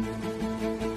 Música 0.00 0.89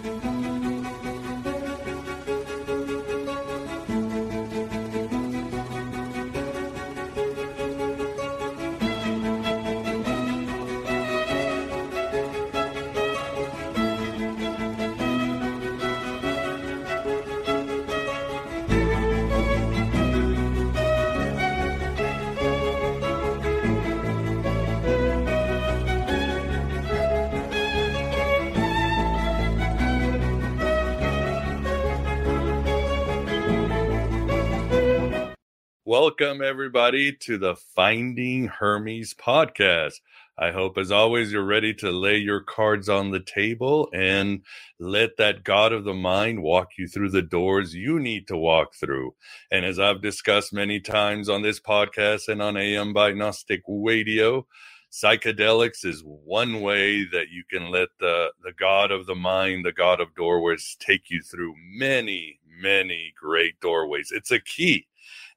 Welcome, 35.85 36.41
everybody, 36.41 37.11
to 37.11 37.37
the 37.37 37.57
Finding 37.57 38.47
Hermes 38.47 39.13
podcast. 39.13 39.95
I 40.37 40.51
hope, 40.51 40.77
as 40.77 40.93
always, 40.93 41.33
you're 41.33 41.43
ready 41.43 41.73
to 41.73 41.91
lay 41.91 42.15
your 42.15 42.39
cards 42.39 42.87
on 42.87 43.11
the 43.11 43.19
table 43.19 43.89
and 43.93 44.43
let 44.79 45.17
that 45.17 45.43
God 45.43 45.73
of 45.73 45.83
the 45.83 45.93
mind 45.93 46.41
walk 46.41 46.69
you 46.77 46.87
through 46.87 47.09
the 47.09 47.21
doors 47.21 47.75
you 47.75 47.99
need 47.99 48.29
to 48.29 48.37
walk 48.37 48.75
through. 48.75 49.13
And 49.51 49.65
as 49.65 49.77
I've 49.77 50.01
discussed 50.01 50.53
many 50.53 50.79
times 50.79 51.27
on 51.27 51.41
this 51.41 51.59
podcast 51.59 52.29
and 52.29 52.41
on 52.41 52.55
AM 52.55 52.93
by 52.93 53.11
Gnostic 53.11 53.63
Radio, 53.67 54.47
psychedelics 54.89 55.83
is 55.83 56.01
one 56.05 56.61
way 56.61 57.03
that 57.11 57.27
you 57.29 57.43
can 57.49 57.71
let 57.71 57.89
the, 57.99 58.31
the 58.41 58.53
God 58.53 58.89
of 58.89 59.05
the 59.05 59.15
mind, 59.15 59.65
the 59.65 59.73
God 59.73 59.99
of 59.99 60.15
doorways, 60.15 60.77
take 60.79 61.09
you 61.09 61.21
through 61.21 61.55
many, 61.57 62.39
many 62.61 63.13
great 63.21 63.59
doorways. 63.59 64.13
It's 64.13 64.31
a 64.31 64.39
key 64.39 64.87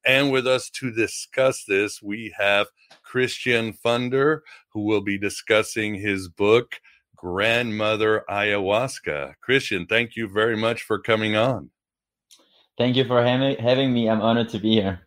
and 0.07 0.31
with 0.31 0.47
us 0.47 0.71
to 0.71 0.93
discuss 0.93 1.65
this, 1.65 2.01
we 2.01 2.33
have 2.39 2.69
Christian 3.03 3.73
Funder, 3.73 4.41
who 4.73 4.83
will 4.83 5.01
be 5.01 5.19
discussing 5.19 5.97
his 5.97 6.29
book, 6.29 6.81
Grandmother 7.17 8.25
Ayahuasca. 8.31 9.35
Christian, 9.41 9.87
thank 9.87 10.15
you 10.15 10.29
very 10.29 10.57
much 10.57 10.83
for 10.83 11.01
coming 11.01 11.35
on. 11.35 11.71
Thank 12.79 12.97
you 12.97 13.05
for 13.05 13.23
having 13.25 13.93
me. 13.93 14.09
I'm 14.09 14.21
honored 14.21 14.51
to 14.51 14.59
be 14.59 14.75
here. 14.75 15.01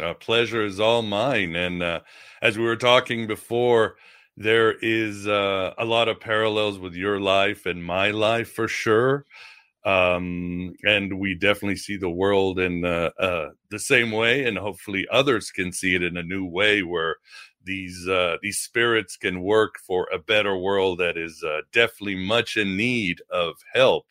A 0.00 0.14
pleasure 0.14 0.64
is 0.64 0.80
all 0.80 1.02
mine. 1.02 1.56
And 1.56 1.82
uh, 1.82 2.00
as 2.40 2.56
we 2.56 2.64
were 2.64 2.76
talking 2.76 3.26
before, 3.26 3.96
there 4.36 4.72
is 4.80 5.26
uh, 5.26 5.74
a 5.76 5.84
lot 5.84 6.08
of 6.08 6.20
parallels 6.20 6.78
with 6.78 6.94
your 6.94 7.20
life 7.20 7.66
and 7.66 7.84
my 7.84 8.10
life 8.10 8.52
for 8.52 8.68
sure 8.68 9.26
um, 9.84 10.74
and 10.84 11.18
we 11.18 11.34
definitely 11.34 11.76
see 11.76 11.96
the 11.96 12.10
world 12.10 12.58
in 12.58 12.84
uh, 12.84 13.10
uh, 13.18 13.50
the 13.70 13.78
same 13.78 14.10
way, 14.10 14.44
and 14.44 14.58
hopefully 14.58 15.06
others 15.10 15.50
can 15.50 15.72
see 15.72 15.94
it 15.94 16.02
in 16.02 16.16
a 16.16 16.22
new 16.22 16.44
way 16.44 16.82
where 16.82 17.16
these 17.64 18.06
uh, 18.08 18.36
these 18.42 18.58
spirits 18.58 19.16
can 19.16 19.42
work 19.42 19.74
for 19.86 20.08
a 20.12 20.18
better 20.18 20.56
world 20.56 20.98
that 20.98 21.16
is 21.16 21.42
uh, 21.42 21.60
definitely 21.72 22.16
much 22.16 22.56
in 22.56 22.76
need 22.76 23.22
of 23.30 23.54
help. 23.74 24.06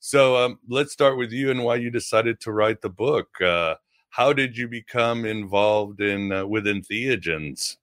So 0.00 0.36
um, 0.36 0.58
let's 0.68 0.92
start 0.92 1.16
with 1.16 1.32
you 1.32 1.50
and 1.50 1.64
why 1.64 1.76
you 1.76 1.90
decided 1.90 2.40
to 2.40 2.52
write 2.52 2.82
the 2.82 2.90
book. 2.90 3.40
Uh, 3.40 3.76
how 4.10 4.32
did 4.32 4.56
you 4.56 4.68
become 4.68 5.24
involved 5.24 6.00
in 6.00 6.30
uh, 6.30 6.46
with 6.46 6.66
entheogens? 6.66 7.76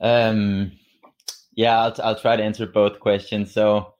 Um, 0.00 0.72
yeah, 1.54 1.80
I'll, 1.80 1.96
I'll 2.02 2.20
try 2.20 2.36
to 2.36 2.42
answer 2.42 2.66
both 2.66 3.00
questions. 3.00 3.52
So 3.52 3.94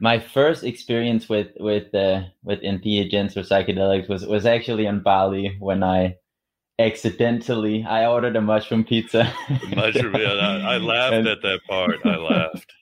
my 0.00 0.18
first 0.18 0.64
experience 0.64 1.28
with 1.28 1.48
with 1.58 1.94
uh, 1.94 2.22
with 2.42 2.60
entheogens 2.62 3.36
or 3.36 3.42
psychedelics 3.42 4.08
was 4.08 4.26
was 4.26 4.46
actually 4.46 4.86
in 4.86 5.00
Bali 5.00 5.56
when 5.58 5.82
I 5.82 6.16
accidentally 6.78 7.84
I 7.84 8.06
ordered 8.06 8.36
a 8.36 8.40
mushroom 8.40 8.84
pizza. 8.84 9.32
mushroom, 9.74 10.14
yeah, 10.14 10.32
I, 10.32 10.74
I 10.74 10.78
laughed 10.78 11.14
and, 11.14 11.26
at 11.26 11.42
that 11.42 11.60
part. 11.68 11.96
I 12.04 12.16
laughed. 12.16 12.72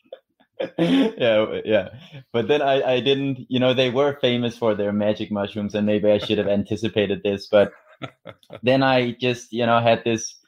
yeah, 0.78 1.60
yeah, 1.64 1.88
but 2.32 2.48
then 2.48 2.62
I 2.62 2.82
I 2.82 3.00
didn't. 3.00 3.46
You 3.48 3.60
know, 3.60 3.74
they 3.74 3.90
were 3.90 4.18
famous 4.20 4.56
for 4.56 4.74
their 4.74 4.92
magic 4.92 5.30
mushrooms, 5.30 5.74
and 5.74 5.86
maybe 5.86 6.10
I 6.10 6.18
should 6.18 6.38
have 6.38 6.48
anticipated 6.48 7.22
this. 7.22 7.46
But 7.46 7.72
then 8.62 8.82
I 8.82 9.12
just 9.12 9.52
you 9.52 9.66
know 9.66 9.80
had 9.80 10.02
this 10.04 10.38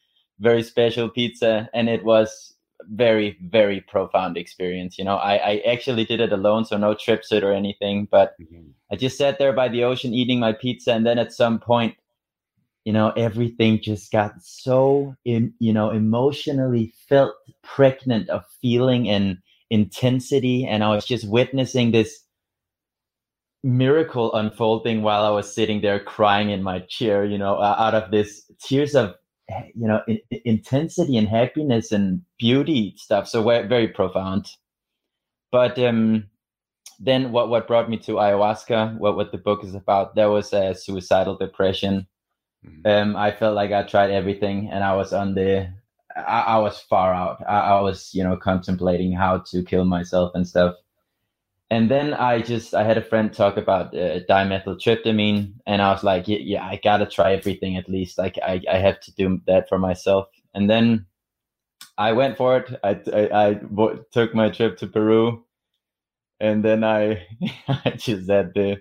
very 0.41 0.63
special 0.63 1.09
pizza, 1.09 1.69
and 1.73 1.89
it 1.89 2.05
was 2.05 2.55
very 2.85 3.37
very 3.43 3.81
profound 3.81 4.37
experience 4.37 4.99
you 4.99 5.05
know 5.05 5.17
i 5.17 5.35
i 5.37 5.63
actually 5.67 6.05
did 6.05 6.21
it 6.21 6.33
alone 6.33 6.65
so 6.65 6.77
no 6.77 6.95
TripSit 6.95 7.43
or 7.43 7.53
anything 7.53 8.07
but 8.11 8.35
mm-hmm. 8.41 8.71
i 8.93 8.97
just 8.97 9.19
sat 9.19 9.39
there 9.39 9.53
by 9.53 9.69
the 9.69 9.85
ocean 9.85 10.15
eating 10.15 10.39
my 10.39 10.53
pizza 10.53 10.93
and 10.93 11.05
then 11.05 11.19
at 11.19 11.33
some 11.33 11.59
point 11.59 11.97
you 12.85 12.93
know 12.93 13.11
everything 13.17 13.81
just 13.83 14.11
got 14.13 14.33
so 14.41 15.15
in, 15.25 15.53
you 15.59 15.73
know 15.73 15.91
emotionally 15.91 16.95
felt 17.09 17.35
pregnant 17.63 18.29
of 18.31 18.45
feeling 18.63 19.09
and 19.09 19.39
intensity 19.71 20.67
and 20.67 20.85
i 20.85 20.89
was 20.89 21.05
just 21.05 21.29
witnessing 21.29 21.91
this 21.91 22.25
miracle 23.65 24.33
unfolding 24.35 25.03
while 25.03 25.25
i 25.25 25.31
was 25.31 25.53
sitting 25.53 25.81
there 25.81 25.99
crying 25.99 26.51
in 26.51 26.63
my 26.63 26.79
chair 26.89 27.25
you 27.25 27.37
know 27.37 27.61
out 27.61 27.95
of 27.95 28.11
this 28.11 28.51
tears 28.63 28.95
of 28.95 29.15
you 29.75 29.87
know 29.87 30.03
in, 30.07 30.19
intensity 30.45 31.17
and 31.17 31.29
happiness 31.29 31.93
and 31.93 32.23
beauty 32.39 32.95
stuff 32.97 33.29
so 33.29 33.43
very 33.43 33.89
profound. 33.89 34.49
But 35.51 35.79
um 35.79 36.25
then 37.01 37.33
what 37.33 37.49
what 37.49 37.69
brought 37.69 37.89
me 37.89 37.97
to 37.97 38.13
ayahuasca 38.13 38.99
what 38.99 39.17
what 39.17 39.31
the 39.33 39.39
book 39.39 39.63
is 39.65 39.75
about 39.75 40.15
there 40.17 40.31
was 40.31 40.53
a 40.53 40.75
suicidal 40.75 41.37
depression. 41.37 42.07
Mm-hmm. 42.67 42.89
um 42.91 43.15
i 43.15 43.31
felt 43.31 43.55
like 43.55 43.71
i 43.71 43.85
tried 43.85 44.11
everything 44.11 44.69
and 44.73 44.83
i 44.83 44.93
was 44.97 45.13
on 45.13 45.37
the 45.37 45.73
I, 46.17 46.41
I 46.41 46.59
was 46.59 46.81
far 46.81 47.15
out. 47.15 47.43
I, 47.49 47.61
I 47.61 47.81
was 47.81 48.11
you 48.13 48.25
know 48.25 48.37
contemplating 48.37 49.13
how 49.13 49.39
to 49.51 49.63
kill 49.63 49.85
myself 49.85 50.33
and 50.35 50.47
stuff 50.47 50.75
and 51.71 51.91
then 51.91 52.15
I 52.15 52.41
just 52.41 52.75
I 52.75 52.83
had 52.85 52.97
a 52.97 53.03
friend 53.03 53.33
talk 53.33 53.57
about 53.57 53.95
uh, 53.95 54.21
dimethyltryptamine, 54.29 55.55
and 55.67 55.83
I 55.83 55.93
was 55.93 56.03
like, 56.03 56.27
yeah, 56.29 56.39
yeah, 56.41 56.65
I 56.65 56.81
gotta 56.83 57.07
try 57.07 57.35
everything 57.35 57.77
at 57.77 57.89
least. 57.89 58.17
Like 58.19 58.39
I, 58.43 58.61
I 58.71 58.79
have 58.79 59.01
to 59.01 59.15
do 59.15 59.41
that 59.47 59.69
for 59.69 59.79
myself. 59.79 60.29
And 60.55 60.71
then 60.71 61.07
I 61.99 62.13
went 62.13 62.37
for 62.39 62.59
it. 62.59 62.75
I 62.83 63.01
I, 63.13 63.49
I 63.51 63.61
took 64.13 64.35
my 64.35 64.51
trip 64.51 64.79
to 64.79 64.87
Peru, 64.87 65.45
and 66.41 66.65
then 66.65 66.85
I 66.85 67.27
I 67.69 67.91
just 67.97 68.31
had 68.31 68.55
the, 68.55 68.79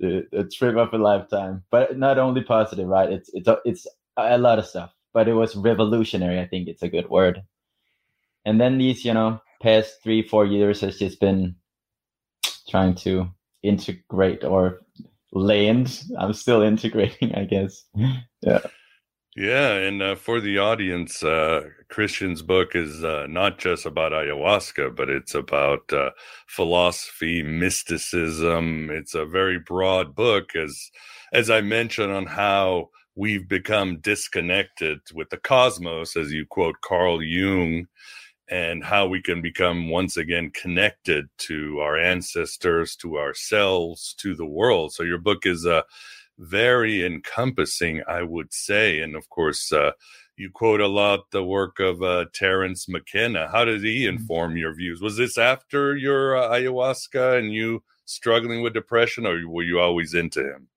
the 0.00 0.26
the 0.32 0.44
trip 0.44 0.76
of 0.76 0.92
a 0.94 0.98
lifetime. 0.98 1.64
But 1.70 1.98
not 1.98 2.18
only 2.18 2.42
positive, 2.42 2.88
right? 2.88 3.12
It's 3.12 3.30
it's 3.34 3.48
it's 3.64 3.86
a 4.16 4.38
lot 4.38 4.58
of 4.58 4.66
stuff, 4.66 4.92
but 5.14 5.28
it 5.28 5.34
was 5.34 5.56
revolutionary. 5.56 6.40
I 6.40 6.46
think 6.48 6.68
it's 6.68 6.82
a 6.82 6.88
good 6.88 7.08
word. 7.08 7.42
And 8.46 8.60
then 8.60 8.78
these, 8.78 9.04
you 9.04 9.14
know, 9.14 9.40
past 9.62 10.02
three 10.02 10.22
four 10.22 10.46
years 10.46 10.80
has 10.80 10.98
just 10.98 11.20
been 11.20 11.56
trying 12.68 12.94
to 12.96 13.28
integrate 13.62 14.44
or 14.44 14.80
land. 15.32 16.02
I'm 16.18 16.32
still 16.32 16.62
integrating, 16.72 17.34
I 17.34 17.44
guess. 17.44 17.84
yeah. 18.42 18.60
Yeah, 19.36 19.72
and 19.72 20.00
uh, 20.00 20.14
for 20.14 20.40
the 20.40 20.56
audience, 20.56 21.22
uh, 21.22 21.64
Christian's 21.90 22.40
book 22.40 22.74
is 22.74 23.04
uh, 23.04 23.26
not 23.28 23.58
just 23.58 23.84
about 23.84 24.12
ayahuasca, 24.12 24.96
but 24.96 25.10
it's 25.10 25.34
about 25.34 25.92
uh, 25.92 26.10
philosophy, 26.46 27.42
mysticism. 27.42 28.88
It's 28.90 29.14
a 29.14 29.26
very 29.26 29.58
broad 29.58 30.14
book, 30.14 30.56
as 30.56 30.90
as 31.34 31.50
I 31.50 31.60
mentioned, 31.60 32.12
on 32.12 32.24
how 32.24 32.88
we've 33.14 33.46
become 33.46 33.98
disconnected 33.98 35.00
with 35.12 35.28
the 35.28 35.36
cosmos, 35.36 36.16
as 36.16 36.32
you 36.32 36.46
quote 36.46 36.76
Carl 36.82 37.22
Jung, 37.22 37.88
and 38.48 38.84
how 38.84 39.06
we 39.06 39.20
can 39.20 39.42
become 39.42 39.88
once 39.90 40.16
again 40.16 40.50
connected 40.50 41.28
to 41.38 41.80
our 41.80 41.98
ancestors, 41.98 42.96
to 42.96 43.18
ourselves, 43.18 44.14
to 44.18 44.34
the 44.34 44.46
world. 44.46 44.92
So 44.92 45.02
your 45.02 45.18
book 45.18 45.46
is 45.46 45.66
uh, 45.66 45.82
very 46.38 47.04
encompassing, 47.04 48.02
I 48.06 48.22
would 48.22 48.52
say, 48.52 49.00
and 49.00 49.16
of 49.16 49.28
course, 49.30 49.72
uh, 49.72 49.92
you 50.36 50.50
quote 50.50 50.80
a 50.82 50.86
lot 50.86 51.30
the 51.30 51.42
work 51.42 51.80
of 51.80 52.02
uh, 52.02 52.26
Terence 52.34 52.88
McKenna. 52.88 53.48
How 53.50 53.64
did 53.64 53.82
he 53.82 54.04
Mm-hmm. 54.04 54.16
inform 54.16 54.56
your 54.56 54.74
views? 54.74 55.00
Was 55.00 55.16
this 55.16 55.38
after 55.38 55.96
your 55.96 56.36
uh, 56.36 56.50
ayahuasca 56.50 57.38
and 57.38 57.52
you 57.52 57.82
struggling 58.04 58.62
with 58.62 58.74
depression, 58.74 59.26
or 59.26 59.48
were 59.48 59.62
you 59.62 59.80
always 59.80 60.14
into 60.14 60.44
him? 60.44 60.68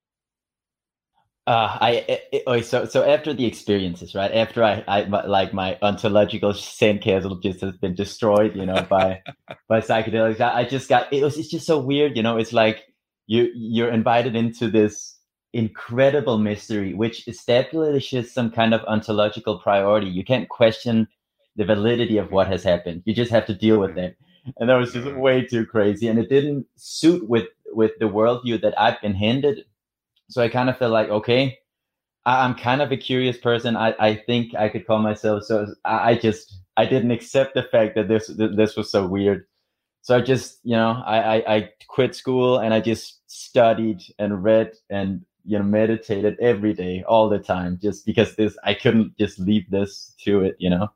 Uh, 1.49 1.79
I, 1.81 2.21
I, 2.31 2.43
I 2.45 2.61
so 2.61 2.85
so 2.85 3.03
after 3.03 3.33
the 3.33 3.47
experiences, 3.47 4.13
right? 4.13 4.31
After 4.31 4.63
I, 4.63 4.83
I 4.87 5.05
my, 5.05 5.25
like 5.25 5.51
my 5.51 5.79
ontological 5.81 6.53
sandcastle 6.53 7.41
just 7.41 7.61
has 7.61 7.75
been 7.75 7.95
destroyed, 7.95 8.55
you 8.55 8.67
know, 8.67 8.85
by 8.87 9.23
by 9.67 9.81
psychedelics. 9.81 10.39
I, 10.41 10.59
I 10.59 10.63
just 10.65 10.87
got 10.87 11.11
it 11.11 11.23
was 11.23 11.39
it's 11.39 11.49
just 11.49 11.65
so 11.65 11.79
weird, 11.79 12.15
you 12.15 12.21
know. 12.21 12.37
It's 12.37 12.53
like 12.53 12.83
you 13.25 13.49
you're 13.55 13.89
invited 13.89 14.35
into 14.35 14.69
this 14.69 15.17
incredible 15.51 16.37
mystery, 16.37 16.93
which 16.93 17.27
establishes 17.27 18.31
some 18.31 18.51
kind 18.51 18.75
of 18.75 18.83
ontological 18.85 19.57
priority. 19.57 20.07
You 20.07 20.23
can't 20.23 20.49
question 20.49 21.07
the 21.55 21.65
validity 21.65 22.17
of 22.19 22.31
what 22.31 22.45
has 22.45 22.63
happened. 22.63 23.01
You 23.05 23.15
just 23.15 23.31
have 23.31 23.47
to 23.47 23.55
deal 23.55 23.79
with 23.79 23.97
it. 23.97 24.17
And 24.57 24.69
that 24.69 24.75
was 24.75 24.93
just 24.93 25.11
way 25.15 25.47
too 25.47 25.65
crazy, 25.65 26.09
and 26.09 26.19
it 26.19 26.29
didn't 26.29 26.67
suit 26.75 27.27
with 27.27 27.47
with 27.73 27.93
the 27.99 28.05
worldview 28.05 28.61
that 28.61 28.79
I've 28.79 29.01
been 29.01 29.15
handed 29.15 29.63
so 30.29 30.43
I 30.43 30.47
kind 30.47 30.69
of 30.69 30.77
felt 30.77 30.91
like, 30.91 31.09
okay, 31.09 31.57
I, 32.25 32.45
am 32.45 32.53
kind 32.53 32.81
of 32.81 32.91
a 32.91 32.97
curious 32.97 33.37
person. 33.37 33.75
I, 33.75 33.95
I 33.99 34.15
think 34.15 34.53
I 34.55 34.69
could 34.69 34.85
call 34.85 34.99
myself. 34.99 35.43
So 35.43 35.67
I, 35.85 36.11
I 36.11 36.15
just 36.15 36.59
I 36.77 36.85
didn't 36.85 37.11
accept 37.11 37.55
the 37.55 37.63
fact 37.63 37.95
that 37.95 38.07
this 38.07 38.27
this 38.37 38.75
was 38.75 38.91
so 38.91 39.05
weird. 39.07 39.45
So 40.01 40.15
I 40.15 40.21
just 40.21 40.59
you 40.63 40.75
know 40.75 41.01
I, 41.05 41.37
I, 41.37 41.55
I 41.55 41.69
quit 41.87 42.15
school 42.15 42.59
and 42.59 42.73
I 42.73 42.79
just 42.79 43.21
studied 43.27 44.01
and 44.19 44.43
read 44.43 44.73
and 44.89 45.25
you 45.45 45.57
know 45.57 45.65
meditated 45.65 46.37
every 46.39 46.73
day 46.73 47.03
all 47.07 47.27
the 47.29 47.39
time 47.39 47.79
just 47.81 48.05
because 48.05 48.35
this 48.35 48.55
I 48.63 48.75
couldn't 48.75 49.17
just 49.17 49.39
leave 49.39 49.69
this 49.69 50.13
to 50.25 50.43
it 50.43 50.55
you 50.59 50.69
know. 50.69 50.89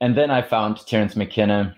And 0.00 0.16
then 0.16 0.30
I 0.30 0.42
found 0.42 0.84
Terence 0.86 1.14
McKenna 1.14 1.76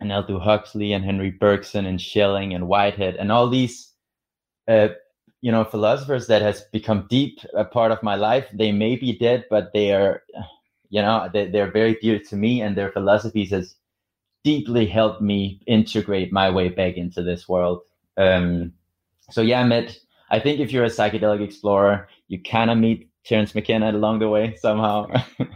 and 0.00 0.10
Aldous 0.10 0.42
Huxley 0.42 0.92
and 0.94 1.04
Henri 1.04 1.30
Bergson 1.30 1.86
and 1.86 2.00
Schelling 2.00 2.54
and 2.54 2.66
Whitehead 2.66 3.16
and 3.16 3.30
all 3.30 3.48
these 3.48 3.92
uh, 4.66 4.88
you 5.40 5.50
know 5.50 5.64
philosophers 5.64 6.26
that 6.26 6.42
has 6.42 6.62
become 6.72 7.06
deep 7.08 7.38
a 7.54 7.64
part 7.64 7.92
of 7.92 8.02
my 8.02 8.14
life 8.14 8.46
they 8.52 8.72
may 8.72 8.96
be 8.96 9.16
dead 9.16 9.44
but 9.50 9.72
they 9.72 9.92
are 9.92 10.22
you 10.90 11.00
know 11.00 11.28
they, 11.32 11.46
they're 11.46 11.70
very 11.70 11.94
dear 12.00 12.18
to 12.18 12.36
me 12.36 12.60
and 12.60 12.76
their 12.76 12.92
philosophies 12.92 13.50
has 13.50 13.76
deeply 14.44 14.86
helped 14.86 15.20
me 15.20 15.60
integrate 15.66 16.32
my 16.32 16.48
way 16.48 16.70
back 16.70 16.96
into 16.96 17.22
this 17.22 17.46
world. 17.46 17.82
Um 18.16 18.72
so 19.30 19.42
yeah 19.42 19.60
i 19.60 19.64
met 19.64 19.96
i 20.30 20.40
think 20.40 20.58
if 20.58 20.72
you're 20.72 20.84
a 20.84 20.88
psychedelic 20.88 21.40
explorer 21.40 22.08
you 22.26 22.42
kind 22.42 22.68
of 22.68 22.76
meet 22.78 23.08
terence 23.24 23.54
mckenna 23.54 23.90
along 23.92 24.18
the 24.18 24.28
way 24.28 24.56
somehow. 24.56 25.06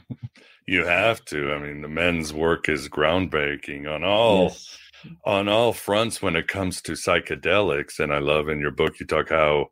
You 0.67 0.87
have 0.87 1.23
to. 1.27 1.53
I 1.53 1.59
mean 1.59 1.83
the 1.83 1.89
men's 1.89 2.33
work 2.33 2.71
is 2.71 2.89
groundbreaking 2.89 3.87
on 3.87 4.03
all 4.03 4.45
yes 4.45 4.79
on 5.25 5.49
all 5.49 5.73
fronts 5.73 6.23
when 6.23 6.37
it 6.37 6.49
comes 6.49 6.81
to 6.83 6.93
psychedelics. 6.93 7.99
And 7.99 8.13
I 8.13 8.19
love 8.19 8.49
in 8.49 8.61
your 8.61 8.71
book, 8.71 9.01
you 9.01 9.07
talk 9.07 9.31
how, 9.31 9.71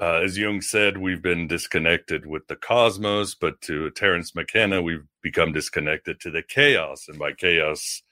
uh, 0.00 0.20
as 0.24 0.38
Jung 0.38 0.60
said, 0.60 0.98
we've 0.98 1.22
been 1.22 1.46
disconnected 1.46 2.26
with 2.26 2.46
the 2.48 2.56
cosmos, 2.56 3.34
but 3.34 3.60
to 3.62 3.90
Terence 3.90 4.34
McKenna, 4.34 4.80
we've 4.82 5.06
become 5.22 5.52
disconnected 5.52 6.20
to 6.20 6.30
the 6.30 6.42
chaos. 6.42 7.06
And 7.08 7.18
by 7.18 7.32
chaos, 7.32 8.02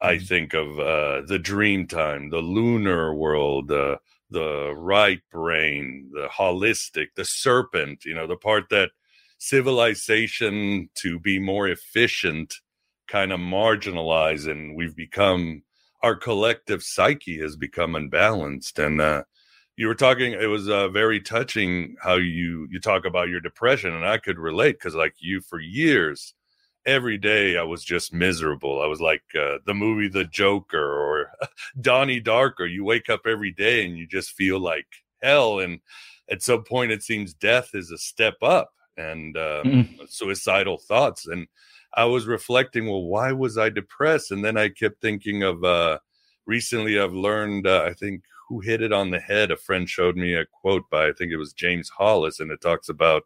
I 0.00 0.18
think 0.18 0.52
of 0.54 0.78
uh, 0.80 1.22
the 1.26 1.38
dream 1.38 1.86
time, 1.86 2.30
the 2.30 2.38
lunar 2.38 3.14
world, 3.14 3.70
uh, 3.70 3.98
the 4.30 4.74
right 4.74 5.20
brain, 5.30 6.10
the 6.12 6.28
holistic, 6.28 7.08
the 7.14 7.24
serpent, 7.24 8.04
you 8.04 8.14
know, 8.14 8.26
the 8.26 8.36
part 8.36 8.68
that 8.70 8.90
civilization 9.38 10.88
to 10.94 11.18
be 11.18 11.38
more 11.38 11.68
efficient 11.68 12.54
kind 13.08 13.32
of 13.32 13.40
marginalized 13.40 14.50
and 14.50 14.76
we've 14.76 14.96
become 14.96 15.62
our 16.02 16.16
collective 16.16 16.82
psyche 16.82 17.38
has 17.38 17.56
become 17.56 17.94
unbalanced 17.94 18.78
and 18.78 19.00
uh, 19.00 19.22
you 19.76 19.86
were 19.86 19.94
talking 19.94 20.32
it 20.32 20.46
was 20.46 20.68
uh, 20.68 20.88
very 20.88 21.20
touching 21.20 21.96
how 22.02 22.14
you 22.14 22.66
you 22.70 22.80
talk 22.80 23.04
about 23.04 23.28
your 23.28 23.40
depression 23.40 23.92
and 23.94 24.06
i 24.06 24.18
could 24.18 24.38
relate 24.38 24.72
because 24.72 24.94
like 24.94 25.14
you 25.18 25.40
for 25.40 25.60
years 25.60 26.34
every 26.84 27.16
day 27.16 27.56
i 27.56 27.62
was 27.62 27.84
just 27.84 28.12
miserable 28.12 28.82
i 28.82 28.86
was 28.86 29.00
like 29.00 29.22
uh, 29.38 29.58
the 29.66 29.74
movie 29.74 30.08
the 30.08 30.24
joker 30.24 30.78
or 30.78 31.30
donnie 31.80 32.20
darko 32.20 32.70
you 32.70 32.84
wake 32.84 33.08
up 33.08 33.22
every 33.26 33.52
day 33.52 33.84
and 33.84 33.96
you 33.96 34.06
just 34.06 34.32
feel 34.32 34.58
like 34.58 34.86
hell 35.22 35.60
and 35.60 35.80
at 36.30 36.42
some 36.42 36.64
point 36.64 36.92
it 36.92 37.02
seems 37.02 37.34
death 37.34 37.70
is 37.74 37.90
a 37.90 37.98
step 37.98 38.36
up 38.42 38.72
and 38.96 39.36
um, 39.36 39.64
mm-hmm. 39.64 40.04
suicidal 40.08 40.76
thoughts 40.76 41.26
and 41.26 41.46
I 41.94 42.04
was 42.04 42.26
reflecting, 42.26 42.86
well, 42.86 43.04
why 43.04 43.32
was 43.32 43.58
I 43.58 43.68
depressed? 43.68 44.30
And 44.30 44.44
then 44.44 44.56
I 44.56 44.68
kept 44.68 45.00
thinking 45.00 45.42
of 45.42 45.62
uh, 45.64 45.98
recently 46.46 46.98
I've 46.98 47.12
learned, 47.12 47.66
uh, 47.66 47.84
I 47.86 47.92
think, 47.92 48.24
who 48.48 48.60
hit 48.60 48.82
it 48.82 48.92
on 48.92 49.10
the 49.10 49.20
head. 49.20 49.50
A 49.50 49.56
friend 49.56 49.88
showed 49.88 50.16
me 50.16 50.34
a 50.34 50.46
quote 50.46 50.88
by, 50.90 51.08
I 51.08 51.12
think 51.12 51.32
it 51.32 51.36
was 51.36 51.52
James 51.52 51.88
Hollis, 51.88 52.40
and 52.40 52.50
it 52.50 52.60
talks 52.60 52.88
about 52.88 53.24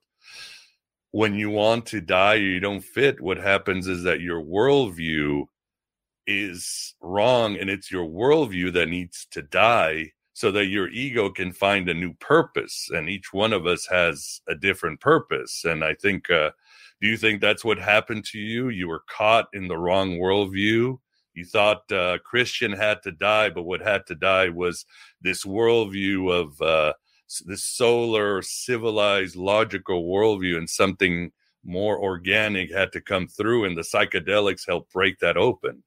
when 1.12 1.34
you 1.34 1.48
want 1.48 1.86
to 1.86 2.00
die 2.00 2.34
you 2.34 2.60
don't 2.60 2.82
fit, 2.82 3.20
what 3.20 3.38
happens 3.38 3.86
is 3.86 4.02
that 4.02 4.20
your 4.20 4.42
worldview 4.42 5.46
is 6.26 6.94
wrong 7.00 7.56
and 7.56 7.70
it's 7.70 7.90
your 7.90 8.06
worldview 8.06 8.72
that 8.72 8.88
needs 8.88 9.26
to 9.30 9.42
die 9.42 10.12
so 10.32 10.50
that 10.50 10.66
your 10.66 10.88
ego 10.90 11.30
can 11.30 11.52
find 11.52 11.88
a 11.88 11.94
new 11.94 12.12
purpose. 12.14 12.90
And 12.92 13.08
each 13.08 13.32
one 13.32 13.54
of 13.54 13.66
us 13.66 13.86
has 13.86 14.42
a 14.46 14.54
different 14.54 15.00
purpose. 15.00 15.64
And 15.64 15.82
I 15.82 15.94
think, 15.94 16.28
uh, 16.28 16.50
do 17.00 17.08
you 17.08 17.16
think 17.16 17.40
that's 17.40 17.64
what 17.64 17.78
happened 17.78 18.25
to 18.26 18.38
you? 18.38 18.69
You 18.69 18.88
were 18.88 19.02
caught 19.08 19.48
in 19.52 19.69
the 19.69 19.78
wrong 19.78 20.19
worldview. 20.19 20.98
You 21.34 21.44
thought 21.44 21.90
uh, 21.93 22.19
Christian 22.25 22.72
had 22.72 23.02
to 23.02 23.12
die, 23.12 23.50
but 23.50 23.64
what 23.64 23.82
had 23.82 24.06
to 24.06 24.14
die 24.14 24.48
was 24.48 24.87
this 25.20 25.44
worldview 25.44 26.32
of 26.32 26.60
uh, 26.62 26.94
this 27.44 27.64
solar, 27.64 28.40
civilized, 28.40 29.37
logical 29.37 30.04
worldview, 30.04 30.56
and 30.56 30.70
something 30.70 31.32
more 31.62 32.00
organic 32.00 32.72
had 32.72 32.93
to 32.93 33.00
come 33.00 33.26
through, 33.26 33.66
and 33.66 33.76
the 33.76 33.82
psychedelics 33.82 34.66
helped 34.66 34.92
break 34.92 35.19
that 35.19 35.37
open. 35.37 35.82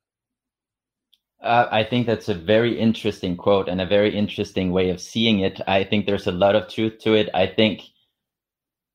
Uh, 1.41 1.67
I 1.71 1.85
think 1.85 2.05
that's 2.05 2.27
a 2.27 2.35
very 2.35 2.77
interesting 2.77 3.37
quote 3.37 3.69
and 3.69 3.79
a 3.79 3.85
very 3.85 4.13
interesting 4.13 4.71
way 4.71 4.89
of 4.89 4.99
seeing 4.99 5.39
it. 5.39 5.61
I 5.67 5.85
think 5.85 6.05
there's 6.05 6.27
a 6.27 6.33
lot 6.33 6.55
of 6.55 6.67
truth 6.67 6.99
to 6.99 7.13
it. 7.13 7.29
I 7.33 7.47
think 7.47 7.81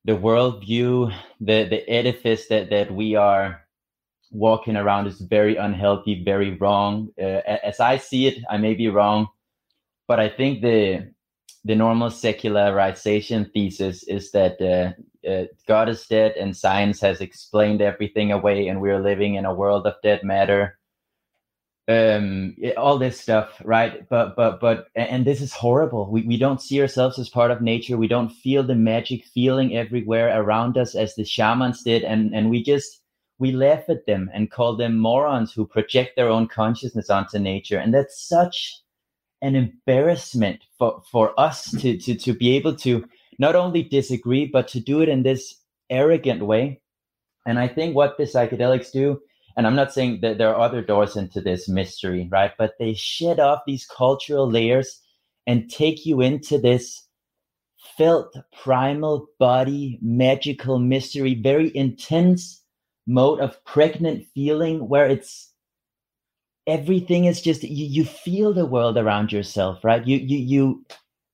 the 0.05 0.13
worldview, 0.13 1.11
the 1.41 1.63
the 1.65 1.89
edifice 1.89 2.47
that 2.47 2.69
that 2.69 2.93
we 2.93 3.15
are 3.15 3.61
walking 4.31 4.77
around 4.77 5.07
is 5.07 5.19
very 5.19 5.57
unhealthy, 5.57 6.23
very 6.23 6.55
wrong. 6.57 7.09
Uh, 7.19 7.41
as 7.63 7.79
I 7.79 7.97
see 7.97 8.27
it, 8.27 8.43
I 8.49 8.57
may 8.57 8.75
be 8.75 8.87
wrong, 8.87 9.27
but 10.07 10.19
I 10.19 10.29
think 10.29 10.61
the 10.61 11.11
the 11.63 11.75
normal 11.75 12.11
secularization 12.11 13.51
thesis 13.51 14.03
is 14.03 14.31
that 14.31 14.61
uh, 14.61 15.27
uh, 15.27 15.45
God 15.67 15.89
is 15.89 16.05
dead 16.05 16.33
and 16.33 16.55
science 16.55 17.01
has 17.01 17.19
explained 17.19 17.81
everything 17.81 18.31
away, 18.31 18.67
and 18.67 18.79
we're 18.79 19.01
living 19.01 19.35
in 19.35 19.45
a 19.45 19.55
world 19.55 19.87
of 19.87 19.95
dead 20.03 20.23
matter 20.23 20.77
um 21.87 22.55
all 22.77 22.97
this 22.97 23.19
stuff 23.19 23.61
right? 23.63 24.07
But 24.09 24.35
but 24.35 24.59
but 24.59 24.87
and 24.95 25.25
this 25.25 25.39
is 25.39 25.53
horrible. 25.53 26.09
We, 26.09 26.23
we 26.23 26.37
don't 26.37 26.61
see 26.61 26.81
ourselves 26.81 27.19
as 27.19 27.29
part 27.29 27.51
of 27.51 27.61
nature. 27.61 27.97
We 27.97 28.07
don't 28.07 28.31
feel 28.31 28.63
the 28.63 28.75
magic 28.75 29.23
feeling 29.25 29.77
everywhere 29.77 30.39
around 30.39 30.77
us 30.77 30.95
as 30.95 31.13
the 31.15 31.23
shamans 31.23 31.83
did. 31.83 32.03
And 32.03 32.33
and 32.33 32.49
we 32.49 32.63
just 32.63 33.01
we 33.37 33.51
laugh 33.51 33.83
at 33.87 34.07
them 34.07 34.31
and 34.33 34.49
call 34.49 34.75
them 34.75 34.97
morons 34.97 35.53
who 35.53 35.67
project 35.67 36.15
their 36.15 36.29
own 36.29 36.47
consciousness 36.47 37.09
onto 37.09 37.37
nature. 37.37 37.77
And 37.77 37.93
that's 37.93 38.27
such 38.27 38.81
an 39.43 39.55
embarrassment 39.55 40.63
for 40.79 41.03
for 41.11 41.39
us 41.39 41.69
to 41.81 41.97
to 41.97 42.15
to 42.15 42.33
be 42.33 42.55
able 42.55 42.75
to 42.77 43.07
not 43.37 43.55
only 43.55 43.83
disagree 43.83 44.47
but 44.47 44.67
to 44.69 44.79
do 44.79 45.01
it 45.01 45.09
in 45.09 45.21
this 45.21 45.61
arrogant 45.91 46.43
way. 46.43 46.81
And 47.45 47.59
i 47.59 47.67
think 47.67 47.95
what 47.95 48.17
the 48.17 48.23
psychedelics 48.23 48.91
do 48.91 49.21
and 49.57 49.65
I'm 49.65 49.75
not 49.75 49.93
saying 49.93 50.19
that 50.21 50.37
there 50.37 50.49
are 50.53 50.59
other 50.59 50.81
doors 50.81 51.15
into 51.15 51.41
this 51.41 51.69
mystery, 51.69 52.27
right? 52.31 52.51
But 52.57 52.73
they 52.79 52.93
shed 52.93 53.39
off 53.39 53.61
these 53.65 53.85
cultural 53.85 54.49
layers 54.49 55.01
and 55.47 55.69
take 55.69 56.05
you 56.05 56.21
into 56.21 56.57
this 56.57 57.07
felt 57.97 58.35
primal 58.63 59.27
body 59.39 59.99
magical 60.01 60.79
mystery, 60.79 61.35
very 61.35 61.75
intense 61.75 62.61
mode 63.07 63.39
of 63.39 63.63
pregnant 63.65 64.25
feeling 64.33 64.89
where 64.89 65.07
it's 65.07 65.53
everything 66.67 67.25
is 67.25 67.41
just 67.41 67.63
you, 67.63 67.85
you 67.85 68.03
feel 68.03 68.53
the 68.53 68.65
world 68.65 68.97
around 68.97 69.31
yourself, 69.31 69.83
right? 69.83 70.05
You 70.05 70.17
you 70.17 70.37
you 70.37 70.85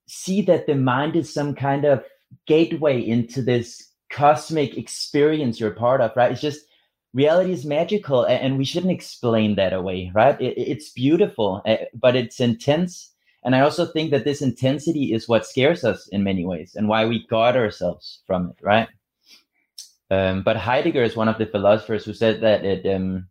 see 0.08 0.42
that 0.44 0.68
the 0.68 0.76
mind 0.76 1.16
is 1.16 1.34
some 1.34 1.56
kind 1.56 1.86
of 1.86 2.04
gateway 2.48 3.02
into 3.02 3.42
this 3.42 3.82
cosmic 4.12 4.78
experience 4.78 5.60
you're 5.60 5.72
part 5.72 6.02
of, 6.02 6.12
right? 6.16 6.32
It's 6.32 6.42
just 6.42 6.66
reality 7.14 7.52
is 7.52 7.66
magical 7.66 8.24
and 8.26 8.58
we 8.58 8.66
shouldn't 8.66 8.92
explain 8.92 9.56
that 9.56 9.74
away 9.74 10.12
right 10.14 10.40
it, 10.40 10.58
it's 10.58 10.90
beautiful 10.92 11.62
but 11.94 12.16
it's 12.16 12.40
intense 12.40 13.12
and 13.44 13.56
i 13.56 13.60
also 13.60 13.86
think 13.86 14.12
that 14.12 14.24
this 14.24 14.42
intensity 14.42 15.14
is 15.14 15.28
what 15.28 15.46
scares 15.46 15.84
us 15.84 16.08
in 16.10 16.24
many 16.24 16.46
ways 16.46 16.76
and 16.76 16.88
why 16.88 17.06
we 17.06 17.28
guard 17.28 17.56
ourselves 17.56 18.22
from 18.26 18.50
it 18.50 18.56
right 18.64 18.88
Um, 20.12 20.44
but 20.44 20.58
Heidegger 20.58 21.04
is 21.04 21.16
one 21.16 21.30
of 21.30 21.38
the 21.38 21.46
philosophers 21.46 22.04
who 22.04 22.14
said 22.14 22.42
that 22.42 22.66
it, 22.66 22.86
um, 22.86 23.28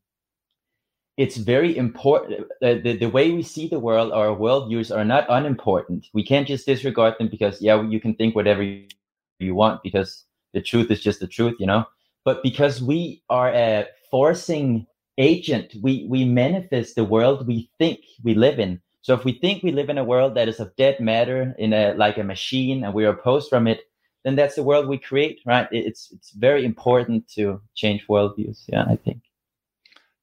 it's 1.19 1.37
very 1.37 1.77
important. 1.77 2.49
The, 2.63 2.81
the, 2.83 2.97
the, 2.97 3.11
way 3.11 3.33
we 3.33 3.43
see 3.43 3.69
the 3.69 3.79
world, 3.79 4.13
our 4.13 4.35
worldviews 4.35 4.95
are 4.95 5.05
not 5.05 5.27
unimportant. 5.29 6.07
We 6.15 6.25
can't 6.25 6.49
just 6.49 6.65
disregard 6.65 7.17
them 7.19 7.29
because, 7.29 7.61
yeah, 7.61 7.83
you 7.83 8.01
can 8.01 8.15
think 8.15 8.35
whatever 8.35 8.63
you 8.63 9.55
want 9.55 9.83
because 9.83 10.25
the 10.55 10.63
truth 10.63 10.91
is 10.91 11.03
just 11.03 11.21
the 11.21 11.27
truth, 11.27 11.57
you 11.61 11.67
know? 11.67 11.85
But 12.25 12.43
because 12.43 12.83
we 12.83 13.23
are 13.31 13.53
a 13.53 13.87
forcing 14.11 14.87
agent, 15.19 15.75
we, 15.83 16.07
we 16.09 16.25
manifest 16.25 16.95
the 16.95 17.05
world 17.05 17.47
we 17.47 17.71
think 17.79 18.01
we 18.23 18.35
live 18.35 18.59
in. 18.59 18.81
So 19.03 19.15
if 19.15 19.25
we 19.25 19.33
think 19.33 19.63
we 19.63 19.73
live 19.73 19.89
in 19.89 19.99
a 19.99 20.05
world 20.05 20.35
that 20.35 20.49
is 20.49 20.61
of 20.61 20.75
dead 20.77 21.01
matter, 21.01 21.55
in 21.59 21.73
a 21.73 21.95
like 21.95 22.19
a 22.19 22.25
machine, 22.25 22.85
and 22.85 22.93
we're 22.93 23.09
opposed 23.09 23.49
from 23.49 23.67
it, 23.67 23.81
then 24.25 24.37
that's 24.37 24.57
the 24.57 24.63
world 24.63 24.87
we 24.87 24.99
create, 24.99 25.41
right? 25.47 25.67
It's 25.71 26.13
it's 26.13 26.33
very 26.33 26.65
important 26.65 27.27
to 27.33 27.63
change 27.75 28.07
worldviews. 28.09 28.65
Yeah, 28.69 28.85
I 28.85 28.97
think. 28.97 29.23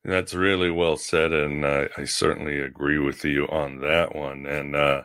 That's 0.05 0.33
really 0.33 0.69
well 0.69 0.95
said, 0.95 1.33
and 1.33 1.65
uh, 1.65 1.87
I 1.97 2.05
certainly 2.05 2.59
agree 2.59 2.99
with 2.99 3.25
you 3.25 3.47
on 3.47 3.81
that 3.81 4.15
one. 4.15 4.45
And 4.45 4.75
uh, 4.75 5.01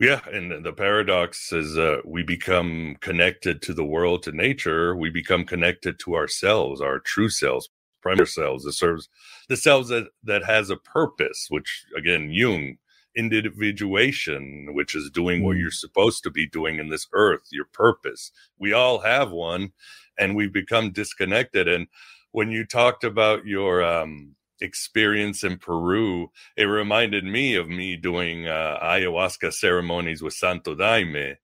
yeah, 0.00 0.20
and 0.32 0.64
the 0.64 0.72
paradox 0.72 1.52
is 1.52 1.76
uh, 1.76 1.98
we 2.04 2.22
become 2.22 2.96
connected 3.00 3.60
to 3.62 3.74
the 3.74 3.84
world, 3.84 4.22
to 4.24 4.32
nature. 4.32 4.96
We 4.96 5.10
become 5.10 5.44
connected 5.44 5.98
to 6.00 6.14
ourselves, 6.14 6.80
our 6.80 6.98
true 7.00 7.28
selves, 7.28 7.68
primary 8.00 8.26
selves, 8.26 8.64
the 8.64 8.72
serves 8.72 9.08
the 9.48 9.56
selves 9.56 9.88
that 9.90 10.08
that 10.24 10.44
has 10.44 10.70
a 10.70 10.76
purpose. 10.76 11.46
Which 11.50 11.84
again, 11.96 12.30
Jung 12.32 12.78
individuation, 13.16 14.68
which 14.72 14.94
is 14.94 15.10
doing 15.10 15.44
what 15.44 15.56
mm. 15.56 15.60
you're 15.60 15.70
supposed 15.70 16.22
to 16.22 16.30
be 16.30 16.46
doing 16.46 16.78
in 16.78 16.88
this 16.88 17.06
earth, 17.12 17.42
your 17.50 17.66
purpose. 17.66 18.30
We 18.58 18.72
all 18.72 19.00
have 19.00 19.30
one, 19.30 19.72
and 20.18 20.36
we've 20.36 20.52
become 20.52 20.92
disconnected. 20.92 21.68
And 21.68 21.88
when 22.32 22.50
you 22.50 22.64
talked 22.64 23.04
about 23.04 23.44
your 23.46 23.82
um, 23.82 24.34
experience 24.60 25.44
in 25.44 25.58
Peru, 25.58 26.30
it 26.56 26.64
reminded 26.64 27.24
me 27.24 27.54
of 27.54 27.68
me 27.68 27.96
doing 27.96 28.46
uh, 28.46 28.78
ayahuasca 28.82 29.52
ceremonies 29.52 30.22
with 30.22 30.34
Santo 30.34 30.74
Daime. 30.74 31.36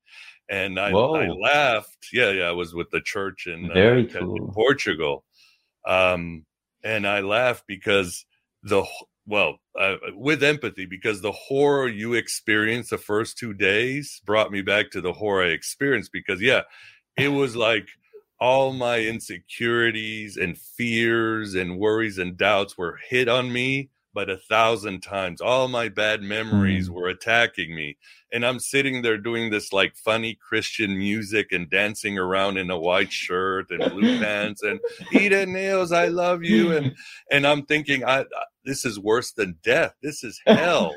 And 0.49 0.79
I, 0.79 0.91
I, 0.91 1.29
laughed. 1.29 2.09
Yeah, 2.13 2.31
yeah, 2.31 2.45
I 2.45 2.53
was 2.53 2.73
with 2.73 2.91
the 2.91 3.01
church 3.01 3.47
in, 3.47 3.71
uh, 3.71 3.75
cool. 4.13 4.37
in 4.37 4.53
Portugal. 4.53 5.25
Um, 5.87 6.45
and 6.85 7.07
I 7.07 7.21
laughed 7.21 7.65
because 7.67 8.25
the 8.63 8.85
well, 9.27 9.59
uh, 9.79 9.97
with 10.15 10.45
empathy, 10.45 10.87
because 10.87 11.21
the 11.21 11.33
horror 11.33 11.89
you 11.89 12.15
experienced 12.15 12.91
the 12.91 12.99
first 12.99 13.37
two 13.37 13.53
days 13.53 14.21
brought 14.25 14.53
me 14.53 14.63
back 14.63 14.91
to 14.93 15.01
the 15.01 15.13
horror 15.13 15.45
I 15.45 15.49
experienced. 15.49 16.13
Because, 16.13 16.41
yeah, 16.41 16.63
it 17.17 17.29
was 17.29 17.57
like 17.57 17.89
all 18.39 18.73
my 18.73 19.01
insecurities 19.01 20.37
and 20.37 20.59
fears 20.59 21.55
and 21.55 21.79
worries 21.79 22.19
and 22.19 22.37
doubts 22.37 22.77
were 22.77 22.99
hit 23.09 23.29
on 23.29 23.53
me 23.53 23.91
but 24.17 24.31
a 24.31 24.39
thousand 24.39 25.03
times. 25.03 25.43
All 25.43 25.69
my 25.69 25.91
bad 25.91 26.23
memories 26.23 26.89
mm. 26.89 26.95
were 26.95 27.09
attacking 27.09 27.75
me. 27.77 27.99
And 28.33 28.47
I'm 28.47 28.59
sitting 28.59 29.03
there 29.03 29.19
doing 29.19 29.51
this 29.51 29.75
like 29.75 29.95
funny 29.95 30.35
Christian 30.35 30.97
music 30.97 31.53
and 31.53 31.69
dancing 31.69 32.17
around 32.17 32.57
in 32.57 32.71
a 32.71 32.79
white 32.79 33.13
shirt 33.13 33.71
and 33.71 33.93
blue 33.93 34.19
pants 34.23 34.63
and 34.63 34.81
Eden 35.13 35.53
Nails, 35.53 35.93
I 35.93 36.07
love 36.07 36.43
you. 36.43 36.75
And 36.75 36.97
and 37.31 37.47
I'm 37.47 37.67
thinking, 37.67 38.07
I, 38.07 38.21
I 38.21 38.25
this 38.65 38.87
is 38.87 38.99
worse 38.99 39.33
than 39.33 39.59
death. 39.63 39.95
This 40.03 40.25
is 40.25 40.41
hell. 40.47 40.95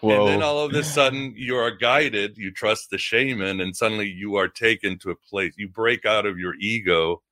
Whoa. 0.00 0.26
And 0.26 0.28
then 0.28 0.42
all 0.42 0.60
of 0.60 0.72
a 0.74 0.84
sudden 0.84 1.34
you 1.36 1.56
are 1.56 1.70
guided, 1.70 2.38
you 2.38 2.52
trust 2.52 2.90
the 2.90 2.98
shaman, 2.98 3.60
and 3.60 3.74
suddenly 3.74 4.08
you 4.08 4.36
are 4.36 4.48
taken 4.48 4.98
to 5.00 5.10
a 5.10 5.16
place. 5.16 5.54
You 5.56 5.68
break 5.68 6.06
out 6.06 6.26
of 6.26 6.38
your 6.38 6.54
ego 6.60 7.22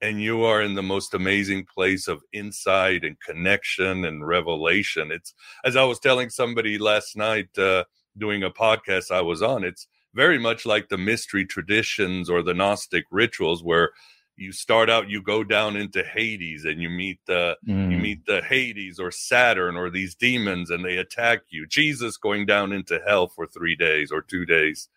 and 0.00 0.20
you 0.20 0.42
are 0.42 0.60
in 0.62 0.74
the 0.74 0.82
most 0.82 1.14
amazing 1.14 1.64
place 1.72 2.08
of 2.08 2.22
insight 2.32 3.04
and 3.04 3.20
connection 3.20 4.04
and 4.04 4.26
revelation. 4.26 5.10
It's 5.12 5.32
as 5.64 5.76
I 5.76 5.84
was 5.84 6.00
telling 6.00 6.28
somebody 6.28 6.76
last 6.76 7.16
night 7.16 7.56
uh, 7.56 7.84
doing 8.18 8.42
a 8.42 8.50
podcast 8.50 9.10
I 9.10 9.20
was 9.20 9.42
on. 9.42 9.64
It's 9.64 9.86
very 10.14 10.38
much 10.38 10.66
like 10.66 10.88
the 10.88 10.98
mystery 10.98 11.46
traditions 11.46 12.28
or 12.28 12.42
the 12.42 12.52
Gnostic 12.52 13.04
rituals 13.10 13.62
where 13.62 13.90
you 14.36 14.52
start 14.52 14.88
out 14.88 15.10
you 15.10 15.22
go 15.22 15.44
down 15.44 15.76
into 15.76 16.02
hades 16.02 16.64
and 16.64 16.80
you 16.80 16.88
meet 16.88 17.18
the 17.26 17.56
mm. 17.66 17.90
you 17.90 17.98
meet 17.98 18.24
the 18.26 18.40
hades 18.42 18.98
or 18.98 19.10
saturn 19.10 19.76
or 19.76 19.90
these 19.90 20.14
demons 20.14 20.70
and 20.70 20.84
they 20.84 20.96
attack 20.96 21.40
you 21.50 21.66
jesus 21.66 22.16
going 22.16 22.46
down 22.46 22.72
into 22.72 22.98
hell 23.06 23.28
for 23.28 23.46
three 23.46 23.76
days 23.76 24.10
or 24.10 24.22
two 24.22 24.46
days 24.46 24.88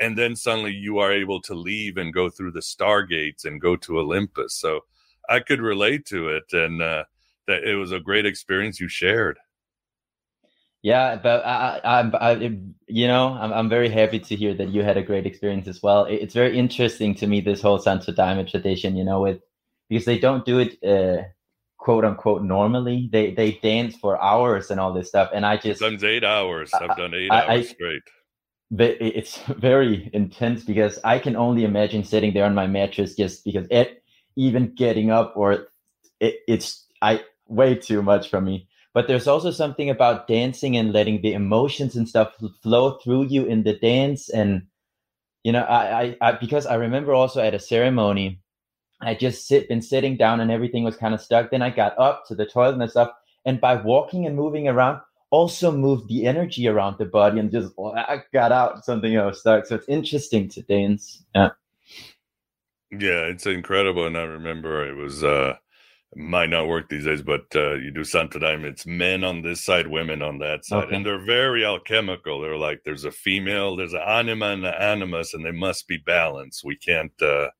and 0.00 0.18
then 0.18 0.34
suddenly 0.34 0.72
you 0.72 0.98
are 0.98 1.12
able 1.12 1.40
to 1.42 1.54
leave 1.54 1.96
and 1.96 2.12
go 2.12 2.28
through 2.28 2.52
the 2.52 2.60
stargates 2.60 3.44
and 3.44 3.60
go 3.60 3.76
to 3.76 3.98
Olympus. 3.98 4.54
So 4.54 4.80
I 5.28 5.40
could 5.40 5.60
relate 5.60 6.04
to 6.06 6.28
it, 6.28 6.52
and 6.52 6.82
uh, 6.82 7.04
that 7.46 7.64
it 7.64 7.76
was 7.76 7.92
a 7.92 8.00
great 8.00 8.26
experience 8.26 8.80
you 8.80 8.88
shared. 8.88 9.38
Yeah, 10.84 11.16
but 11.16 11.44
I, 11.46 11.80
I, 11.82 12.32
I, 12.32 12.34
you 12.88 13.06
know, 13.06 13.28
I'm, 13.28 13.52
I'm 13.54 13.68
very 13.70 13.88
happy 13.88 14.20
to 14.20 14.36
hear 14.36 14.52
that 14.54 14.68
you 14.68 14.82
had 14.82 14.98
a 14.98 15.02
great 15.02 15.24
experience 15.24 15.66
as 15.66 15.82
well. 15.82 16.04
It's 16.04 16.34
very 16.34 16.58
interesting 16.58 17.14
to 17.16 17.26
me 17.26 17.40
this 17.40 17.62
whole 17.62 17.78
Santo 17.78 18.12
Daime 18.12 18.46
tradition, 18.48 18.94
you 18.94 19.02
know, 19.02 19.22
with 19.22 19.40
because 19.88 20.04
they 20.04 20.18
don't 20.18 20.44
do 20.44 20.58
it 20.58 20.76
uh, 20.84 21.24
quote 21.78 22.04
unquote 22.04 22.42
normally. 22.42 23.08
They 23.10 23.32
they 23.32 23.52
dance 23.62 23.96
for 23.96 24.22
hours 24.22 24.70
and 24.70 24.78
all 24.78 24.92
this 24.92 25.08
stuff, 25.08 25.30
and 25.32 25.46
I 25.46 25.56
just 25.56 25.80
done 25.80 25.98
eight 26.04 26.22
hours. 26.22 26.70
I've 26.74 26.96
done 26.96 27.14
eight 27.14 27.32
I, 27.32 27.56
hours 27.56 27.70
straight 27.70 28.02
it's 28.70 29.38
very 29.58 30.10
intense 30.12 30.64
because 30.64 30.98
I 31.04 31.18
can 31.18 31.36
only 31.36 31.64
imagine 31.64 32.04
sitting 32.04 32.34
there 32.34 32.44
on 32.44 32.54
my 32.54 32.66
mattress 32.66 33.14
just 33.14 33.44
because 33.44 33.66
it 33.70 34.02
even 34.36 34.74
getting 34.74 35.10
up 35.10 35.34
or 35.36 35.68
it, 36.20 36.36
it's 36.48 36.86
I 37.02 37.22
way 37.46 37.74
too 37.74 38.02
much 38.02 38.30
for 38.30 38.40
me. 38.40 38.68
But 38.94 39.08
there's 39.08 39.26
also 39.26 39.50
something 39.50 39.90
about 39.90 40.28
dancing 40.28 40.76
and 40.76 40.92
letting 40.92 41.20
the 41.20 41.34
emotions 41.34 41.96
and 41.96 42.08
stuff 42.08 42.34
flow 42.62 42.92
through 42.98 43.24
you 43.24 43.44
in 43.44 43.64
the 43.64 43.74
dance. 43.74 44.28
And 44.28 44.62
you 45.42 45.52
know, 45.52 45.62
I, 45.62 46.02
I, 46.02 46.16
I 46.20 46.32
because 46.32 46.64
I 46.64 46.76
remember 46.76 47.12
also 47.12 47.42
at 47.42 47.54
a 47.54 47.58
ceremony, 47.58 48.40
I 49.02 49.14
just 49.14 49.46
sit 49.46 49.68
been 49.68 49.82
sitting 49.82 50.16
down 50.16 50.40
and 50.40 50.50
everything 50.50 50.84
was 50.84 50.96
kind 50.96 51.12
of 51.12 51.20
stuck. 51.20 51.50
Then 51.50 51.60
I 51.60 51.70
got 51.70 51.98
up 51.98 52.24
to 52.28 52.34
the 52.34 52.46
toilet 52.46 52.80
and 52.80 52.90
stuff, 52.90 53.10
and 53.44 53.60
by 53.60 53.74
walking 53.74 54.26
and 54.26 54.36
moving 54.36 54.68
around, 54.68 55.00
also 55.30 55.72
moved 55.72 56.08
the 56.08 56.26
energy 56.26 56.68
around 56.68 56.96
the 56.96 57.04
body 57.04 57.40
and 57.40 57.50
just 57.50 57.72
i 57.96 58.22
got 58.32 58.52
out 58.52 58.84
something 58.84 59.16
else 59.16 59.40
stuck. 59.40 59.66
So 59.66 59.74
it's 59.74 59.88
interesting 59.88 60.48
to 60.50 60.62
dance. 60.62 61.24
Yeah. 61.34 61.50
Yeah, 62.92 63.26
it's 63.26 63.44
incredible. 63.44 64.06
And 64.06 64.16
I 64.16 64.22
remember 64.22 64.88
it 64.88 64.94
was 64.94 65.24
uh 65.24 65.56
might 66.16 66.50
not 66.50 66.68
work 66.68 66.88
these 66.88 67.04
days, 67.04 67.22
but 67.22 67.44
uh, 67.54 67.74
you 67.74 67.90
do 67.90 68.00
Daime, 68.02 68.64
it's 68.64 68.86
men 68.86 69.24
on 69.24 69.42
this 69.42 69.64
side, 69.64 69.86
women 69.86 70.22
on 70.22 70.38
that 70.38 70.64
side. 70.64 70.84
Okay. 70.84 70.96
And 70.96 71.06
they're 71.06 71.24
very 71.24 71.64
alchemical. 71.64 72.40
They're 72.40 72.56
like 72.56 72.82
there's 72.84 73.04
a 73.04 73.12
female, 73.12 73.76
there's 73.76 73.92
an 73.92 74.02
anima 74.06 74.46
and 74.46 74.64
an 74.64 74.74
animus, 74.74 75.34
and 75.34 75.44
they 75.44 75.52
must 75.52 75.88
be 75.88 75.98
balanced. 75.98 76.64
We 76.64 76.76
can't 76.76 77.20
uh 77.22 77.50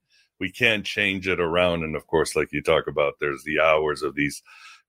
we 0.41 0.51
can't 0.51 0.85
change 0.85 1.29
it 1.29 1.41
around. 1.41 1.85
And 1.85 1.97
of 1.97 2.07
course, 2.07 2.37
like 2.37 2.53
you 2.53 2.63
talk 2.63 2.87
about, 2.87 3.15
there's 3.21 3.45
the 3.45 3.61
hours 3.61 4.03
of 4.03 4.15
these 4.15 4.43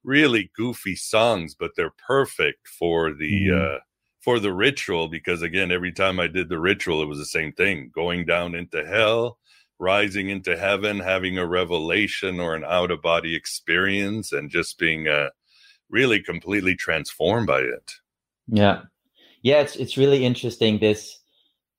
really 0.03 0.51
goofy 0.55 0.95
songs, 0.95 1.55
but 1.55 1.72
they're 1.75 1.93
perfect 2.07 2.67
for 2.67 3.13
the 3.13 3.48
mm-hmm. 3.48 3.75
uh, 3.75 3.79
for 4.22 4.39
the 4.39 4.53
ritual 4.53 5.07
because 5.07 5.41
again, 5.41 5.72
every 5.72 5.91
time 5.91 6.19
I 6.19 6.27
did 6.27 6.50
the 6.50 6.60
ritual, 6.60 7.01
it 7.01 7.07
was 7.07 7.19
the 7.19 7.25
same 7.25 7.51
thing: 7.53 7.91
going 7.93 8.25
down 8.25 8.55
into 8.55 8.86
hell, 8.86 9.38
rising 9.79 10.29
into 10.29 10.58
heaven, 10.58 11.00
having 11.00 11.38
a 11.38 11.46
revelation 11.46 12.39
or 12.39 12.55
an 12.55 12.63
out 12.63 12.91
of 12.91 13.01
body 13.01 13.36
experience, 13.36 14.32
and 14.32 14.50
just 14.50 14.77
being 14.77 15.08
uh, 15.08 15.29
really 15.89 16.22
completely 16.22 16.75
transformed 16.75 17.48
by 17.48 17.60
it. 17.60 17.94
Yeah, 18.48 18.84
yeah, 19.41 19.62
it's 19.62 19.75
it's 19.75 19.98
really 19.98 20.25
interesting. 20.25 20.79
This 20.79 21.20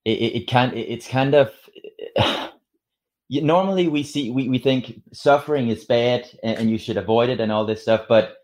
it, 0.07 0.43
it, 0.43 0.51
kind 0.51 0.73
it's 0.75 1.09
kind 1.09 1.35
of 1.35 1.53
normally 3.31 3.89
we 3.89 4.05
see 4.05 4.31
we, 4.31 4.49
we 4.49 4.59
think 4.59 5.03
suffering 5.13 5.69
is 5.69 5.85
bad 5.85 6.29
and, 6.45 6.59
and, 6.59 6.71
you 6.71 6.79
should 6.79 6.97
avoid 6.97 7.29
it 7.29 7.41
and 7.41 7.51
all 7.51 7.67
this 7.67 7.83
stuff 7.83 8.07
but 8.09 8.37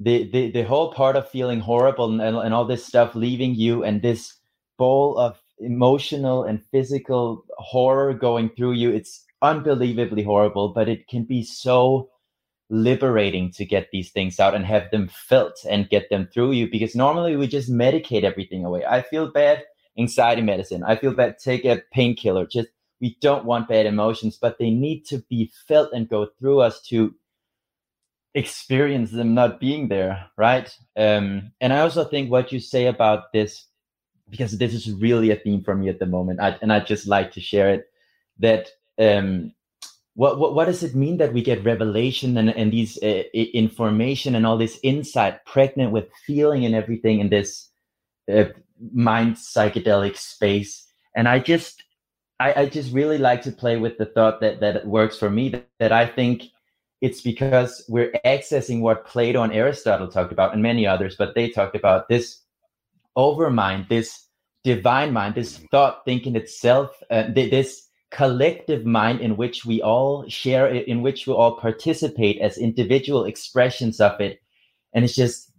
the 0.00 0.28
the, 0.32 0.50
the 0.50 0.62
whole 0.64 0.92
part 0.92 1.14
of 1.14 1.28
feeling 1.28 1.60
horrible 1.60 2.20
and, 2.20 2.20
and 2.20 2.52
all 2.52 2.64
this 2.64 2.84
stuff 2.84 3.14
leaving 3.14 3.54
you 3.54 3.84
and 3.84 4.02
this 4.02 4.34
bowl 4.76 5.16
of 5.16 5.40
emotional 5.64 6.44
and 6.44 6.64
physical 6.70 7.44
horror 7.58 8.14
going 8.14 8.50
through 8.50 8.72
you. 8.72 8.90
It's 8.90 9.24
unbelievably 9.42 10.22
horrible 10.22 10.68
but 10.68 10.88
it 10.88 11.06
can 11.08 11.24
be 11.24 11.42
so 11.42 12.08
liberating 12.70 13.50
to 13.52 13.64
get 13.64 13.88
these 13.92 14.10
things 14.10 14.40
out 14.40 14.54
and 14.54 14.64
have 14.64 14.90
them 14.90 15.08
felt 15.08 15.54
and 15.68 15.90
get 15.90 16.08
them 16.08 16.28
through 16.32 16.52
you 16.52 16.70
because 16.70 16.96
normally 16.96 17.36
we 17.36 17.46
just 17.46 17.70
medicate 17.70 18.24
everything 18.24 18.64
away. 18.64 18.84
I 18.84 19.02
feel 19.02 19.30
bad 19.30 19.64
anxiety 19.98 20.42
medicine. 20.42 20.82
I 20.82 20.96
feel 20.96 21.14
bad 21.14 21.38
take 21.38 21.64
a 21.64 21.82
painkiller. 21.92 22.46
Just 22.46 22.68
we 23.00 23.16
don't 23.20 23.44
want 23.44 23.68
bad 23.68 23.86
emotions, 23.86 24.38
but 24.40 24.58
they 24.58 24.70
need 24.70 25.04
to 25.06 25.18
be 25.28 25.52
felt 25.68 25.92
and 25.92 26.08
go 26.08 26.28
through 26.38 26.60
us 26.60 26.80
to 26.88 27.14
experience 28.34 29.10
them 29.10 29.34
not 29.34 29.60
being 29.60 29.88
there, 29.88 30.26
right? 30.36 30.76
Um, 30.96 31.52
and 31.60 31.72
I 31.72 31.80
also 31.80 32.04
think 32.04 32.30
what 32.30 32.50
you 32.50 32.60
say 32.60 32.86
about 32.86 33.32
this, 33.32 33.66
because 34.34 34.58
this 34.58 34.74
is 34.74 34.90
really 34.90 35.30
a 35.30 35.36
theme 35.36 35.62
for 35.62 35.76
me 35.76 35.88
at 35.88 36.00
the 36.00 36.06
moment, 36.06 36.40
I, 36.40 36.58
and 36.60 36.72
I'd 36.72 36.86
just 36.86 37.06
like 37.06 37.30
to 37.32 37.40
share 37.40 37.70
it, 37.70 37.86
that 38.40 38.70
um, 38.98 39.52
what, 40.14 40.38
what 40.40 40.54
what 40.54 40.64
does 40.64 40.82
it 40.82 40.96
mean 40.96 41.18
that 41.18 41.32
we 41.32 41.40
get 41.42 41.64
revelation 41.64 42.36
and, 42.36 42.50
and 42.50 42.72
these 42.72 43.00
uh, 43.00 43.22
information 43.32 44.34
and 44.34 44.44
all 44.44 44.58
this 44.58 44.80
insight 44.82 45.44
pregnant 45.44 45.92
with 45.92 46.08
feeling 46.26 46.64
and 46.64 46.74
everything 46.74 47.20
in 47.20 47.28
this 47.28 47.68
uh, 48.32 48.46
mind 48.92 49.36
psychedelic 49.36 50.16
space? 50.16 50.86
And 51.14 51.28
i 51.28 51.38
just 51.38 51.84
I, 52.40 52.62
I 52.62 52.66
just 52.66 52.92
really 52.92 53.18
like 53.18 53.42
to 53.42 53.52
play 53.52 53.76
with 53.76 53.98
the 53.98 54.06
thought 54.06 54.40
that 54.40 54.60
that 54.60 54.86
works 54.86 55.16
for 55.16 55.30
me 55.30 55.48
that, 55.50 55.68
that 55.78 55.92
i 55.92 56.06
think 56.06 56.42
it's 57.00 57.20
because 57.20 57.84
we're 57.88 58.12
accessing 58.24 58.80
what 58.80 59.06
plato 59.06 59.42
and 59.42 59.52
aristotle 59.52 60.08
talked 60.08 60.32
about 60.32 60.52
and 60.52 60.62
many 60.62 60.86
others 60.86 61.14
but 61.16 61.34
they 61.36 61.48
talked 61.48 61.76
about 61.76 62.08
this 62.08 62.40
overmind 63.16 63.88
this 63.88 64.23
divine 64.64 65.12
mind 65.12 65.34
this 65.34 65.58
thought 65.70 66.04
thinking 66.04 66.34
itself 66.36 66.90
uh, 67.10 67.24
this 67.34 67.84
collective 68.14 68.86
mind 68.86 69.20
in 69.20 69.36
which 69.36 69.66
we 69.66 69.82
all 69.82 70.26
share 70.28 70.68
in 70.68 71.02
which 71.02 71.26
we 71.26 71.32
all 71.32 71.56
participate 71.56 72.40
as 72.40 72.56
individual 72.56 73.24
expressions 73.24 74.00
of 74.00 74.20
it. 74.20 74.40
And 74.92 75.04
it's 75.04 75.16
just, 75.16 75.50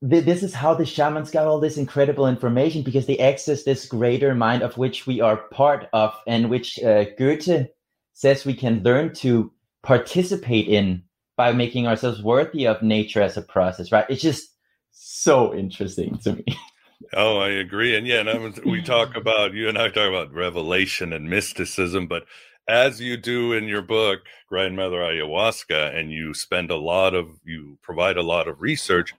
this 0.00 0.42
is 0.42 0.54
how 0.54 0.72
the 0.72 0.86
shamans 0.86 1.30
got 1.30 1.46
all 1.46 1.60
this 1.60 1.76
incredible 1.76 2.26
information 2.26 2.82
because 2.82 3.04
they 3.04 3.18
access 3.18 3.64
this 3.64 3.84
greater 3.84 4.34
mind 4.34 4.62
of 4.62 4.78
which 4.78 5.06
we 5.06 5.20
are 5.20 5.36
part 5.36 5.88
of 5.92 6.14
and 6.26 6.48
which 6.48 6.82
uh, 6.82 7.04
Goethe 7.18 7.66
says 8.14 8.46
we 8.46 8.54
can 8.54 8.82
learn 8.82 9.12
to 9.16 9.52
participate 9.82 10.68
in 10.68 11.02
by 11.36 11.52
making 11.52 11.86
ourselves 11.86 12.22
worthy 12.22 12.66
of 12.66 12.82
nature 12.82 13.20
as 13.20 13.36
a 13.36 13.42
process, 13.42 13.92
right? 13.92 14.06
It's 14.08 14.22
just 14.22 14.56
so 14.90 15.54
interesting 15.54 16.16
to 16.24 16.32
me. 16.32 16.44
Oh, 17.14 17.38
I 17.38 17.48
agree. 17.48 17.96
And 17.96 18.06
yeah, 18.06 18.20
and 18.20 18.58
we 18.64 18.82
talk 18.82 19.16
about 19.16 19.54
you 19.54 19.68
and 19.68 19.78
I 19.78 19.88
talk 19.88 20.08
about 20.08 20.32
revelation 20.32 21.12
and 21.12 21.28
mysticism, 21.28 22.06
but 22.06 22.24
as 22.68 23.00
you 23.00 23.16
do 23.16 23.52
in 23.52 23.64
your 23.64 23.82
book, 23.82 24.20
Grandmother 24.48 24.98
Ayahuasca, 24.98 25.96
and 25.96 26.12
you 26.12 26.34
spend 26.34 26.70
a 26.70 26.76
lot 26.76 27.14
of 27.14 27.28
you 27.44 27.78
provide 27.82 28.16
a 28.16 28.22
lot 28.22 28.46
of 28.48 28.60
research, 28.60 29.14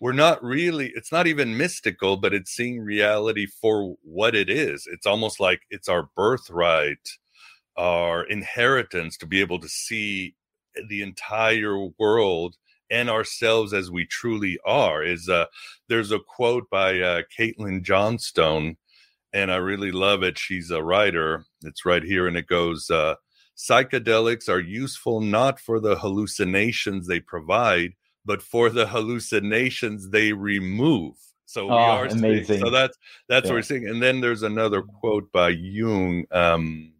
we're 0.00 0.12
not 0.12 0.42
really 0.42 0.92
it's 0.94 1.12
not 1.12 1.26
even 1.26 1.56
mystical, 1.56 2.16
but 2.16 2.34
it's 2.34 2.52
seeing 2.52 2.80
reality 2.80 3.46
for 3.46 3.96
what 4.02 4.34
it 4.34 4.50
is. 4.50 4.88
It's 4.90 5.06
almost 5.06 5.40
like 5.40 5.62
it's 5.70 5.88
our 5.88 6.08
birthright, 6.16 7.08
our 7.76 8.24
inheritance 8.24 9.16
to 9.18 9.26
be 9.26 9.40
able 9.40 9.60
to 9.60 9.68
see 9.68 10.34
the 10.88 11.02
entire 11.02 11.78
world 11.98 12.56
and 12.90 13.10
ourselves 13.10 13.72
as 13.72 13.90
we 13.90 14.06
truly 14.06 14.58
are 14.64 15.02
is 15.02 15.28
uh 15.28 15.44
there's 15.88 16.12
a 16.12 16.18
quote 16.18 16.68
by 16.70 16.98
uh 17.00 17.22
caitlin 17.36 17.82
johnstone 17.82 18.76
and 19.32 19.52
i 19.52 19.56
really 19.56 19.92
love 19.92 20.22
it. 20.22 20.38
She's 20.38 20.70
a 20.70 20.82
writer. 20.82 21.44
It's 21.62 21.84
right 21.84 22.02
here 22.02 22.26
and 22.26 22.36
it 22.36 22.46
goes 22.46 22.90
uh 22.90 23.14
psychedelics 23.56 24.48
are 24.48 24.60
useful 24.60 25.20
not 25.20 25.58
for 25.58 25.80
the 25.80 25.96
hallucinations 25.96 27.06
they 27.06 27.20
provide 27.20 27.92
but 28.24 28.42
for 28.42 28.68
the 28.68 28.86
hallucinations 28.86 30.10
they 30.10 30.32
remove. 30.32 31.16
So 31.46 31.64
we 31.64 31.72
oh, 31.72 31.76
are 31.76 32.06
amazing. 32.06 32.44
Seeing, 32.44 32.60
so 32.60 32.70
that's 32.70 32.96
that's 33.28 33.46
yeah. 33.46 33.52
what 33.52 33.56
we're 33.56 33.62
seeing. 33.62 33.88
And 33.88 34.02
then 34.02 34.20
there's 34.20 34.42
another 34.42 34.82
quote 34.82 35.32
by 35.32 35.48
jung 35.48 36.24
um 36.30 36.92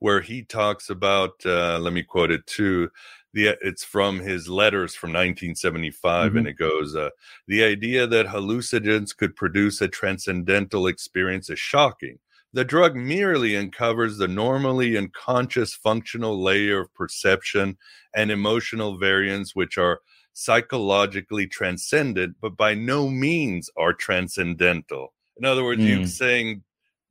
where 0.00 0.20
he 0.20 0.42
talks 0.42 0.90
about 0.90 1.32
uh 1.46 1.78
let 1.78 1.92
me 1.92 2.02
quote 2.02 2.30
it 2.30 2.46
too 2.46 2.90
the 3.32 3.56
it's 3.60 3.84
from 3.84 4.18
his 4.20 4.48
letters 4.48 4.94
from 4.94 5.10
1975 5.10 6.28
mm-hmm. 6.28 6.38
and 6.38 6.46
it 6.46 6.54
goes 6.54 6.96
uh, 6.96 7.10
the 7.46 7.62
idea 7.62 8.06
that 8.06 8.26
hallucinogens 8.26 9.16
could 9.16 9.36
produce 9.36 9.80
a 9.80 9.88
transcendental 9.88 10.86
experience 10.86 11.50
is 11.50 11.58
shocking 11.58 12.18
the 12.52 12.64
drug 12.64 12.96
merely 12.96 13.56
uncovers 13.56 14.18
the 14.18 14.28
normally 14.28 14.96
unconscious 14.96 15.74
functional 15.74 16.42
layer 16.42 16.80
of 16.80 16.94
perception 16.94 17.76
and 18.14 18.30
emotional 18.30 18.98
variance 18.98 19.54
which 19.54 19.78
are 19.78 20.00
psychologically 20.32 21.46
transcendent 21.46 22.36
but 22.40 22.56
by 22.56 22.74
no 22.74 23.08
means 23.08 23.70
are 23.76 23.92
transcendental 23.92 25.12
in 25.36 25.44
other 25.44 25.64
words 25.64 25.80
mm. 25.80 25.88
you're 25.88 26.06
saying 26.06 26.62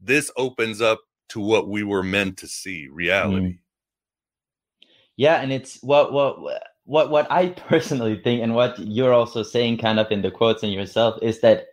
this 0.02 0.32
opens 0.38 0.82
up 0.82 1.00
to 1.28 1.40
what 1.40 1.68
we 1.68 1.84
were 1.84 2.04
meant 2.04 2.38
to 2.38 2.48
see 2.48 2.88
reality 2.92 3.54
mm 3.54 3.60
yeah 5.20 5.42
and 5.42 5.52
it's 5.52 5.80
what 5.84 6.14
what 6.14 6.40
what 6.86 7.12
what 7.12 7.32
i 7.32 7.50
personally 7.68 8.20
think 8.24 8.42
and 8.42 8.56
what 8.56 8.80
you're 8.80 9.14
also 9.14 9.44
saying 9.44 9.78
kind 9.78 10.00
of 10.00 10.12
in 10.12 10.22
the 10.22 10.32
quotes 10.32 10.64
and 10.64 10.74
yourself 10.74 11.20
is 11.22 11.42
that 11.42 11.68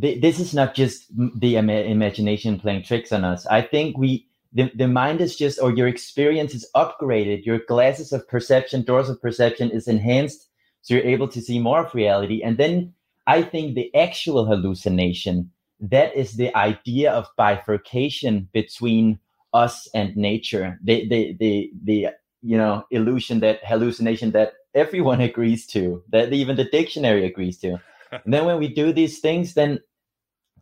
th- 0.00 0.20
this 0.20 0.40
is 0.40 0.54
not 0.54 0.74
just 0.74 1.06
the 1.36 1.56
Im- 1.56 1.70
imagination 1.70 2.58
playing 2.58 2.82
tricks 2.82 3.12
on 3.12 3.24
us. 3.24 3.46
I 3.46 3.62
think 3.62 3.98
we 3.98 4.26
the, 4.54 4.70
the 4.74 4.88
mind 4.88 5.20
is 5.20 5.36
just 5.36 5.60
or 5.60 5.72
your 5.72 5.88
experience 5.88 6.54
is 6.54 6.68
upgraded. 6.76 7.44
Your 7.46 7.60
glasses 7.66 8.12
of 8.12 8.28
perception 8.28 8.82
doors 8.82 9.08
of 9.08 9.20
perception 9.20 9.70
is 9.70 9.88
enhanced 9.88 10.48
so 10.82 10.94
you're 10.94 11.04
able 11.04 11.28
to 11.28 11.40
see 11.40 11.60
more 11.60 11.84
of 11.86 11.94
reality. 11.94 12.42
And 12.42 12.58
then 12.58 12.94
i 13.26 13.42
think 13.42 13.74
the 13.74 13.94
actual 13.94 14.46
hallucination 14.46 15.50
that 15.80 16.14
is 16.16 16.32
the 16.32 16.54
idea 16.56 17.12
of 17.12 17.28
bifurcation 17.36 18.48
between 18.52 19.18
us 19.52 19.88
and 19.94 20.16
nature. 20.16 20.78
The 20.82 21.08
the 21.08 21.36
the, 21.38 21.70
the 21.84 22.08
you 22.42 22.56
know 22.56 22.84
illusion 22.90 23.40
that 23.40 23.64
hallucination 23.64 24.32
that 24.32 24.54
everyone 24.74 25.20
agrees 25.30 25.66
to 25.68 26.02
that 26.10 26.32
even 26.32 26.56
the 26.56 26.64
dictionary 26.64 27.24
agrees 27.26 27.58
to. 27.58 27.80
And 28.10 28.22
then 28.34 28.44
when 28.44 28.58
we 28.58 28.68
do 28.68 28.92
these 28.92 29.20
things 29.20 29.54
then 29.54 29.80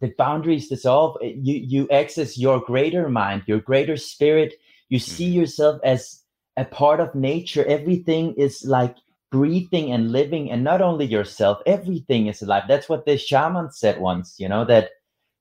the 0.00 0.14
boundaries 0.16 0.68
dissolve. 0.68 1.16
You 1.22 1.54
you 1.54 1.88
access 1.90 2.38
your 2.38 2.60
greater 2.60 3.08
mind 3.08 3.42
your 3.46 3.60
greater 3.60 3.96
spirit. 3.96 4.54
You 4.88 4.98
see 4.98 5.28
mm-hmm. 5.28 5.40
yourself 5.40 5.80
as 5.84 6.22
a 6.56 6.64
part 6.64 7.00
of 7.00 7.14
nature. 7.14 7.64
Everything 7.66 8.34
is 8.34 8.64
like 8.64 8.96
breathing 9.30 9.92
and 9.92 10.10
living 10.10 10.50
and 10.50 10.64
not 10.64 10.82
only 10.82 11.06
yourself 11.06 11.62
everything 11.66 12.26
is 12.26 12.42
alive. 12.42 12.64
That's 12.66 12.88
what 12.88 13.06
the 13.06 13.16
shaman 13.16 13.70
said 13.70 14.00
once 14.00 14.34
you 14.38 14.48
know 14.48 14.64
that 14.64 14.90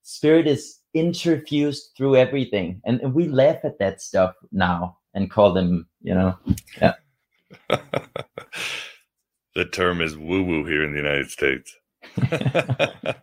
spirit 0.04 0.48
is 0.48 0.80
interfused 0.96 1.96
through 1.96 2.16
everything. 2.16 2.82
And, 2.86 3.00
and 3.02 3.14
we 3.14 3.28
laugh 3.28 3.64
at 3.64 3.80
that 3.80 4.02
stuff 4.02 4.36
now 4.52 4.98
and 5.20 5.30
call 5.30 5.54
them, 5.54 5.88
you 6.02 6.14
know, 6.14 6.38
yeah. 6.82 6.94
the 9.56 9.66
term 9.72 10.02
is 10.02 10.18
woo 10.18 10.44
woo 10.44 10.66
here 10.66 10.84
in 10.84 10.92
the 10.92 10.98
United 10.98 11.30
States. 11.30 11.76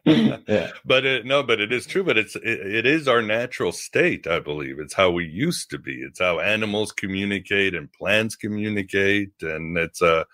yeah. 0.05 0.71
But 0.85 1.05
it, 1.05 1.27
no, 1.27 1.43
but 1.43 1.61
it 1.61 1.73
is 1.73 1.87
true. 1.87 2.05
But 2.05 2.19
it's 2.19 2.37
it, 2.37 2.45
it 2.45 2.87
is 2.87 3.09
our 3.09 3.23
natural 3.23 3.73
state. 3.73 4.27
I 4.27 4.39
believe 4.39 4.79
it's 4.79 4.95
how 4.95 5.11
we 5.11 5.25
used 5.25 5.71
to 5.71 5.79
be. 5.79 5.95
It's 5.95 6.21
how 6.21 6.39
animals 6.41 6.93
communicate 6.93 7.75
and 7.75 7.93
plants 7.93 8.37
communicate, 8.37 9.33
and 9.41 9.77
it's 9.77 10.01
uh, 10.03 10.25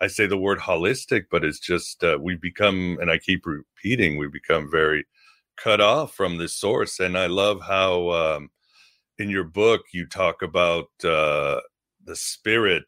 I 0.00 0.08
say 0.08 0.26
the 0.26 0.36
word 0.36 0.58
holistic, 0.58 1.24
but 1.30 1.44
it's 1.44 1.60
just 1.60 2.02
uh, 2.02 2.18
we 2.20 2.34
become, 2.34 2.98
and 3.00 3.10
I 3.10 3.18
keep 3.18 3.46
repeating, 3.46 4.18
we 4.18 4.28
become 4.28 4.70
very 4.70 5.06
cut 5.56 5.80
off 5.80 6.14
from 6.14 6.38
the 6.38 6.48
source. 6.48 7.00
And 7.00 7.16
I 7.16 7.26
love 7.26 7.60
how 7.62 8.10
um, 8.10 8.50
in 9.18 9.30
your 9.30 9.44
book 9.44 9.82
you 9.92 10.06
talk 10.06 10.42
about 10.42 10.88
uh, 11.04 11.60
the 12.04 12.16
spirit 12.16 12.86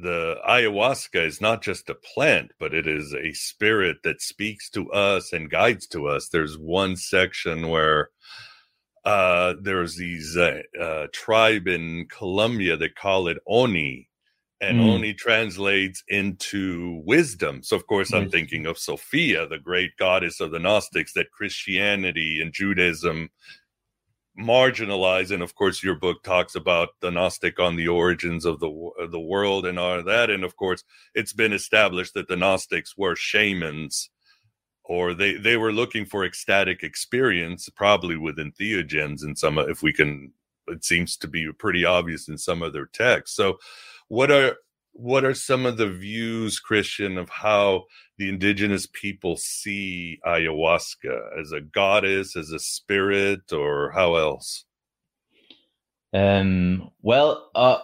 the 0.00 0.36
ayahuasca 0.48 1.26
is 1.26 1.40
not 1.40 1.62
just 1.62 1.90
a 1.90 1.94
plant 1.94 2.52
but 2.58 2.72
it 2.72 2.86
is 2.86 3.14
a 3.14 3.32
spirit 3.32 3.98
that 4.02 4.22
speaks 4.22 4.70
to 4.70 4.90
us 4.92 5.32
and 5.32 5.50
guides 5.50 5.86
to 5.88 6.08
us. 6.08 6.28
There's 6.28 6.56
one 6.56 6.96
section 6.96 7.68
where 7.68 8.10
uh, 9.04 9.54
there's 9.60 9.96
these 9.96 10.36
uh, 10.36 10.60
uh, 10.78 11.06
tribe 11.12 11.66
in 11.66 12.06
colombia 12.10 12.76
that 12.76 12.96
call 12.96 13.28
it 13.28 13.38
oni 13.46 14.08
and 14.62 14.78
mm. 14.78 14.90
oni 14.90 15.14
translates 15.14 16.02
into 16.08 17.02
wisdom. 17.06 17.62
So 17.62 17.76
of 17.76 17.86
course 17.86 18.12
i'm 18.12 18.30
thinking 18.30 18.66
of 18.66 18.78
sophia 18.78 19.46
the 19.46 19.58
great 19.58 19.96
goddess 19.98 20.40
of 20.40 20.50
the 20.50 20.58
gnostics 20.58 21.12
that 21.14 21.30
christianity 21.30 22.40
and 22.40 22.52
judaism 22.52 23.30
marginalized 24.38 25.32
and 25.32 25.42
of 25.42 25.54
course 25.54 25.82
your 25.82 25.94
book 25.94 26.22
talks 26.22 26.54
about 26.54 26.90
the 27.00 27.10
gnostic 27.10 27.58
on 27.58 27.76
the 27.76 27.88
origins 27.88 28.44
of 28.44 28.60
the 28.60 28.70
uh, 29.00 29.06
the 29.06 29.20
world 29.20 29.66
and 29.66 29.78
all 29.78 30.02
that 30.02 30.30
and 30.30 30.44
of 30.44 30.56
course 30.56 30.84
it's 31.14 31.32
been 31.32 31.52
established 31.52 32.14
that 32.14 32.28
the 32.28 32.36
gnostics 32.36 32.96
were 32.96 33.16
shamans 33.16 34.08
or 34.84 35.14
they 35.14 35.34
they 35.34 35.56
were 35.56 35.72
looking 35.72 36.06
for 36.06 36.24
ecstatic 36.24 36.82
experience 36.82 37.68
probably 37.68 38.16
with 38.16 38.38
entheogens 38.38 39.22
and 39.24 39.36
some 39.36 39.58
if 39.58 39.82
we 39.82 39.92
can 39.92 40.32
it 40.70 40.84
seems 40.84 41.16
to 41.16 41.28
be 41.28 41.50
pretty 41.52 41.84
obvious 41.84 42.28
in 42.28 42.38
some 42.38 42.62
of 42.62 42.72
their 42.72 42.86
texts. 42.86 43.36
So 43.36 43.58
what 44.08 44.30
are 44.30 44.56
what 44.92 45.24
are 45.24 45.34
some 45.34 45.66
of 45.66 45.76
the 45.76 45.88
views 45.88 46.58
christian 46.58 47.16
of 47.16 47.28
how 47.28 47.84
the 48.18 48.28
indigenous 48.28 48.86
people 48.92 49.36
see 49.36 50.20
ayahuasca? 50.26 51.40
As 51.40 51.52
a 51.52 51.60
goddess, 51.62 52.36
as 52.36 52.50
a 52.50 52.58
spirit, 52.58 53.50
or 53.50 53.90
how 53.92 54.16
else? 54.16 54.66
Um, 56.12 56.90
well, 57.00 57.50
uh, 57.54 57.78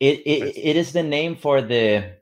it, 0.00 0.20
it 0.24 0.56
it 0.56 0.76
is 0.76 0.92
the 0.92 1.02
name 1.02 1.36
for 1.36 1.60
the 1.60 2.16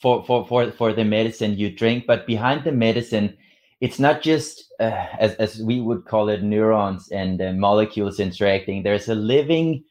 for, 0.00 0.24
for 0.24 0.46
for 0.46 0.72
for 0.72 0.92
the 0.94 1.04
medicine 1.04 1.58
you 1.58 1.70
drink, 1.70 2.04
but 2.06 2.26
behind 2.26 2.64
the 2.64 2.72
medicine 2.72 3.36
it's 3.82 3.98
not 3.98 4.22
just 4.22 4.72
uh, 4.78 5.06
as, 5.18 5.34
as 5.34 5.60
we 5.60 5.80
would 5.80 6.04
call 6.04 6.28
it 6.28 6.44
neurons 6.44 7.10
and 7.10 7.42
uh, 7.42 7.52
molecules 7.52 8.20
interacting. 8.20 8.84
There's 8.84 9.08
a 9.08 9.14
living 9.14 9.82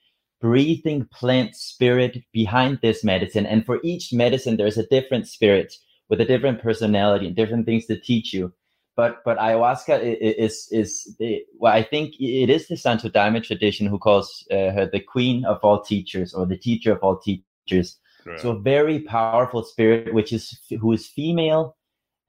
breathing 0.42 1.06
plant 1.14 1.56
spirit 1.56 2.24
behind 2.34 2.80
this 2.82 3.04
medicine. 3.04 3.46
And 3.46 3.66
for 3.66 3.80
each 3.84 4.12
medicine 4.12 4.58
there's 4.58 4.78
a 4.78 4.88
different 4.88 5.28
spirit 5.28 5.74
with 6.10 6.20
a 6.20 6.26
different 6.26 6.62
personality 6.62 7.28
and 7.28 7.36
different 7.36 7.66
things 7.66 7.86
to 7.86 8.00
teach 8.00 8.34
you. 8.34 8.52
But 8.98 9.24
but 9.24 9.38
ayahuasca 9.38 10.18
is 10.20 10.68
is 10.72 11.16
the, 11.18 11.44
well 11.58 11.74
i 11.74 11.82
think 11.82 12.14
it 12.20 12.50
is 12.50 12.68
the 12.68 12.76
santo 12.76 13.08
daime 13.08 13.42
tradition 13.42 13.88
who 13.88 13.98
calls 13.98 14.46
uh, 14.52 14.72
her 14.76 14.90
the 14.92 15.00
queen 15.00 15.46
of 15.46 15.60
all 15.64 15.82
teachers 15.82 16.34
or 16.34 16.46
the 16.46 16.58
teacher 16.58 16.92
of 16.92 17.00
all 17.02 17.18
teachers. 17.18 17.98
Right. 18.26 18.40
so 18.40 18.52
a 18.52 18.60
very 18.60 19.00
powerful 19.00 19.64
spirit 19.64 20.14
which 20.14 20.34
is 20.34 20.60
who 20.80 20.92
is 20.92 21.08
female 21.08 21.78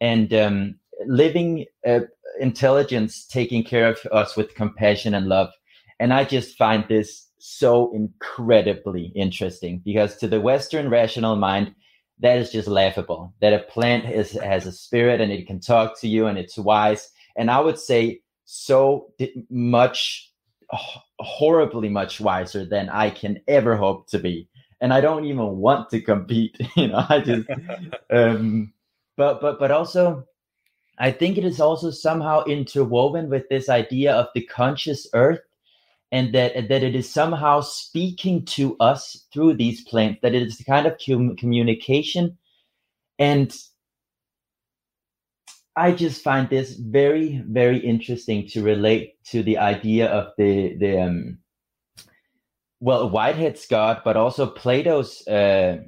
and 0.00 0.32
um, 0.32 0.76
living 1.06 1.66
uh, 1.86 2.00
intelligence 2.40 3.26
taking 3.26 3.62
care 3.64 3.88
of 3.88 3.98
us 4.10 4.36
with 4.36 4.54
compassion 4.54 5.14
and 5.14 5.26
love. 5.26 5.50
And 5.98 6.12
i 6.14 6.24
just 6.24 6.56
find 6.56 6.84
this 6.88 7.26
so 7.44 7.92
incredibly 7.92 9.06
interesting 9.16 9.82
because 9.84 10.16
to 10.16 10.28
the 10.28 10.40
western 10.40 10.88
rational 10.88 11.34
mind 11.34 11.74
that 12.20 12.38
is 12.38 12.52
just 12.52 12.68
laughable 12.68 13.34
that 13.40 13.52
a 13.52 13.58
plant 13.58 14.04
is, 14.08 14.30
has 14.30 14.64
a 14.64 14.70
spirit 14.70 15.20
and 15.20 15.32
it 15.32 15.44
can 15.44 15.58
talk 15.58 15.98
to 15.98 16.06
you 16.06 16.26
and 16.26 16.38
it's 16.38 16.56
wise. 16.56 17.10
And 17.34 17.50
i 17.50 17.58
would 17.58 17.80
say 17.80 18.20
so 18.44 19.12
much 19.50 20.30
horribly 21.18 21.88
much 21.88 22.20
wiser 22.20 22.64
than 22.64 22.88
i 22.90 23.10
can 23.10 23.40
ever 23.48 23.74
hope 23.74 24.06
to 24.10 24.20
be. 24.20 24.48
And 24.80 24.92
i 24.92 25.00
don't 25.00 25.24
even 25.24 25.56
want 25.56 25.90
to 25.90 26.00
compete 26.00 26.56
you 26.76 26.86
know 26.86 27.04
i 27.08 27.18
just 27.18 27.48
um 28.10 28.72
but 29.16 29.40
but 29.40 29.58
but 29.58 29.72
also 29.72 30.24
i 31.00 31.10
think 31.10 31.38
it 31.38 31.44
is 31.44 31.60
also 31.60 31.90
somehow 31.90 32.44
interwoven 32.44 33.28
with 33.28 33.48
this 33.48 33.68
idea 33.68 34.12
of 34.14 34.28
the 34.32 34.42
conscious 34.42 35.08
earth 35.12 35.40
and 36.12 36.34
that 36.34 36.68
that 36.68 36.82
it 36.84 36.94
is 36.94 37.12
somehow 37.12 37.60
speaking 37.60 38.44
to 38.44 38.76
us 38.78 39.26
through 39.32 39.54
these 39.54 39.82
plants 39.82 40.20
that 40.22 40.34
it 40.34 40.42
is 40.42 40.58
the 40.58 40.64
kind 40.64 40.86
of 40.86 40.96
com- 41.04 41.36
communication. 41.36 42.38
And 43.18 43.52
i 45.76 45.90
just 45.90 46.22
find 46.22 46.48
this 46.50 46.74
very 46.74 47.42
very 47.48 47.78
interesting 47.78 48.46
to 48.46 48.62
relate 48.62 49.14
to 49.24 49.42
the 49.42 49.58
idea 49.58 50.06
of 50.08 50.32
the 50.36 50.76
the 50.76 51.00
um, 51.00 51.38
well 52.80 53.08
whitehead's 53.08 53.66
god 53.66 54.02
but 54.04 54.16
also 54.16 54.46
plato's 54.46 55.26
uh, 55.28 55.78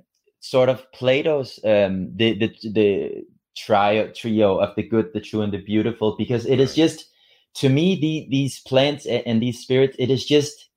sort 0.40 0.68
of 0.68 0.90
plato's 0.92 1.58
um, 1.64 2.10
the 2.16 2.38
the 2.38 2.70
the 2.70 3.24
trio 3.56 4.08
trio 4.08 4.58
of 4.58 4.74
the 4.76 4.82
good 4.82 5.10
the 5.12 5.20
true 5.20 5.42
and 5.42 5.52
the 5.52 5.58
beautiful 5.58 6.16
because 6.16 6.46
it 6.46 6.60
is 6.60 6.74
just 6.74 7.10
to 7.54 7.68
me, 7.68 7.98
the, 8.00 8.26
these 8.30 8.60
plants 8.60 9.06
and 9.06 9.40
these 9.40 9.60
spirits, 9.60 9.96
it 9.98 10.10
is 10.10 10.24
just 10.24 10.70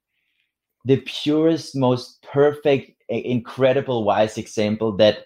the 0.86 0.98
purest, 0.98 1.76
most 1.76 2.22
perfect, 2.22 2.92
incredible, 3.10 4.04
wise 4.04 4.38
example 4.38 4.96
that 4.98 5.26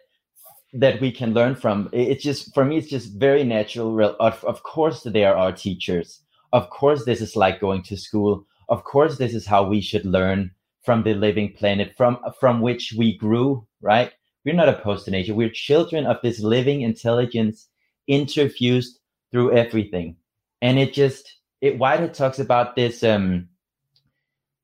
that 0.74 1.02
we 1.02 1.12
can 1.12 1.34
learn 1.34 1.54
from. 1.54 1.90
It's 1.92 2.24
just 2.24 2.54
for 2.54 2.64
me, 2.64 2.78
it's 2.78 2.90
just 2.90 3.20
very 3.20 3.44
natural. 3.44 4.16
Of, 4.22 4.44
of 4.46 4.64
course, 4.64 5.04
they 5.04 5.26
are 5.26 5.36
our 5.36 5.52
teachers. 5.52 6.22
Of 6.54 6.70
course, 6.70 7.04
this 7.04 7.20
is 7.22 7.36
like 7.36 7.60
going 7.60 7.84
to 7.84 7.98
school. 7.98 8.46
Of 8.70 8.86
course, 8.86 9.18
this 9.18 9.34
is 9.34 9.46
how 9.46 9.68
we 9.68 9.82
should 9.82 10.06
learn 10.06 10.52
from 10.86 11.04
the 11.04 11.14
living 11.14 11.54
planet, 11.54 11.94
from 11.98 12.20
from 12.40 12.62
which 12.62 12.94
we 12.98 13.18
grew. 13.18 13.68
Right? 13.82 14.12
We're 14.46 14.56
not 14.56 14.70
opposed 14.70 15.06
to 15.06 15.12
nature. 15.12 15.36
We're 15.36 15.50
children 15.50 16.06
of 16.06 16.18
this 16.24 16.40
living 16.40 16.82
intelligence, 16.82 17.68
interfused 18.10 18.98
through 19.32 19.56
everything, 19.56 20.16
and 20.62 20.80
it 20.80 20.94
just 20.94 21.41
it 21.62 21.78
Whitehead 21.78 22.14
talks 22.14 22.40
about 22.40 22.76
this 22.76 23.04
um, 23.04 23.48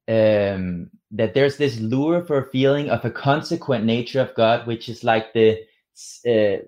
um, 0.08 0.90
that 1.12 1.34
there's 1.34 1.58
this 1.58 1.80
lure 1.80 2.26
for 2.26 2.50
feeling 2.52 2.90
of 2.90 3.06
a 3.06 3.12
consequent 3.12 3.86
nature 3.86 4.20
of 4.20 4.34
God, 4.36 4.66
which 4.68 4.90
is 4.90 5.04
like 5.04 5.32
the 5.34 5.60
uh, 6.28 6.64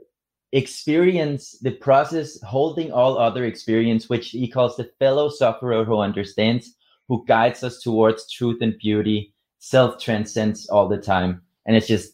experience, 0.51 1.57
the 1.59 1.71
process 1.71 2.39
holding 2.41 2.91
all 2.91 3.17
other 3.17 3.45
experience, 3.45 4.07
which 4.07 4.29
he 4.29 4.47
calls 4.47 4.77
the 4.77 4.91
fellow 4.99 5.29
sufferer 5.29 5.83
who 5.83 5.99
understands, 5.99 6.75
who 7.07 7.25
guides 7.27 7.63
us 7.63 7.81
towards 7.81 8.31
truth 8.31 8.59
and 8.61 8.77
beauty, 8.77 9.33
self 9.57 9.99
transcends 9.99 10.69
all 10.69 10.87
the 10.87 10.97
time, 10.97 11.41
and 11.65 11.75
it's 11.75 11.87
just 11.87 12.13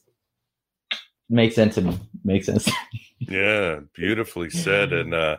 makes 1.30 1.56
sense 1.56 1.76
to 1.76 1.82
me. 1.82 2.00
Makes 2.24 2.46
sense. 2.46 2.70
yeah, 3.20 3.82
beautifully 3.94 4.50
said, 4.50 4.94
and. 4.94 5.14
uh 5.14 5.38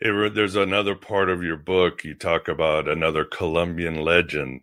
it, 0.00 0.34
there's 0.34 0.56
another 0.56 0.94
part 0.94 1.28
of 1.28 1.42
your 1.42 1.56
book 1.56 2.04
you 2.04 2.14
talk 2.14 2.48
about 2.48 2.88
another 2.88 3.24
Colombian 3.24 3.96
legend, 4.02 4.60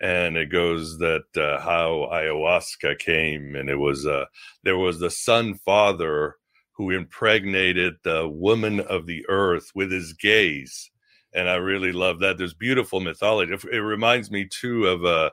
and 0.00 0.36
it 0.36 0.50
goes 0.50 0.98
that 0.98 1.24
uh, 1.36 1.60
how 1.60 2.08
ayahuasca 2.12 2.98
came, 2.98 3.56
and 3.56 3.68
it 3.68 3.76
was 3.76 4.06
uh, 4.06 4.26
there 4.62 4.78
was 4.78 5.00
the 5.00 5.10
sun 5.10 5.54
father 5.64 6.36
who 6.72 6.90
impregnated 6.90 7.94
the 8.04 8.28
woman 8.28 8.80
of 8.80 9.06
the 9.06 9.24
earth 9.28 9.70
with 9.74 9.90
his 9.90 10.12
gaze, 10.12 10.90
and 11.34 11.48
I 11.48 11.56
really 11.56 11.92
love 11.92 12.20
that. 12.20 12.38
There's 12.38 12.54
beautiful 12.54 13.00
mythology. 13.00 13.52
It 13.72 13.78
reminds 13.78 14.30
me 14.30 14.46
too 14.48 14.86
of 14.86 15.04
uh, 15.04 15.30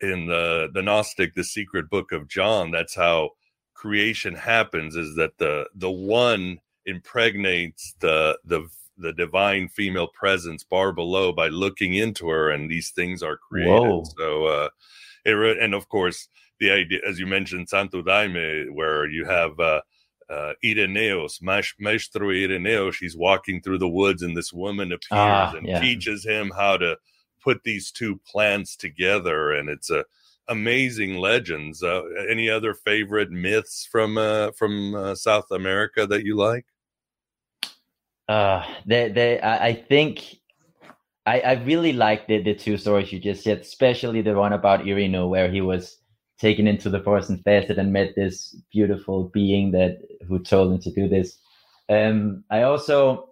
in 0.00 0.26
the 0.26 0.68
the 0.72 0.82
Gnostic, 0.82 1.34
the 1.34 1.44
secret 1.44 1.90
book 1.90 2.12
of 2.12 2.28
John. 2.28 2.70
That's 2.70 2.94
how 2.94 3.30
creation 3.74 4.34
happens. 4.34 4.94
Is 4.94 5.16
that 5.16 5.38
the 5.38 5.66
the 5.74 5.90
one 5.90 6.60
impregnates 6.86 7.94
the 8.00 8.38
the 8.44 8.68
the 8.96 9.12
divine 9.12 9.68
female 9.68 10.08
presence 10.08 10.62
bar 10.62 10.92
below 10.92 11.32
by 11.32 11.48
looking 11.48 11.94
into 11.94 12.28
her, 12.28 12.50
and 12.50 12.70
these 12.70 12.90
things 12.90 13.22
are 13.22 13.36
created. 13.36 13.72
Whoa. 13.72 14.04
So, 14.16 14.46
uh, 14.46 14.68
it 15.24 15.58
and 15.60 15.74
of 15.74 15.88
course 15.88 16.28
the 16.60 16.70
idea, 16.70 17.00
as 17.06 17.18
you 17.18 17.26
mentioned, 17.26 17.68
Santo 17.68 18.02
Daime, 18.02 18.72
where 18.72 19.06
you 19.06 19.24
have 19.24 19.58
uh, 19.58 19.80
uh, 20.30 20.52
Ireneos, 20.64 21.42
Maestro 21.42 22.28
Ireneos, 22.28 22.94
she's 22.94 23.16
walking 23.16 23.60
through 23.60 23.78
the 23.78 23.88
woods, 23.88 24.22
and 24.22 24.36
this 24.36 24.52
woman 24.52 24.92
appears 24.92 25.10
ah, 25.10 25.54
and 25.56 25.66
yeah. 25.66 25.80
teaches 25.80 26.24
him 26.24 26.52
how 26.56 26.76
to 26.76 26.96
put 27.42 27.62
these 27.64 27.90
two 27.90 28.20
plants 28.26 28.76
together, 28.76 29.52
and 29.52 29.68
it's 29.68 29.90
a 29.90 30.04
amazing 30.48 31.16
legends. 31.16 31.82
Uh, 31.82 32.02
any 32.28 32.48
other 32.48 32.74
favorite 32.74 33.30
myths 33.30 33.88
from 33.90 34.18
uh, 34.18 34.50
from 34.52 34.94
uh, 34.94 35.14
South 35.14 35.50
America 35.50 36.06
that 36.06 36.24
you 36.24 36.36
like? 36.36 36.66
Uh, 38.28 38.64
they, 38.86 39.10
they, 39.10 39.40
I, 39.40 39.66
I 39.68 39.74
think 39.74 40.38
I, 41.26 41.40
I 41.40 41.52
really 41.64 41.92
liked 41.92 42.28
the, 42.28 42.42
the 42.42 42.54
two 42.54 42.76
stories 42.76 43.12
you 43.12 43.18
just 43.18 43.44
said, 43.44 43.58
especially 43.58 44.22
the 44.22 44.34
one 44.34 44.52
about 44.52 44.80
Irino, 44.80 45.28
where 45.28 45.50
he 45.50 45.60
was 45.60 45.98
taken 46.38 46.66
into 46.66 46.90
the 46.90 47.00
forest 47.00 47.30
and 47.30 47.42
fasted 47.44 47.78
and 47.78 47.92
met 47.92 48.14
this 48.16 48.56
beautiful 48.72 49.30
being 49.32 49.70
that 49.72 49.98
who 50.28 50.38
told 50.38 50.72
him 50.72 50.80
to 50.80 50.90
do 50.90 51.08
this. 51.08 51.38
Um, 51.88 52.44
I 52.50 52.62
also 52.62 53.30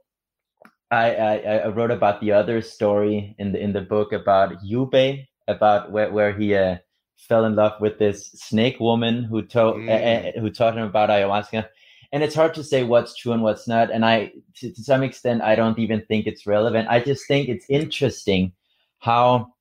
I, 0.90 1.14
I, 1.14 1.36
I 1.36 1.68
wrote 1.68 1.90
about 1.90 2.20
the 2.20 2.32
other 2.32 2.60
story 2.60 3.34
in 3.38 3.52
the 3.52 3.58
in 3.58 3.72
the 3.72 3.80
book 3.80 4.12
about 4.12 4.62
Yube, 4.62 5.26
about 5.48 5.90
where 5.90 6.12
where 6.12 6.32
he 6.32 6.54
uh, 6.54 6.76
fell 7.16 7.44
in 7.44 7.56
love 7.56 7.80
with 7.80 7.98
this 7.98 8.30
snake 8.32 8.78
woman 8.78 9.24
who 9.24 9.42
told 9.42 9.76
mm. 9.76 9.88
uh, 9.88 10.38
who 10.40 10.50
taught 10.50 10.76
him 10.76 10.84
about 10.84 11.08
ayahuasca 11.08 11.66
and 12.12 12.22
it's 12.22 12.34
hard 12.34 12.52
to 12.54 12.62
say 12.62 12.84
what's 12.84 13.16
true 13.16 13.32
and 13.32 13.42
what's 13.42 13.66
not. 13.66 13.90
And 13.90 14.04
i 14.04 14.32
to, 14.56 14.70
to, 14.70 14.82
some 14.82 15.02
extent 15.02 15.42
i 15.42 15.54
don't 15.54 15.78
even 15.78 16.02
think 16.02 16.26
it's 16.26 16.46
relevant. 16.46 16.88
I 16.88 17.00
just 17.00 17.26
think 17.26 17.48
it's 17.48 17.66
interesting 17.68 18.52
how 18.98 19.52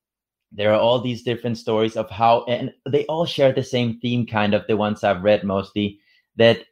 there 0.51 0.73
are 0.73 0.79
all 0.79 0.99
these 0.99 1.23
different 1.23 1.57
stories 1.57 1.95
of 1.95 2.09
how 2.09 2.43
and 2.43 2.73
they 2.87 3.05
all 3.05 3.25
share 3.25 3.53
the 3.53 3.63
same 3.63 3.99
theme 3.99 4.27
kind 4.27 4.53
of 4.53 4.67
the 4.67 4.75
ones 4.75 5.03
i've 5.03 5.23
read 5.23 5.45
mostly 5.45 5.99
that 6.35 6.65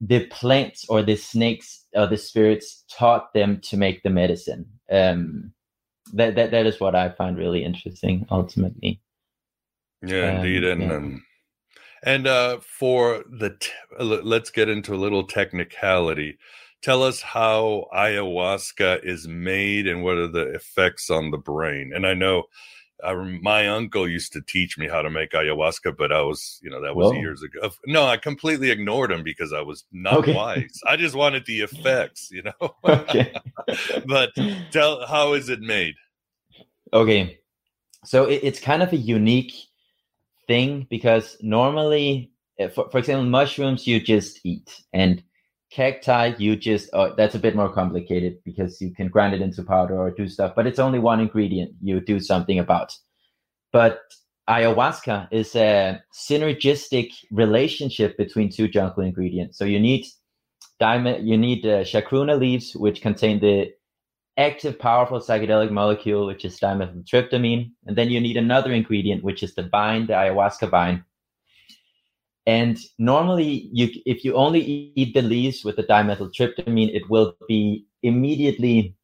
the 0.00 0.26
plants 0.26 0.84
or 0.88 1.02
the 1.02 1.16
snakes 1.16 1.86
or 1.94 2.06
the 2.06 2.16
spirits 2.16 2.84
taught 2.90 3.32
them 3.32 3.58
to 3.62 3.76
make 3.76 4.02
the 4.02 4.10
medicine. 4.10 4.64
Um 4.90 5.52
that 6.12 6.36
that, 6.36 6.52
that 6.52 6.66
is 6.66 6.78
what 6.78 6.94
i 6.94 7.08
find 7.08 7.36
really 7.36 7.64
interesting 7.64 8.26
ultimately. 8.30 9.00
Yeah 10.02 10.30
um, 10.30 10.36
indeed. 10.36 10.64
And 10.64 10.82
yeah. 10.82 10.94
um, 10.94 11.25
and 12.06 12.26
uh, 12.26 12.58
for 12.60 13.24
the, 13.28 13.50
t- 13.58 13.72
let's 14.00 14.50
get 14.50 14.68
into 14.68 14.94
a 14.94 14.96
little 14.96 15.24
technicality. 15.24 16.38
Tell 16.80 17.02
us 17.02 17.20
how 17.20 17.86
ayahuasca 17.92 19.04
is 19.04 19.26
made 19.26 19.88
and 19.88 20.04
what 20.04 20.16
are 20.16 20.28
the 20.28 20.54
effects 20.54 21.10
on 21.10 21.32
the 21.32 21.38
brain. 21.38 21.90
And 21.92 22.06
I 22.06 22.14
know 22.14 22.44
I, 23.02 23.12
my 23.14 23.66
uncle 23.66 24.08
used 24.08 24.32
to 24.34 24.40
teach 24.40 24.78
me 24.78 24.86
how 24.88 25.02
to 25.02 25.10
make 25.10 25.32
ayahuasca, 25.32 25.96
but 25.98 26.12
I 26.12 26.22
was, 26.22 26.60
you 26.62 26.70
know, 26.70 26.80
that 26.80 26.94
was 26.94 27.12
Whoa. 27.12 27.18
years 27.18 27.42
ago. 27.42 27.70
No, 27.86 28.06
I 28.06 28.16
completely 28.16 28.70
ignored 28.70 29.10
him 29.10 29.24
because 29.24 29.52
I 29.52 29.60
was 29.60 29.84
not 29.90 30.18
okay. 30.18 30.32
wise. 30.32 30.80
I 30.86 30.96
just 30.96 31.16
wanted 31.16 31.44
the 31.44 31.62
effects, 31.62 32.30
you 32.30 32.42
know. 32.42 32.76
okay. 32.84 33.34
but 34.06 34.30
tell, 34.70 35.04
how 35.06 35.32
is 35.32 35.48
it 35.48 35.60
made? 35.60 35.96
Okay, 36.92 37.40
so 38.04 38.26
it, 38.26 38.40
it's 38.44 38.60
kind 38.60 38.82
of 38.82 38.92
a 38.92 38.96
unique 38.96 39.54
thing 40.46 40.86
because 40.88 41.36
normally, 41.40 42.30
eh, 42.58 42.68
for, 42.68 42.88
for 42.90 42.98
example, 42.98 43.24
mushrooms 43.24 43.86
you 43.86 44.00
just 44.00 44.40
eat, 44.44 44.82
and 44.92 45.22
cacti, 45.70 46.34
you 46.38 46.56
just 46.56 46.88
oh, 46.92 47.14
that's 47.16 47.34
a 47.34 47.38
bit 47.38 47.56
more 47.56 47.72
complicated 47.72 48.38
because 48.44 48.80
you 48.80 48.92
can 48.94 49.08
grind 49.08 49.34
it 49.34 49.42
into 49.42 49.62
powder 49.62 49.98
or 49.98 50.10
do 50.10 50.28
stuff, 50.28 50.54
but 50.54 50.66
it's 50.66 50.78
only 50.78 50.98
one 50.98 51.20
ingredient 51.20 51.72
you 51.82 52.00
do 52.00 52.20
something 52.20 52.58
about. 52.58 52.94
But 53.72 54.00
ayahuasca 54.48 55.28
is 55.32 55.54
a 55.56 56.00
synergistic 56.14 57.12
relationship 57.30 58.16
between 58.16 58.50
two 58.50 58.68
jungle 58.68 59.02
ingredients. 59.02 59.58
So 59.58 59.64
you 59.64 59.80
need 59.80 60.06
diamond, 60.78 61.28
you 61.28 61.36
need 61.36 61.66
uh, 61.66 61.82
chacruna 61.82 62.38
leaves, 62.38 62.74
which 62.76 63.02
contain 63.02 63.40
the 63.40 63.72
active, 64.36 64.78
powerful 64.78 65.20
psychedelic 65.20 65.70
molecule, 65.70 66.26
which 66.26 66.44
is 66.44 66.58
dimethyltryptamine, 66.58 67.70
and 67.86 67.96
then 67.96 68.10
you 68.10 68.20
need 68.20 68.36
another 68.36 68.72
ingredient, 68.72 69.24
which 69.24 69.42
is 69.42 69.54
the 69.54 69.68
vine, 69.68 70.06
the 70.06 70.12
ayahuasca 70.12 70.70
vine. 70.70 71.04
And 72.46 72.78
normally, 72.98 73.68
you 73.72 73.90
if 74.06 74.24
you 74.24 74.34
only 74.34 74.92
eat 74.94 75.14
the 75.14 75.22
leaves 75.22 75.64
with 75.64 75.76
the 75.76 75.82
dimethyltryptamine, 75.82 76.94
it 76.94 77.08
will 77.10 77.36
be 77.48 77.86
immediately 78.02 78.94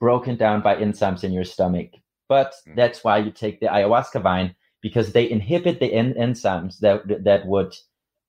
broken 0.00 0.36
down 0.36 0.62
by 0.62 0.76
enzymes 0.76 1.24
in 1.24 1.32
your 1.32 1.44
stomach. 1.44 1.90
But 2.28 2.54
mm. 2.66 2.74
that's 2.74 3.04
why 3.04 3.18
you 3.18 3.30
take 3.30 3.60
the 3.60 3.66
ayahuasca 3.66 4.22
vine 4.22 4.54
because 4.80 5.12
they 5.12 5.28
inhibit 5.30 5.80
the 5.80 5.92
en- 5.92 6.14
enzymes 6.14 6.78
that 6.78 7.02
that 7.24 7.46
would 7.46 7.74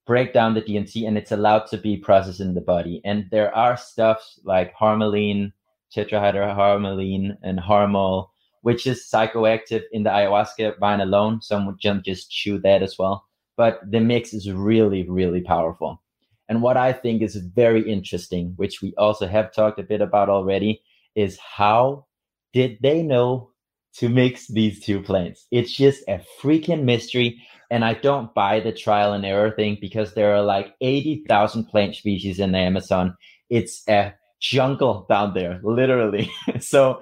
break 0.06 0.34
down 0.34 0.54
the 0.54 0.62
DMT 0.62 1.08
and 1.08 1.17
it's 1.17 1.34
allowed 1.34 1.67
to 1.67 1.78
be 1.78 1.98
processed 1.98 2.39
in 2.39 2.54
the 2.54 2.62
body. 2.62 3.02
And 3.04 3.26
there 3.30 3.54
are 3.54 3.78
stuffs 3.78 4.39
like 4.43 4.74
harmaline, 4.74 5.52
tetrahydroharmaline, 5.95 7.38
and 7.43 7.60
harmol, 7.60 8.30
which 8.62 8.88
is 8.88 9.08
psychoactive 9.12 9.84
in 9.91 10.04
the 10.04 10.10
ayahuasca 10.10 10.80
vine 10.80 11.02
alone. 11.02 11.41
Some 11.41 11.65
would 11.65 11.80
just 12.04 12.32
chew 12.32 12.60
that 12.60 12.84
as 12.84 12.97
well. 12.97 13.26
But 13.56 13.80
the 13.89 14.00
mix 14.00 14.34
is 14.34 14.52
really, 14.52 15.08
really 15.08 15.41
powerful. 15.41 16.02
And 16.50 16.62
what 16.62 16.78
I 16.78 16.93
think 16.93 17.21
is 17.21 17.36
very 17.36 17.89
interesting, 17.89 18.54
which 18.56 18.82
we 18.82 18.93
also 18.97 19.28
have 19.28 19.54
talked 19.54 19.80
a 19.80 19.84
bit 19.84 20.02
about 20.02 20.30
already, 20.30 20.82
is 21.15 21.38
how 21.39 22.06
did 22.54 22.78
they 22.82 23.04
know 23.04 23.52
to 23.97 24.10
mix 24.10 24.47
these 24.47 24.80
two 24.80 25.02
plants. 25.02 25.47
It's 25.52 25.71
just 25.71 26.04
a 26.08 26.21
freaking 26.39 26.84
mystery. 26.84 27.41
And 27.71 27.84
I 27.84 27.95
don't 27.95 28.34
buy 28.34 28.60
the 28.60 28.71
trial 28.71 29.13
and 29.13 29.26
error 29.26 29.52
thing 29.52 29.78
because 29.82 30.13
there 30.13 30.36
are 30.36 30.43
like 30.43 30.76
80,000 30.82 31.65
plant 31.65 31.95
species 31.95 32.39
in 32.39 32.52
the 32.52 32.60
Amazon. 32.60 33.17
It's 33.50 33.84
a 33.89 34.13
jungle 34.39 35.06
down 35.10 35.34
there, 35.34 35.60
literally. 35.63 36.32
so 36.60 37.00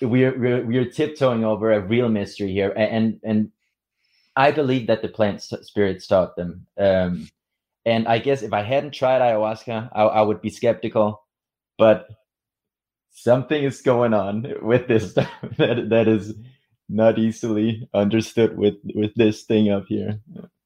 we're, 0.00 0.38
we're, 0.38 0.64
we're 0.64 0.90
tiptoeing 0.90 1.44
over 1.44 1.72
a 1.72 1.80
real 1.80 2.08
mystery 2.08 2.52
here. 2.52 2.72
And, 2.76 3.20
and 3.22 3.50
I 4.36 4.50
believe 4.52 4.86
that 4.86 5.02
the 5.02 5.08
plant 5.08 5.42
spirits 5.42 6.06
taught 6.06 6.36
them. 6.36 6.66
Um, 6.78 7.28
and 7.84 8.06
I 8.06 8.18
guess 8.18 8.42
if 8.42 8.52
I 8.52 8.62
hadn't 8.62 8.92
tried 8.92 9.20
ayahuasca, 9.20 9.90
I, 9.92 10.02
I 10.02 10.22
would 10.22 10.42
be 10.42 10.50
skeptical. 10.50 11.24
But 11.78 12.08
something 13.10 13.64
is 13.64 13.80
going 13.80 14.14
on 14.14 14.46
with 14.62 14.88
this 14.88 15.10
stuff 15.12 15.30
that 15.56 15.88
that 15.90 16.08
is 16.08 16.34
not 16.88 17.18
easily 17.18 17.88
understood 17.94 18.56
with 18.56 18.76
with 18.94 19.12
this 19.14 19.42
thing 19.42 19.70
up 19.70 19.84
here. 19.88 20.20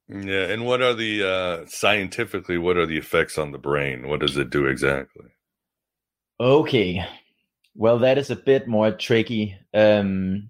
Yeah, 0.08 0.44
and 0.44 0.66
what 0.66 0.82
are 0.82 0.94
the 0.94 1.24
uh 1.24 1.66
scientifically 1.66 2.58
what 2.58 2.76
are 2.76 2.86
the 2.86 2.98
effects 2.98 3.38
on 3.38 3.52
the 3.52 3.58
brain? 3.58 4.08
What 4.08 4.20
does 4.20 4.36
it 4.36 4.50
do 4.50 4.66
exactly? 4.66 5.26
Okay. 6.42 7.06
Well, 7.76 8.00
that 8.00 8.18
is 8.18 8.30
a 8.30 8.36
bit 8.36 8.66
more 8.66 8.90
tricky. 8.90 9.56
Um 9.72 10.48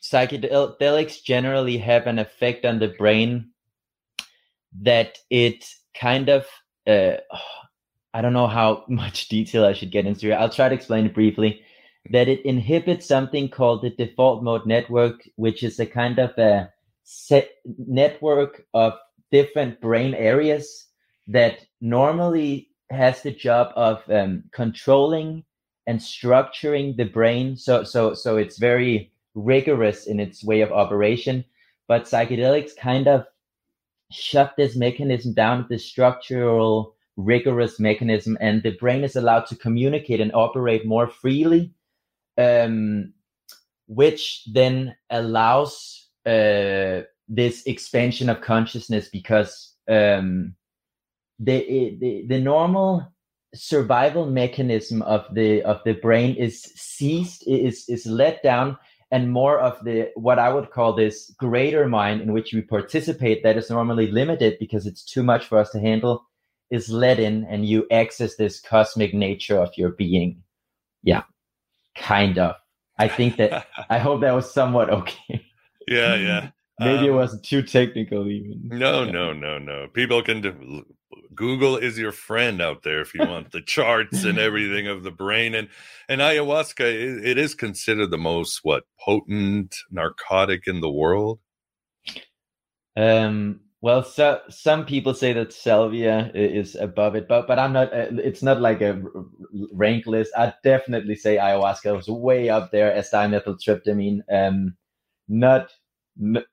psychedelics 0.00 1.22
generally 1.22 1.76
have 1.76 2.06
an 2.06 2.18
effect 2.18 2.64
on 2.64 2.78
the 2.78 2.88
brain 2.88 3.50
that 4.80 5.18
it 5.28 5.66
kind 5.94 6.30
of 6.30 6.46
uh, 6.86 7.18
I 8.14 8.22
don't 8.22 8.32
know 8.32 8.46
how 8.46 8.84
much 8.88 9.28
detail 9.28 9.66
I 9.66 9.74
should 9.74 9.90
get 9.90 10.06
into. 10.06 10.32
I'll 10.32 10.48
try 10.48 10.70
to 10.70 10.74
explain 10.74 11.04
it 11.04 11.14
briefly. 11.14 11.60
That 12.10 12.28
it 12.28 12.46
inhibits 12.46 13.04
something 13.04 13.50
called 13.50 13.82
the 13.82 13.90
default 13.90 14.42
mode 14.42 14.64
network, 14.64 15.28
which 15.36 15.62
is 15.62 15.78
a 15.78 15.84
kind 15.84 16.18
of 16.18 16.30
a 16.38 16.72
set 17.04 17.50
network 17.76 18.62
of 18.72 18.94
different 19.30 19.82
brain 19.82 20.14
areas 20.14 20.86
that 21.26 21.58
normally 21.82 22.70
has 22.90 23.22
the 23.22 23.30
job 23.30 23.72
of 23.76 24.02
um, 24.10 24.44
controlling 24.52 25.44
and 25.86 26.00
structuring 26.00 26.96
the 26.96 27.04
brain. 27.04 27.56
So, 27.56 27.84
so, 27.84 28.14
so 28.14 28.36
it's 28.36 28.58
very 28.58 29.12
rigorous 29.34 30.06
in 30.06 30.20
its 30.20 30.44
way 30.44 30.60
of 30.60 30.72
operation. 30.72 31.44
But 31.86 32.04
psychedelics 32.04 32.76
kind 32.76 33.08
of 33.08 33.26
shut 34.10 34.54
this 34.56 34.76
mechanism 34.76 35.34
down, 35.34 35.66
the 35.68 35.78
structural 35.78 36.94
rigorous 37.16 37.80
mechanism 37.80 38.38
and 38.40 38.62
the 38.62 38.70
brain 38.70 39.02
is 39.02 39.16
allowed 39.16 39.44
to 39.46 39.56
communicate 39.56 40.20
and 40.20 40.32
operate 40.34 40.86
more 40.86 41.08
freely 41.08 41.72
um, 42.38 43.12
which 43.88 44.44
then 44.52 44.94
allows 45.10 46.06
uh, 46.24 47.00
this 47.28 47.66
expansion 47.66 48.28
of 48.28 48.40
consciousness 48.40 49.08
because 49.08 49.74
um, 49.88 50.54
the, 51.38 51.96
the 52.00 52.26
the 52.26 52.40
normal 52.40 53.06
survival 53.54 54.26
mechanism 54.26 55.02
of 55.02 55.24
the 55.34 55.62
of 55.62 55.80
the 55.84 55.94
brain 55.94 56.34
is 56.36 56.62
seized 56.76 57.44
is 57.46 57.84
is 57.88 58.06
let 58.06 58.42
down 58.42 58.76
and 59.10 59.32
more 59.32 59.58
of 59.58 59.82
the 59.84 60.10
what 60.16 60.38
i 60.38 60.52
would 60.52 60.70
call 60.70 60.92
this 60.92 61.30
greater 61.38 61.88
mind 61.88 62.20
in 62.20 62.32
which 62.32 62.52
we 62.52 62.60
participate 62.60 63.42
that 63.42 63.56
is 63.56 63.70
normally 63.70 64.10
limited 64.10 64.58
because 64.58 64.86
it's 64.86 65.04
too 65.04 65.22
much 65.22 65.46
for 65.46 65.58
us 65.58 65.70
to 65.70 65.80
handle 65.80 66.28
is 66.70 66.90
let 66.90 67.18
in 67.18 67.44
and 67.44 67.66
you 67.66 67.86
access 67.90 68.36
this 68.36 68.60
cosmic 68.60 69.14
nature 69.14 69.58
of 69.58 69.70
your 69.76 69.90
being. 69.90 70.42
Yeah, 71.02 71.22
kind 71.96 72.38
of. 72.38 72.56
I 72.98 73.08
think 73.08 73.36
that 73.36 73.66
I 73.90 73.98
hope 73.98 74.20
that 74.20 74.34
was 74.34 74.52
somewhat 74.52 74.90
okay. 74.90 75.46
Yeah, 75.86 76.14
yeah. 76.16 76.50
Maybe 76.80 76.98
um, 76.98 77.04
it 77.06 77.14
wasn't 77.14 77.44
too 77.44 77.62
technical, 77.62 78.28
even. 78.28 78.60
No, 78.64 79.02
yeah. 79.02 79.10
no, 79.10 79.32
no, 79.32 79.58
no. 79.58 79.88
People 79.94 80.22
can 80.22 80.40
do, 80.40 80.84
Google 81.34 81.76
is 81.76 81.98
your 81.98 82.12
friend 82.12 82.60
out 82.60 82.82
there 82.82 83.00
if 83.00 83.14
you 83.14 83.20
want 83.20 83.52
the 83.52 83.62
charts 83.62 84.24
and 84.24 84.38
everything 84.38 84.86
of 84.86 85.02
the 85.02 85.10
brain 85.10 85.54
and 85.54 85.68
and 86.08 86.20
ayahuasca. 86.20 86.80
it, 86.80 87.26
it 87.26 87.38
is 87.38 87.54
considered 87.54 88.10
the 88.10 88.18
most 88.18 88.60
what 88.62 88.84
potent 89.00 89.76
narcotic 89.90 90.66
in 90.66 90.80
the 90.80 90.90
world. 90.90 91.40
Um, 92.96 93.60
well, 93.80 94.02
so 94.02 94.40
some 94.48 94.84
people 94.84 95.14
say 95.14 95.32
that 95.34 95.52
salvia 95.52 96.32
is 96.34 96.74
above 96.74 97.14
it, 97.14 97.28
but 97.28 97.46
but 97.46 97.60
I'm 97.60 97.72
not. 97.72 97.92
Uh, 97.92 98.08
it's 98.12 98.42
not 98.42 98.60
like 98.60 98.80
a 98.80 99.00
rank 99.72 100.06
list. 100.06 100.32
I 100.36 100.52
definitely 100.64 101.14
say 101.14 101.36
ayahuasca 101.36 101.94
was 101.94 102.08
way 102.08 102.48
up 102.48 102.72
there 102.72 102.92
as 102.92 103.10
dimethyltryptamine. 103.10 104.22
Um, 104.32 104.76
not, 105.28 105.70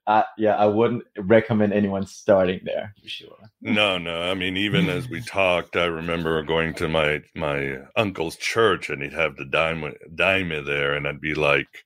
uh, 0.06 0.22
yeah, 0.38 0.56
I 0.56 0.66
wouldn't 0.66 1.04
recommend 1.18 1.72
anyone 1.72 2.06
starting 2.06 2.60
there 2.64 2.94
for 3.02 3.08
sure. 3.08 3.50
No, 3.60 3.98
no. 3.98 4.22
I 4.22 4.34
mean, 4.34 4.56
even 4.56 4.88
as 4.88 5.08
we 5.08 5.20
talked, 5.26 5.76
I 5.76 5.84
remember 5.84 6.42
going 6.42 6.74
to 6.74 6.88
my 6.88 7.22
my 7.34 7.78
uncle's 7.96 8.36
church, 8.36 8.90
and 8.90 9.02
he'd 9.02 9.12
have 9.12 9.36
the 9.36 9.44
dime 9.44 9.92
dime 10.14 10.48
there, 10.64 10.94
and 10.94 11.06
I'd 11.06 11.20
be 11.20 11.34
like, 11.34 11.84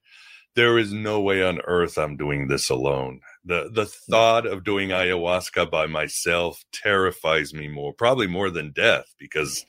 "There 0.55 0.79
is 0.79 0.93
no 0.93 1.21
way 1.21 1.43
on 1.43 1.61
earth 1.67 1.99
I'm 1.99 2.17
doing 2.17 2.49
this 2.49 2.71
alone." 2.71 3.21
the 3.45 3.71
the 3.73 3.87
thought 3.87 4.47
of 4.47 4.65
doing 4.65 4.91
ayahuasca 4.91 5.71
by 5.71 5.87
myself 5.87 6.63
terrifies 6.73 7.55
me 7.55 7.69
more 7.69 7.93
probably 7.93 8.27
more 8.27 8.51
than 8.51 8.73
death 8.73 9.15
because 9.19 9.65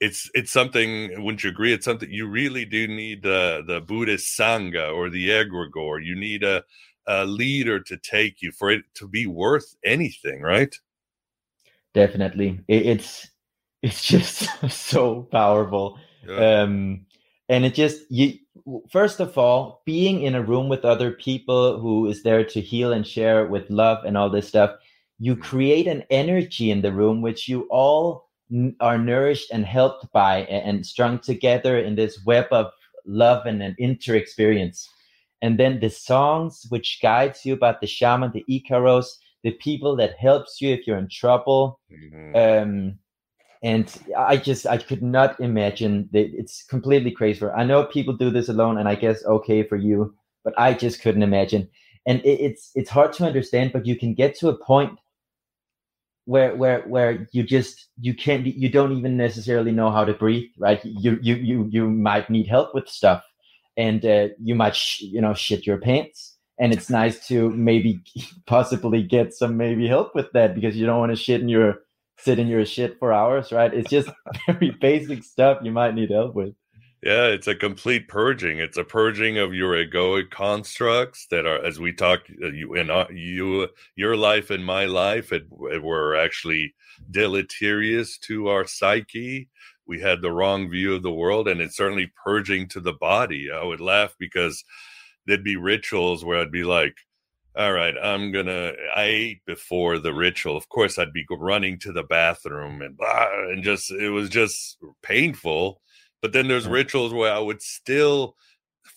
it's 0.00 0.30
it's 0.34 0.52
something 0.52 1.10
wouldn't 1.22 1.42
you 1.42 1.50
agree 1.50 1.72
it's 1.72 1.84
something 1.84 2.10
you 2.10 2.28
really 2.28 2.64
do 2.64 2.86
need 2.86 3.22
the 3.22 3.62
the 3.66 3.80
buddhist 3.80 4.38
sangha 4.38 4.92
or 4.94 5.10
the 5.10 5.28
egregore 5.28 6.04
you 6.04 6.14
need 6.14 6.44
a 6.44 6.62
a 7.06 7.24
leader 7.24 7.80
to 7.80 7.96
take 7.96 8.42
you 8.42 8.50
for 8.52 8.70
it 8.70 8.82
to 8.94 9.06
be 9.08 9.26
worth 9.26 9.76
anything 9.84 10.40
right 10.40 10.78
definitely 11.92 12.60
it's 12.68 13.28
it's 13.82 14.04
just 14.04 14.48
so 14.70 15.22
powerful 15.22 15.98
yeah. 16.26 16.62
um 16.62 17.04
and 17.48 17.64
it 17.64 17.74
just 17.74 18.10
you 18.10 18.38
first 18.90 19.20
of 19.20 19.36
all, 19.36 19.82
being 19.84 20.22
in 20.22 20.34
a 20.34 20.42
room 20.42 20.68
with 20.68 20.84
other 20.84 21.10
people 21.10 21.78
who 21.80 22.06
is 22.06 22.22
there 22.22 22.44
to 22.44 22.60
heal 22.60 22.92
and 22.92 23.06
share 23.06 23.46
with 23.46 23.68
love 23.70 24.04
and 24.04 24.16
all 24.16 24.30
this 24.30 24.48
stuff, 24.48 24.76
you 25.18 25.36
create 25.36 25.86
an 25.86 26.02
energy 26.10 26.70
in 26.70 26.82
the 26.82 26.92
room 26.92 27.20
which 27.20 27.48
you 27.48 27.62
all 27.70 28.28
n- 28.52 28.74
are 28.80 28.98
nourished 28.98 29.50
and 29.50 29.64
helped 29.64 30.10
by 30.12 30.40
and, 30.44 30.76
and 30.76 30.86
strung 30.86 31.18
together 31.18 31.78
in 31.78 31.94
this 31.94 32.24
web 32.24 32.46
of 32.50 32.72
love 33.06 33.46
and 33.46 33.62
an 33.62 33.74
inter 33.78 34.14
experience. 34.14 34.88
And 35.44 35.58
then 35.58 35.80
the 35.80 35.90
songs 35.90 36.64
which 36.70 37.00
guides 37.02 37.44
you 37.44 37.52
about 37.52 37.82
the 37.82 37.86
shaman, 37.86 38.32
the 38.32 38.46
Icaros, 38.48 39.08
the 39.42 39.50
people 39.50 39.94
that 39.96 40.16
helps 40.16 40.62
you 40.62 40.72
if 40.72 40.86
you're 40.86 40.96
in 40.96 41.10
trouble. 41.10 41.78
Mm-hmm. 41.92 42.34
Um, 42.34 42.98
and 43.62 43.94
I 44.16 44.38
just 44.38 44.66
I 44.66 44.78
could 44.78 45.02
not 45.02 45.38
imagine 45.38 46.08
that 46.12 46.30
it's 46.32 46.64
completely 46.64 47.10
crazy. 47.10 47.40
For 47.40 47.54
I 47.54 47.62
know 47.62 47.84
people 47.84 48.14
do 48.14 48.30
this 48.30 48.48
alone, 48.48 48.78
and 48.78 48.88
I 48.88 48.94
guess 48.94 49.22
okay 49.26 49.62
for 49.62 49.76
you, 49.76 50.14
but 50.44 50.54
I 50.56 50.72
just 50.72 51.02
couldn't 51.02 51.22
imagine. 51.22 51.68
And 52.06 52.20
it, 52.20 52.40
it's 52.40 52.70
it's 52.74 52.88
hard 52.88 53.12
to 53.14 53.26
understand, 53.26 53.74
but 53.74 53.84
you 53.84 53.98
can 53.98 54.14
get 54.14 54.38
to 54.38 54.48
a 54.48 54.56
point 54.56 54.98
where 56.24 56.56
where 56.56 56.80
where 56.88 57.28
you 57.32 57.42
just 57.42 57.88
you 58.00 58.14
can't 58.14 58.46
you 58.46 58.70
don't 58.70 58.96
even 58.96 59.18
necessarily 59.18 59.72
know 59.72 59.90
how 59.90 60.06
to 60.06 60.14
breathe 60.14 60.48
right 60.56 60.82
you 60.82 61.18
you 61.20 61.34
you 61.34 61.68
you 61.70 61.90
might 61.90 62.30
need 62.30 62.46
help 62.46 62.74
with 62.74 62.88
stuff 62.88 63.22
and 63.76 64.04
uh, 64.04 64.28
you 64.42 64.54
might 64.54 64.76
sh- 64.76 65.02
you 65.02 65.20
know 65.20 65.34
shit 65.34 65.66
your 65.66 65.78
pants 65.78 66.36
and 66.58 66.72
it's 66.72 66.90
nice 66.90 67.26
to 67.26 67.50
maybe 67.50 68.00
possibly 68.46 69.02
get 69.02 69.34
some 69.34 69.56
maybe 69.56 69.86
help 69.86 70.14
with 70.14 70.30
that 70.32 70.54
because 70.54 70.76
you 70.76 70.86
don't 70.86 71.00
want 71.00 71.12
to 71.12 71.16
shit 71.16 71.40
in 71.40 71.48
your 71.48 71.80
sit 72.18 72.38
in 72.38 72.46
your 72.46 72.64
shit 72.64 72.98
for 72.98 73.12
hours 73.12 73.52
right 73.52 73.74
it's 73.74 73.90
just 73.90 74.08
very 74.46 74.70
basic 74.80 75.22
stuff 75.24 75.58
you 75.62 75.72
might 75.72 75.94
need 75.94 76.10
help 76.10 76.34
with 76.34 76.54
yeah, 77.04 77.26
it's 77.26 77.46
a 77.46 77.54
complete 77.54 78.08
purging. 78.08 78.60
It's 78.60 78.78
a 78.78 78.84
purging 78.84 79.36
of 79.36 79.52
your 79.52 79.74
egoic 79.74 80.30
constructs 80.30 81.26
that 81.30 81.44
are, 81.44 81.62
as 81.62 81.78
we 81.78 81.92
talked, 81.92 82.30
uh, 82.42 82.46
you 82.46 82.74
and 82.76 82.90
uh, 82.90 83.08
you, 83.10 83.68
your 83.94 84.16
life 84.16 84.48
and 84.48 84.64
my 84.64 84.86
life, 84.86 85.30
it, 85.30 85.46
it 85.70 85.82
were 85.82 86.16
actually 86.16 86.74
deleterious 87.10 88.16
to 88.20 88.48
our 88.48 88.66
psyche. 88.66 89.50
We 89.86 90.00
had 90.00 90.22
the 90.22 90.32
wrong 90.32 90.70
view 90.70 90.94
of 90.94 91.02
the 91.02 91.12
world, 91.12 91.48
and 91.48 91.60
it's 91.60 91.76
certainly 91.76 92.12
purging 92.22 92.68
to 92.68 92.80
the 92.80 92.94
body. 92.94 93.50
I 93.50 93.62
would 93.62 93.80
laugh 93.80 94.14
because 94.18 94.64
there'd 95.26 95.44
be 95.44 95.56
rituals 95.56 96.24
where 96.24 96.40
I'd 96.40 96.52
be 96.52 96.64
like, 96.64 96.96
all 97.56 97.72
right, 97.72 97.94
I'm 98.02 98.32
gonna. 98.32 98.72
I 98.96 99.04
ate 99.04 99.44
before 99.46 99.98
the 99.98 100.12
ritual. 100.12 100.56
Of 100.56 100.68
course, 100.68 100.98
I'd 100.98 101.12
be 101.12 101.24
running 101.30 101.78
to 101.80 101.92
the 101.92 102.02
bathroom 102.02 102.82
and 102.82 102.96
blah, 102.96 103.28
and 103.50 103.62
just 103.62 103.92
it 103.92 104.10
was 104.10 104.28
just 104.28 104.78
painful 105.02 105.80
but 106.24 106.32
then 106.32 106.48
there's 106.48 106.66
rituals 106.66 107.12
where 107.12 107.30
I 107.30 107.38
would 107.38 107.60
still 107.60 108.34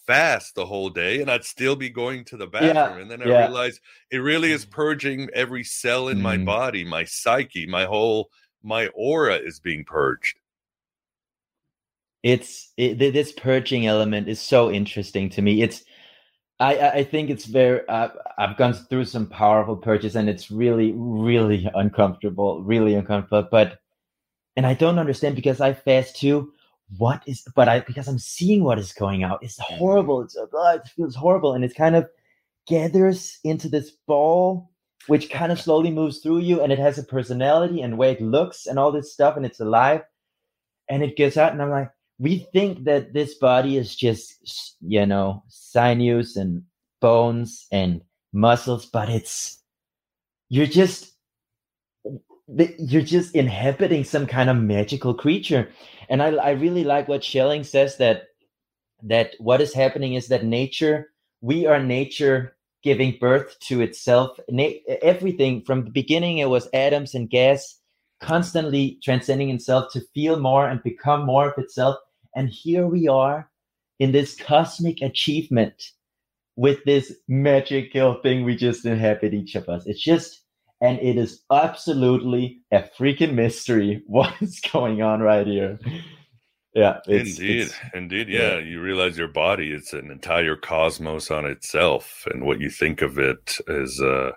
fast 0.05 0.55
the 0.55 0.65
whole 0.65 0.89
day 0.89 1.19
and 1.19 1.29
I'd 1.29 1.43
still 1.43 1.75
be 1.75 1.89
going 1.89 2.23
to 2.23 2.37
the 2.37 2.47
bathroom. 2.47 2.73
Yeah, 2.73 2.97
and 2.99 3.11
then 3.11 3.21
I 3.21 3.25
yeah. 3.25 3.39
realized 3.47 3.81
it 4.09 4.19
really 4.19 4.53
is 4.53 4.63
purging 4.63 5.27
every 5.33 5.65
cell 5.65 6.07
in 6.07 6.19
mm. 6.19 6.21
my 6.21 6.37
body, 6.37 6.85
my 6.85 7.03
psyche, 7.03 7.65
my 7.65 7.83
whole 7.83 8.29
my 8.63 8.87
aura 8.95 9.35
is 9.35 9.59
being 9.59 9.83
purged. 9.83 10.39
It's 12.27 12.71
it, 12.77 12.99
this 12.99 13.31
purging 13.31 13.87
element 13.87 14.27
is 14.27 14.41
so 14.41 14.69
interesting 14.69 15.29
to 15.31 15.41
me. 15.41 15.61
It's 15.61 15.83
I 16.59 16.79
I 16.99 17.03
think 17.03 17.29
it's 17.29 17.45
very 17.45 17.87
uh, 17.87 18.09
I've 18.37 18.57
gone 18.57 18.73
through 18.73 19.05
some 19.05 19.27
powerful 19.27 19.77
purges 19.77 20.15
and 20.15 20.27
it's 20.29 20.51
really 20.51 20.91
really 20.95 21.69
uncomfortable, 21.73 22.63
really 22.63 22.95
uncomfortable. 22.95 23.47
But 23.49 23.79
and 24.57 24.65
I 24.65 24.73
don't 24.73 24.99
understand 24.99 25.35
because 25.35 25.61
I 25.61 25.73
fast 25.73 26.17
too 26.17 26.51
what 26.95 27.21
is 27.25 27.43
but 27.55 27.67
i 27.67 27.81
because 27.81 28.07
i'm 28.07 28.19
seeing 28.19 28.63
what 28.63 28.79
is 28.79 28.93
going 28.93 29.23
out 29.23 29.39
it's 29.41 29.59
mm-hmm. 29.59 29.75
horrible 29.75 30.21
it's 30.21 30.37
oh, 30.37 30.73
it 30.73 30.87
feels 30.95 31.15
horrible 31.15 31.53
and 31.53 31.65
it 31.65 31.75
kind 31.75 31.95
of 31.95 32.07
gathers 32.67 33.39
into 33.43 33.67
this 33.67 33.91
ball 34.07 34.71
which 35.07 35.29
kind 35.29 35.51
of 35.51 35.59
slowly 35.59 35.91
moves 35.91 36.19
through 36.19 36.39
you 36.39 36.61
and 36.61 36.71
it 36.71 36.79
has 36.79 36.97
a 36.97 37.03
personality 37.03 37.81
and 37.81 37.97
way 37.97 38.11
it 38.11 38.21
looks 38.21 38.65
and 38.65 38.79
all 38.79 38.91
this 38.91 39.11
stuff 39.11 39.35
and 39.35 39.45
it's 39.45 39.59
alive 39.59 40.01
and 40.89 41.03
it 41.03 41.17
gets 41.17 41.35
out 41.35 41.51
and 41.51 41.61
i'm 41.61 41.69
like 41.69 41.89
we 42.19 42.39
think 42.51 42.85
that 42.85 43.13
this 43.13 43.35
body 43.35 43.77
is 43.77 43.95
just 43.95 44.75
you 44.81 45.05
know 45.05 45.43
sinews 45.47 46.35
and 46.35 46.63
bones 46.99 47.67
and 47.71 48.01
muscles 48.33 48.85
but 48.85 49.09
it's 49.09 49.61
you're 50.49 50.65
just 50.65 51.13
you're 52.79 53.01
just 53.01 53.35
inhabiting 53.35 54.03
some 54.03 54.25
kind 54.25 54.49
of 54.49 54.57
magical 54.57 55.13
creature 55.13 55.69
and 56.09 56.23
I, 56.23 56.27
I 56.35 56.49
really 56.51 56.83
like 56.83 57.07
what 57.07 57.23
Schelling 57.23 57.63
says 57.63 57.97
that 57.97 58.27
that 59.03 59.35
what 59.39 59.61
is 59.61 59.73
happening 59.73 60.13
is 60.13 60.27
that 60.27 60.43
nature, 60.45 61.11
we 61.41 61.65
are 61.65 61.81
nature 61.81 62.55
giving 62.83 63.17
birth 63.19 63.57
to 63.59 63.81
itself. 63.81 64.39
Na- 64.49 64.69
everything 65.01 65.61
from 65.63 65.83
the 65.85 65.91
beginning, 65.91 66.39
it 66.39 66.49
was 66.49 66.69
atoms 66.73 67.13
and 67.13 67.29
gas 67.29 67.79
constantly 68.19 68.97
transcending 69.03 69.49
itself 69.49 69.91
to 69.93 70.01
feel 70.13 70.39
more 70.39 70.67
and 70.67 70.81
become 70.81 71.25
more 71.25 71.49
of 71.49 71.57
itself. 71.57 71.97
And 72.37 72.49
here 72.49 72.85
we 72.87 73.07
are 73.07 73.49
in 73.99 74.11
this 74.11 74.35
cosmic 74.35 75.01
achievement 75.01 75.91
with 76.55 76.83
this 76.85 77.13
magical 77.27 78.21
thing 78.21 78.45
we 78.45 78.55
just 78.55 78.85
inhabit 78.85 79.33
each 79.33 79.55
of 79.55 79.67
us. 79.67 79.87
It's 79.87 80.01
just 80.01 80.43
and 80.81 80.99
it 80.99 81.17
is 81.17 81.41
absolutely 81.51 82.61
a 82.71 82.83
freaking 82.97 83.33
mystery 83.33 84.03
what 84.07 84.33
is 84.41 84.59
going 84.71 85.01
on 85.01 85.21
right 85.21 85.47
here 85.47 85.79
yeah 86.73 86.99
it's, 87.07 87.39
indeed 87.39 87.61
it's, 87.61 87.75
indeed 87.93 88.29
yeah. 88.29 88.53
yeah. 88.53 88.59
you 88.59 88.81
realize 88.81 89.17
your 89.17 89.27
body 89.27 89.71
it's 89.71 89.93
an 89.93 90.11
entire 90.11 90.55
cosmos 90.55 91.31
on 91.31 91.45
itself 91.45 92.27
and 92.31 92.45
what 92.45 92.59
you 92.59 92.69
think 92.69 93.01
of 93.01 93.17
it 93.17 93.57
is 93.67 93.99
uh 94.01 94.31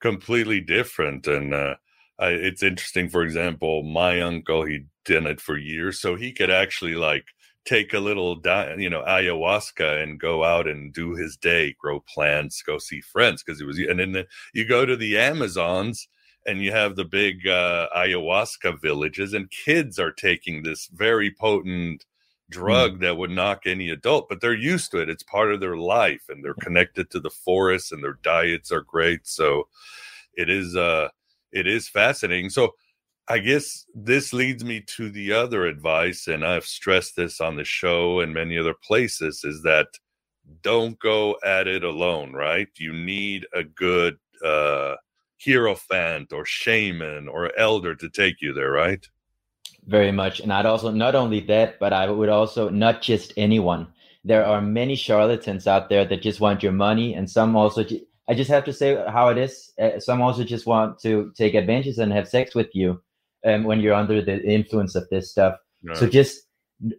completely 0.00 0.60
different 0.60 1.26
and 1.26 1.54
uh 1.54 1.74
I, 2.18 2.28
it's 2.30 2.62
interesting 2.62 3.08
for 3.08 3.22
example 3.22 3.82
my 3.82 4.20
uncle 4.20 4.64
he 4.64 4.86
did 5.04 5.26
it 5.26 5.40
for 5.40 5.56
years 5.56 6.00
so 6.00 6.16
he 6.16 6.32
could 6.32 6.50
actually 6.50 6.94
like 6.94 7.24
take 7.64 7.94
a 7.94 7.98
little, 8.00 8.40
you 8.78 8.90
know, 8.90 9.02
ayahuasca 9.02 10.02
and 10.02 10.20
go 10.20 10.44
out 10.44 10.68
and 10.68 10.92
do 10.92 11.14
his 11.14 11.36
day, 11.36 11.74
grow 11.78 12.00
plants, 12.00 12.62
go 12.62 12.78
see 12.78 13.00
friends 13.00 13.42
because 13.42 13.60
it 13.60 13.66
was. 13.66 13.78
And 13.78 13.98
then 13.98 14.12
the, 14.12 14.26
you 14.52 14.66
go 14.66 14.84
to 14.84 14.96
the 14.96 15.18
Amazons 15.18 16.08
and 16.46 16.62
you 16.62 16.72
have 16.72 16.96
the 16.96 17.04
big 17.04 17.46
uh, 17.46 17.88
ayahuasca 17.96 18.80
villages, 18.80 19.32
and 19.32 19.50
kids 19.50 19.98
are 19.98 20.12
taking 20.12 20.62
this 20.62 20.88
very 20.88 21.30
potent 21.30 22.04
drug 22.50 22.96
mm. 22.96 23.00
that 23.00 23.16
would 23.16 23.30
knock 23.30 23.62
any 23.66 23.88
adult, 23.88 24.28
but 24.28 24.40
they're 24.40 24.52
used 24.52 24.90
to 24.90 24.98
it. 24.98 25.08
It's 25.08 25.22
part 25.22 25.52
of 25.52 25.60
their 25.60 25.76
life, 25.76 26.24
and 26.28 26.44
they're 26.44 26.54
connected 26.54 27.10
to 27.10 27.20
the 27.20 27.30
forest, 27.30 27.92
and 27.92 28.04
their 28.04 28.18
diets 28.22 28.70
are 28.70 28.82
great. 28.82 29.26
So 29.26 29.68
it 30.34 30.50
is. 30.50 30.76
uh 30.76 31.08
it 31.54 31.68
is 31.68 31.88
fascinating. 31.88 32.50
So 32.50 32.74
I 33.26 33.38
guess 33.38 33.86
this 33.94 34.34
leads 34.34 34.64
me 34.64 34.82
to 34.96 35.08
the 35.08 35.32
other 35.32 35.64
advice, 35.64 36.26
and 36.26 36.44
I've 36.44 36.66
stressed 36.66 37.16
this 37.16 37.40
on 37.40 37.56
the 37.56 37.64
show 37.64 38.20
and 38.20 38.34
many 38.34 38.58
other 38.58 38.74
places, 38.74 39.44
is 39.44 39.62
that 39.62 39.86
don't 40.62 40.98
go 40.98 41.36
at 41.42 41.66
it 41.66 41.84
alone, 41.84 42.34
right? 42.34 42.68
You 42.76 42.92
need 42.92 43.46
a 43.54 43.64
good 43.64 44.18
uh, 44.44 44.96
hierophant 45.42 46.34
or 46.34 46.44
shaman 46.44 47.28
or 47.28 47.50
elder 47.58 47.94
to 47.94 48.10
take 48.10 48.42
you 48.42 48.52
there, 48.52 48.70
right? 48.70 49.08
Very 49.86 50.12
much. 50.12 50.40
And 50.40 50.52
I'd 50.52 50.66
also, 50.66 50.90
not 50.90 51.14
only 51.14 51.40
that, 51.40 51.78
but 51.78 51.94
I 51.94 52.10
would 52.10 52.28
also, 52.28 52.68
not 52.68 53.00
just 53.00 53.32
anyone. 53.38 53.88
There 54.22 54.44
are 54.44 54.60
many 54.60 54.96
charlatans 54.96 55.66
out 55.66 55.88
there 55.88 56.04
that 56.04 56.20
just 56.20 56.40
want 56.40 56.62
your 56.62 56.72
money, 56.72 57.14
and 57.14 57.30
some 57.30 57.56
also, 57.56 57.86
I 58.28 58.34
just 58.34 58.50
have 58.50 58.64
to 58.64 58.72
say 58.72 59.02
how 59.08 59.28
it 59.28 59.38
is. 59.38 59.72
Uh, 59.80 59.98
some 59.98 60.20
also 60.20 60.44
just 60.44 60.66
want 60.66 60.98
to 61.00 61.32
take 61.34 61.54
advantage 61.54 61.96
and 61.96 62.12
have 62.12 62.28
sex 62.28 62.54
with 62.54 62.68
you 62.74 63.00
um, 63.44 63.64
when 63.64 63.80
you're 63.80 63.94
under 63.94 64.22
the 64.22 64.42
influence 64.44 64.94
of 64.94 65.08
this 65.10 65.30
stuff. 65.30 65.56
So 65.94 66.06
just 66.08 66.40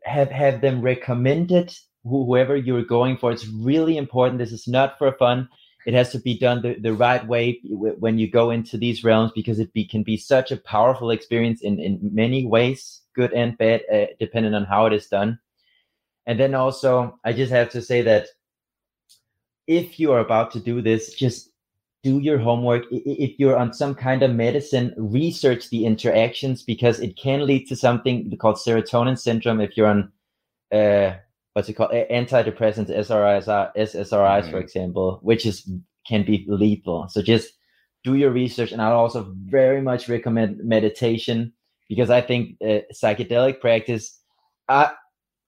have 0.04 0.30
have 0.30 0.62
them 0.62 0.82
recommended 0.82 1.76
whoever 2.04 2.56
you're 2.56 2.84
going 2.84 3.18
for. 3.18 3.32
It's 3.32 3.48
really 3.48 3.98
important. 3.98 4.40
This 4.40 4.52
is 4.52 4.68
not 4.68 4.98
for 4.98 5.12
fun. 5.14 5.50
It 5.86 5.94
has 5.94 6.12
to 6.12 6.20
be 6.20 6.38
done 6.38 6.62
the, 6.62 6.76
the 6.80 6.94
right 6.94 7.26
way 7.28 7.60
when 7.64 8.18
you 8.18 8.30
go 8.30 8.52
into 8.52 8.78
these 8.78 9.04
realms 9.04 9.32
because 9.36 9.60
it 9.60 9.74
be, 9.74 9.86
can 9.86 10.04
be 10.04 10.18
such 10.18 10.52
a 10.52 10.58
powerful 10.58 11.12
experience 11.12 11.62
in, 11.62 11.80
in 11.80 12.00
many 12.02 12.46
ways, 12.46 13.02
good 13.16 13.34
and 13.34 13.58
bad, 13.58 13.82
uh, 13.94 14.08
depending 14.20 14.56
on 14.56 14.66
how 14.66 14.88
it 14.88 14.94
is 14.94 15.08
done. 15.08 15.40
And 16.26 16.40
then 16.40 16.56
also, 16.56 17.20
I 17.24 17.34
just 17.34 17.52
have 17.52 17.70
to 17.72 17.82
say 17.82 18.02
that 18.02 18.28
if 19.68 20.00
you 20.00 20.12
are 20.12 20.20
about 20.20 20.52
to 20.52 20.60
do 20.60 20.82
this, 20.82 21.14
just 21.14 21.52
do 22.06 22.20
your 22.20 22.38
homework. 22.38 22.84
If 22.91 23.39
you're 23.39 23.58
on 23.58 23.74
some 23.74 23.96
kind 23.96 24.22
of 24.22 24.32
medicine, 24.32 24.94
research 24.96 25.72
the 25.72 25.88
interactions 25.88 26.62
because 26.62 27.00
it 27.00 27.18
can 27.18 27.48
lead 27.48 27.65
to 27.70 27.76
something 27.76 28.32
called 28.38 28.58
serotonin 28.58 29.18
syndrome. 29.18 29.60
If 29.60 29.76
you're 29.76 29.88
on, 29.88 30.12
uh, 30.72 31.15
what's 31.54 31.68
it 31.68 31.74
called, 31.74 31.89
antidepressants, 31.91 32.96
SRIs, 32.96 33.48
SSRIs, 33.76 34.41
mm-hmm. 34.44 34.52
for 34.52 34.60
example, 34.60 35.20
which 35.24 35.48
is 35.48 35.68
can 36.08 36.24
be 36.24 36.46
lethal. 36.48 37.08
So 37.10 37.24
just 37.24 37.54
do 38.04 38.13
your 38.13 38.30
research, 38.30 38.72
and 38.72 38.84
I 38.84 38.91
also 38.91 39.34
very 39.46 39.82
much 39.82 40.08
recommend 40.08 40.63
meditation 40.63 41.54
because 41.89 42.12
I 42.12 42.22
think 42.22 42.58
uh, 42.62 42.82
psychedelic 42.94 43.60
practice. 43.60 44.20
I, 44.70 44.91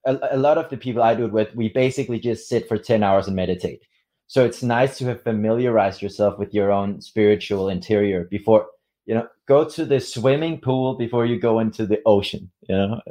a, 0.08 0.17
a 0.32 0.38
lot 0.38 0.58
of 0.58 0.72
the 0.72 0.78
people 0.78 1.04
I 1.04 1.13
do 1.13 1.26
it 1.26 1.34
with, 1.34 1.54
we 1.54 1.70
basically 1.70 2.20
just 2.20 2.50
sit 2.50 2.67
for 2.67 2.80
ten 2.80 3.04
hours 3.04 3.28
and 3.28 3.36
meditate 3.36 3.84
so 4.28 4.46
it's 4.46 4.62
nice 4.62 4.98
to 4.98 5.06
have 5.06 5.24
familiarized 5.24 6.02
yourself 6.02 6.38
with 6.38 6.54
your 6.54 6.72
own 6.72 7.02
spiritual 7.02 7.70
interior 7.70 8.26
before 8.26 8.68
you 9.06 9.16
know 9.16 9.28
go 9.47 9.64
to 9.64 9.86
the 9.86 9.99
swimming 9.99 10.60
pool 10.60 10.95
before 10.95 11.26
you 11.26 11.39
go 11.39 11.60
into 11.60 11.86
the 11.86 11.99
ocean 12.06 12.51
you 12.68 12.76
know 12.76 13.01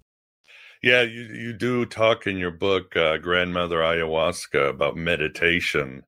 Yeah, 0.81 1.03
you, 1.03 1.21
you 1.21 1.53
do 1.53 1.85
talk 1.85 2.25
in 2.25 2.37
your 2.37 2.51
book, 2.51 2.95
uh, 2.95 3.17
Grandmother 3.17 3.77
Ayahuasca, 3.77 4.69
about 4.69 4.97
meditation 4.97 6.03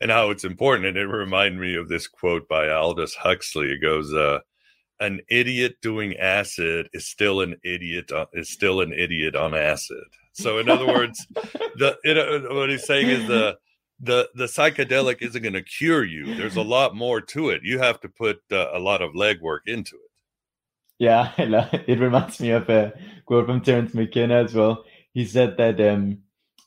and 0.00 0.10
how 0.10 0.30
it's 0.30 0.44
important. 0.44 0.86
And 0.86 0.96
it 0.96 1.06
reminded 1.06 1.60
me 1.60 1.74
of 1.76 1.88
this 1.88 2.08
quote 2.08 2.48
by 2.48 2.70
Aldous 2.70 3.14
Huxley. 3.14 3.72
It 3.72 3.82
goes, 3.82 4.12
uh, 4.14 4.40
"An 5.00 5.20
idiot 5.30 5.76
doing 5.82 6.16
acid 6.16 6.88
is 6.92 7.06
still 7.06 7.40
an 7.42 7.56
idiot. 7.64 8.12
On, 8.12 8.26
is 8.32 8.50
still 8.50 8.80
an 8.80 8.92
idiot 8.92 9.36
on 9.36 9.54
acid." 9.54 10.04
So, 10.32 10.58
in 10.58 10.68
other 10.70 10.86
words, 10.86 11.26
the 11.76 11.98
you 12.04 12.14
know, 12.14 12.54
what 12.54 12.70
he's 12.70 12.86
saying 12.86 13.08
is 13.08 13.26
the 13.28 13.58
the 14.00 14.28
the 14.34 14.44
psychedelic 14.44 15.22
isn't 15.22 15.42
going 15.42 15.52
to 15.54 15.62
cure 15.62 16.04
you. 16.04 16.34
There's 16.34 16.56
a 16.56 16.62
lot 16.62 16.94
more 16.94 17.20
to 17.20 17.50
it. 17.50 17.62
You 17.64 17.78
have 17.80 18.00
to 18.00 18.08
put 18.08 18.40
uh, 18.52 18.68
a 18.72 18.78
lot 18.78 19.02
of 19.02 19.12
legwork 19.12 19.60
into 19.66 19.96
it. 19.96 20.05
Yeah, 20.98 21.32
it 21.38 21.98
reminds 21.98 22.40
me 22.40 22.50
of 22.50 22.68
a 22.68 22.92
quote 23.26 23.46
from 23.46 23.60
Terence 23.60 23.94
McKenna 23.94 24.44
as 24.44 24.54
well. 24.54 24.84
He 25.12 25.24
said 25.24 25.56
that 25.58 25.80
um, 25.80 26.18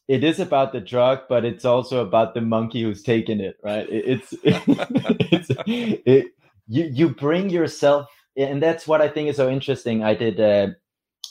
it 0.07 0.23
is 0.23 0.39
about 0.39 0.73
the 0.73 0.82
drug, 0.82 1.21
but 1.30 1.45
it's 1.45 1.65
also 1.65 2.05
about 2.05 2.34
the 2.34 2.41
monkey 2.41 2.84
who's 2.84 3.03
taking 3.03 3.39
it. 3.39 3.57
Right? 3.63 3.88
It, 3.89 4.03
it's 4.05 4.34
it's 4.43 5.49
it, 5.65 6.27
you 6.67 6.86
you 6.86 7.09
bring 7.09 7.49
yourself, 7.49 8.07
and 8.38 8.61
that's 8.61 8.88
what 8.88 9.01
I 9.01 9.07
think 9.07 9.30
is 9.30 9.38
so 9.38 9.49
interesting. 9.49 10.03
I 10.03 10.13
did 10.13 10.39
uh, 10.39 10.67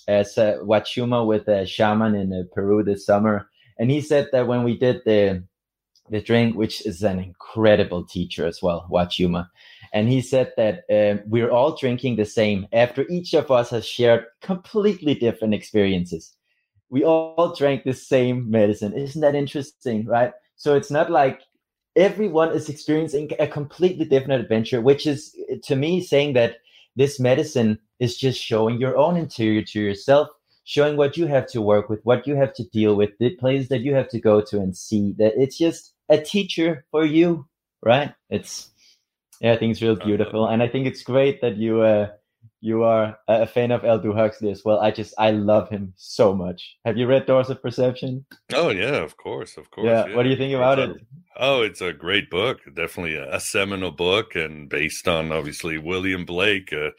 as 0.09 0.37
a 0.39 0.59
Wachuma 0.63 1.27
with 1.27 1.49
a 1.49 1.67
shaman 1.67 2.15
in 2.15 2.33
uh, 2.33 2.43
Peru 2.53 2.83
this 2.83 3.07
summer, 3.07 3.49
and 3.79 3.91
he 3.91 4.01
said 4.01 4.29
that 4.33 4.49
when 4.49 4.65
we 4.65 4.77
did 4.77 5.03
the 5.05 5.45
the 6.11 6.21
drink, 6.21 6.57
which 6.57 6.85
is 6.87 7.03
an 7.03 7.21
incredible 7.21 8.05
teacher 8.05 8.47
as 8.47 8.61
well, 8.63 8.89
Wachuma 8.91 9.49
and 9.93 10.09
he 10.09 10.21
said 10.21 10.53
that 10.57 10.85
uh, 10.91 11.23
we're 11.27 11.51
all 11.51 11.77
drinking 11.77 12.17
the 12.17 12.25
same 12.25 12.67
after 12.73 13.07
each 13.09 13.35
of 13.35 13.51
us 13.51 13.71
has 13.71 13.87
shared 13.87 14.25
completely 14.43 15.15
different 15.15 15.55
experiences. 15.55 16.35
We 16.91 17.05
all 17.05 17.55
drank 17.55 17.85
the 17.85 17.93
same 17.93 18.51
medicine. 18.51 18.95
Isn't 18.95 19.21
that 19.21 19.35
interesting, 19.35 20.07
right? 20.07 20.33
So 20.57 20.75
it's 20.75 20.91
not 20.91 21.11
like 21.11 21.43
everyone 21.97 22.53
is 22.53 22.69
experiencing 22.69 23.31
a 23.39 23.47
completely 23.47 24.05
different 24.05 24.43
adventure, 24.43 24.81
which 24.81 25.07
is 25.07 25.37
to 25.65 25.77
me 25.77 26.03
saying 26.03 26.33
that 26.35 26.57
this 26.97 27.21
medicine 27.21 27.79
is 28.01 28.17
just 28.17 28.41
showing 28.41 28.81
your 28.81 28.97
own 28.97 29.17
interior 29.17 29.63
to 29.63 29.81
yourself, 29.81 30.29
showing 30.65 30.97
what 30.97 31.17
you 31.17 31.27
have 31.27 31.47
to 31.49 31.63
work 31.63 31.89
with, 31.89 32.01
what 32.05 32.27
you 32.27 32.37
have 32.37 32.55
to 32.55 32.65
deal 32.69 32.95
with, 32.95 33.11
the 33.19 33.31
places 33.37 33.69
that 33.69 33.81
you 33.81 33.95
have 33.95 34.09
to 34.09 34.21
go 34.21 34.41
to 34.41 34.59
and 34.59 34.77
see. 34.77 35.15
That 35.19 35.35
it's 35.37 35.59
just 35.59 35.95
a 36.09 36.19
teacher 36.19 36.85
for 36.91 37.05
you, 37.05 37.47
right? 37.83 38.15
It's 38.31 38.71
yeah, 39.41 39.53
I 39.53 39.57
think 39.57 39.73
it's 39.73 39.83
real 39.83 39.97
beautiful, 39.97 40.49
and 40.49 40.63
I 40.63 40.69
think 40.69 40.87
it's 40.87 41.03
great 41.03 41.41
that 41.41 41.57
you 41.57 41.81
uh, 41.83 42.09
you 42.61 42.83
are 42.83 43.19
a 43.29 43.47
fan 43.47 43.71
of 43.71 43.85
Aldous 43.85 44.15
Huxley 44.15 44.51
as 44.51 44.65
well. 44.65 44.81
I 44.81 44.91
just 44.91 45.15
I 45.19 45.31
love 45.31 45.69
him 45.69 45.93
so 45.97 46.35
much. 46.35 46.77
Have 46.85 46.97
you 46.97 47.07
read 47.07 47.27
Doors 47.27 47.51
of 47.51 47.63
Perception? 47.63 48.25
Oh 48.53 48.71
yeah, 48.71 48.97
of 48.97 49.17
course, 49.17 49.57
of 49.57 49.71
course. 49.71 49.87
Yeah. 49.87 50.07
yeah. 50.07 50.17
What 50.17 50.25
do 50.25 50.29
you 50.31 50.37
think 50.37 50.55
about 50.55 50.79
it? 50.79 50.97
Oh, 51.37 51.63
it's 51.63 51.81
a 51.81 51.93
great 51.93 52.31
book. 52.31 52.61
Definitely 52.75 53.15
a, 53.15 53.35
a 53.35 53.41
seminal 53.41 53.93
book, 53.93 54.35
and 54.35 54.69
based 54.69 55.07
on 55.07 55.31
obviously 55.33 55.79
William 55.79 56.25
Blake. 56.25 56.73
Uh, 56.73 56.91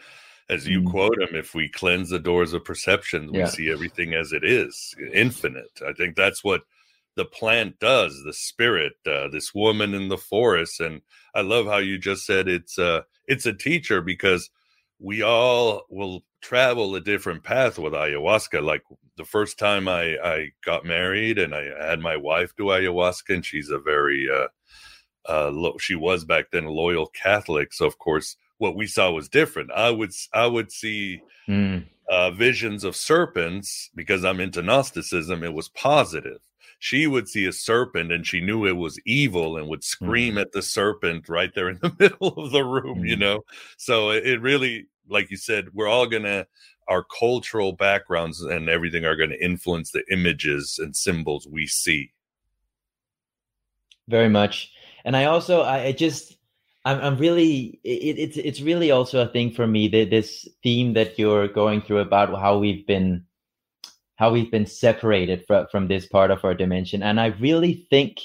as 0.49 0.67
you 0.67 0.81
mm. 0.81 0.89
quote 0.89 1.21
him, 1.21 1.35
if 1.35 1.53
we 1.53 1.69
cleanse 1.69 2.09
the 2.09 2.17
doors 2.17 2.53
of 2.53 2.65
perception, 2.65 3.31
we 3.31 3.37
yeah. 3.37 3.45
see 3.45 3.71
everything 3.71 4.15
as 4.15 4.33
it 4.33 4.43
is, 4.43 4.95
infinite. 5.13 5.79
I 5.87 5.93
think 5.93 6.15
that's 6.15 6.43
what 6.43 6.63
the 7.19 7.25
plant 7.25 7.77
does 7.79 8.21
the 8.23 8.31
spirit 8.31 8.93
uh, 9.05 9.27
this 9.27 9.53
woman 9.53 9.93
in 9.93 10.07
the 10.07 10.17
forest 10.17 10.79
and 10.79 11.01
i 11.35 11.41
love 11.41 11.65
how 11.65 11.75
you 11.75 11.97
just 11.97 12.25
said 12.25 12.47
it's 12.47 12.79
uh 12.79 13.01
it's 13.27 13.45
a 13.45 13.51
teacher 13.51 14.01
because 14.01 14.49
we 14.99 15.21
all 15.21 15.83
will 15.89 16.23
travel 16.41 16.95
a 16.95 17.01
different 17.01 17.43
path 17.43 17.77
with 17.77 17.91
ayahuasca. 17.91 18.63
Like 18.63 18.83
the 19.17 19.25
first 19.25 19.59
time 19.59 19.89
i 19.89 20.15
i 20.23 20.47
got 20.63 20.85
married 20.85 21.37
and 21.37 21.53
i 21.53 21.63
had 21.85 21.99
my 21.99 22.15
wife 22.15 22.55
do 22.55 22.65
ayahuasca 22.65 23.35
and 23.35 23.45
she's 23.45 23.69
a 23.69 23.79
very 23.79 24.29
uh 24.33 24.47
uh 25.27 25.49
lo- 25.49 25.77
she 25.77 25.95
was 25.95 26.23
back 26.23 26.51
then 26.51 26.63
a 26.63 26.71
loyal 26.71 27.07
catholic 27.07 27.73
so 27.73 27.85
of 27.85 27.97
course 27.97 28.37
what 28.59 28.75
we 28.75 28.85
saw 28.87 29.09
was 29.11 29.27
different. 29.27 29.71
I 29.71 29.89
would 29.89 30.11
i 30.33 30.47
would 30.47 30.71
see 30.71 31.21
mm. 31.49 31.85
uh 32.09 32.31
visions 32.31 32.85
of 32.85 32.95
serpents 32.95 33.89
because 33.93 34.23
i'm 34.23 34.39
into 34.39 34.61
gnosticism 34.61 35.43
it 35.43 35.53
was 35.53 35.67
positive 35.67 36.39
she 36.79 37.07
would 37.07 37.27
see 37.27 37.45
a 37.45 37.51
serpent 37.51 38.11
and 38.11 38.25
she 38.25 38.39
knew 38.39 38.65
it 38.65 38.75
was 38.77 38.99
evil 39.05 39.57
and 39.57 39.67
would 39.67 39.83
scream 39.83 40.35
mm. 40.35 40.41
at 40.41 40.53
the 40.53 40.61
serpent 40.61 41.27
right 41.27 41.53
there 41.53 41.69
in 41.69 41.77
the 41.81 41.93
middle 41.99 42.29
of 42.29 42.51
the 42.51 42.63
room, 42.63 42.99
mm. 42.99 43.07
you 43.07 43.17
know? 43.17 43.43
So 43.77 44.11
it, 44.11 44.25
it 44.25 44.41
really, 44.41 44.87
like 45.07 45.29
you 45.29 45.37
said, 45.37 45.67
we're 45.73 45.89
all 45.89 46.07
going 46.07 46.23
to, 46.23 46.47
our 46.87 47.03
cultural 47.03 47.73
backgrounds 47.73 48.41
and 48.41 48.67
everything 48.67 49.05
are 49.05 49.15
going 49.15 49.29
to 49.29 49.43
influence 49.43 49.91
the 49.91 50.03
images 50.09 50.79
and 50.81 50.95
symbols 50.95 51.47
we 51.47 51.67
see. 51.67 52.11
Very 54.07 54.29
much. 54.29 54.71
And 55.05 55.15
I 55.15 55.25
also, 55.25 55.61
I, 55.61 55.83
I 55.83 55.91
just, 55.91 56.37
I'm, 56.85 56.99
I'm 56.99 57.17
really, 57.17 57.79
it, 57.83 58.17
it's, 58.17 58.37
it's 58.37 58.61
really 58.61 58.89
also 58.89 59.21
a 59.21 59.27
thing 59.27 59.51
for 59.51 59.67
me 59.67 59.87
that 59.89 60.09
this 60.09 60.47
theme 60.63 60.93
that 60.93 61.19
you're 61.19 61.47
going 61.47 61.81
through 61.81 61.99
about 61.99 62.29
how 62.39 62.57
we've 62.57 62.87
been 62.87 63.23
how 64.19 64.29
we've 64.29 64.51
been 64.51 64.65
separated 64.65 65.45
from, 65.47 65.65
from 65.71 65.87
this 65.87 66.05
part 66.05 66.29
of 66.29 66.43
our 66.43 66.53
dimension. 66.53 67.01
And 67.01 67.21
I 67.21 67.27
really 67.39 67.87
think 67.89 68.19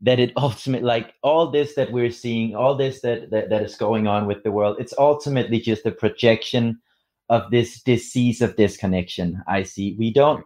that 0.00 0.20
it 0.20 0.32
ultimately, 0.36 0.86
like 0.86 1.14
all 1.22 1.50
this 1.50 1.74
that 1.74 1.90
we're 1.90 2.12
seeing, 2.12 2.54
all 2.54 2.76
this 2.76 3.00
that, 3.00 3.30
that, 3.30 3.50
that 3.50 3.62
is 3.62 3.74
going 3.74 4.06
on 4.06 4.26
with 4.26 4.44
the 4.44 4.52
world, 4.52 4.76
it's 4.78 4.94
ultimately 4.96 5.60
just 5.60 5.84
a 5.84 5.90
projection 5.90 6.80
of 7.28 7.50
this 7.50 7.82
disease 7.82 8.40
of 8.40 8.54
disconnection. 8.54 9.42
I 9.48 9.64
see. 9.64 9.96
We 9.98 10.12
don't 10.12 10.44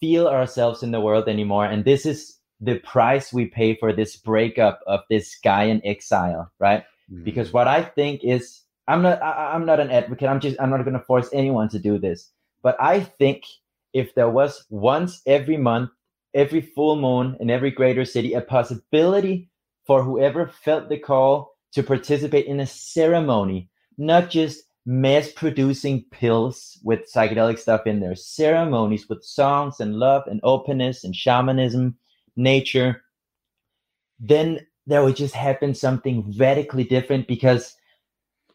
feel 0.00 0.26
ourselves 0.26 0.82
in 0.82 0.90
the 0.90 1.00
world 1.00 1.28
anymore. 1.28 1.66
And 1.66 1.84
this 1.84 2.04
is 2.04 2.38
the 2.60 2.80
price 2.80 3.32
we 3.32 3.46
pay 3.46 3.76
for 3.76 3.92
this 3.92 4.16
breakup 4.16 4.80
of 4.88 5.00
this 5.08 5.36
guy 5.44 5.64
in 5.64 5.80
exile, 5.84 6.50
right? 6.58 6.82
Mm-hmm. 7.12 7.22
Because 7.22 7.52
what 7.52 7.68
I 7.68 7.82
think 7.82 8.22
is, 8.24 8.62
I'm 8.88 9.02
not, 9.02 9.22
I, 9.22 9.52
I'm 9.54 9.66
not 9.66 9.78
an 9.78 9.92
advocate. 9.92 10.28
I'm 10.28 10.40
just, 10.40 10.60
I'm 10.60 10.70
not 10.70 10.82
going 10.82 10.98
to 10.98 11.04
force 11.04 11.28
anyone 11.32 11.68
to 11.68 11.78
do 11.78 11.96
this. 11.96 12.30
But 12.62 12.76
I 12.80 13.00
think 13.00 13.44
if 13.92 14.14
there 14.14 14.30
was 14.30 14.64
once 14.70 15.22
every 15.26 15.56
month, 15.56 15.90
every 16.34 16.60
full 16.60 16.96
moon 16.96 17.36
in 17.40 17.50
every 17.50 17.70
greater 17.70 18.04
city, 18.04 18.32
a 18.34 18.40
possibility 18.40 19.50
for 19.86 20.02
whoever 20.02 20.46
felt 20.46 20.88
the 20.88 20.98
call 20.98 21.56
to 21.72 21.82
participate 21.82 22.46
in 22.46 22.60
a 22.60 22.66
ceremony, 22.66 23.68
not 23.98 24.30
just 24.30 24.64
mass 24.84 25.30
producing 25.30 26.04
pills 26.10 26.78
with 26.82 27.10
psychedelic 27.12 27.58
stuff 27.58 27.86
in 27.86 28.00
their 28.00 28.16
ceremonies 28.16 29.08
with 29.08 29.24
songs 29.24 29.80
and 29.80 29.94
love 29.94 30.24
and 30.26 30.40
openness 30.42 31.04
and 31.04 31.14
shamanism, 31.14 31.96
nature, 32.36 33.02
then 34.18 34.66
there 34.86 35.02
would 35.04 35.16
just 35.16 35.34
happen 35.34 35.74
something 35.74 36.34
radically 36.36 36.84
different 36.84 37.28
because 37.28 37.76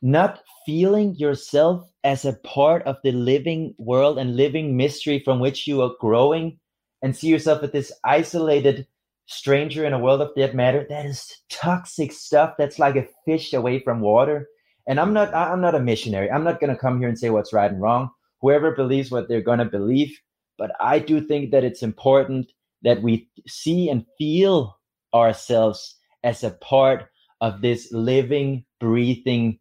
not 0.02 0.41
feeling 0.66 1.16
yourself 1.16 1.89
as 2.04 2.26
a 2.26 2.34
part 2.43 2.84
of 2.84 2.98
the 3.04 3.12
living 3.12 3.74
world 3.78 4.18
and 4.18 4.36
living 4.36 4.78
mystery 4.78 5.22
from 5.24 5.39
which 5.39 5.68
you 5.68 5.82
are 5.82 5.95
growing 6.00 6.60
and 7.02 7.16
see 7.16 7.28
yourself 7.28 7.64
as 7.64 7.72
this 7.72 7.91
isolated 8.04 8.88
stranger 9.28 9.86
in 9.86 9.93
a 9.93 10.00
world 10.00 10.22
of 10.22 10.34
dead 10.36 10.56
matter 10.56 10.86
that 10.89 11.06
is 11.06 11.36
toxic 11.50 12.12
stuff 12.12 12.54
that's 12.58 12.80
like 12.80 12.95
a 12.95 13.08
fish 13.26 13.54
away 13.54 13.80
from 13.80 14.00
water. 14.00 14.48
And 14.88 15.00
i'm 15.00 15.14
not 15.14 15.34
i'm 15.34 15.62
not 15.62 15.76
a 15.76 15.80
missionary. 15.80 16.32
I'm 16.32 16.43
not 16.43 16.60
going 16.60 16.74
to 16.74 16.80
come 16.80 17.00
here 17.00 17.10
and 17.10 17.20
say 17.20 17.30
what's 17.30 17.54
right 17.54 17.72
and 17.72 17.82
wrong. 17.82 18.10
Whoever 18.41 18.76
believes 18.76 19.12
what 19.12 19.28
they're 19.28 19.41
going 19.41 19.60
to 19.60 19.66
believe. 19.66 20.18
But 20.58 20.72
i 20.80 21.00
do 21.00 21.20
think 21.22 21.52
that 21.52 21.64
it's 21.64 21.84
important 21.84 22.52
that 22.84 23.02
we 23.02 23.30
see 23.48 23.89
and 23.89 24.06
feel 24.18 24.80
ourselves 25.14 25.95
as 26.24 26.43
a 26.43 26.52
part 26.52 27.10
of 27.41 27.62
this 27.62 27.91
living 27.91 28.64
breathing 28.80 29.60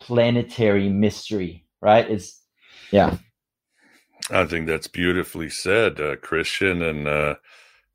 planetary 0.00 0.88
mystery 0.88 1.64
right? 1.80 2.10
It's 2.10 2.42
yeah. 2.90 3.16
I 4.30 4.44
think 4.44 4.66
that's 4.66 4.88
beautifully 4.88 5.48
said 5.48 6.00
uh, 6.00 6.16
christian 6.16 6.82
and 6.82 7.08
uh 7.08 7.36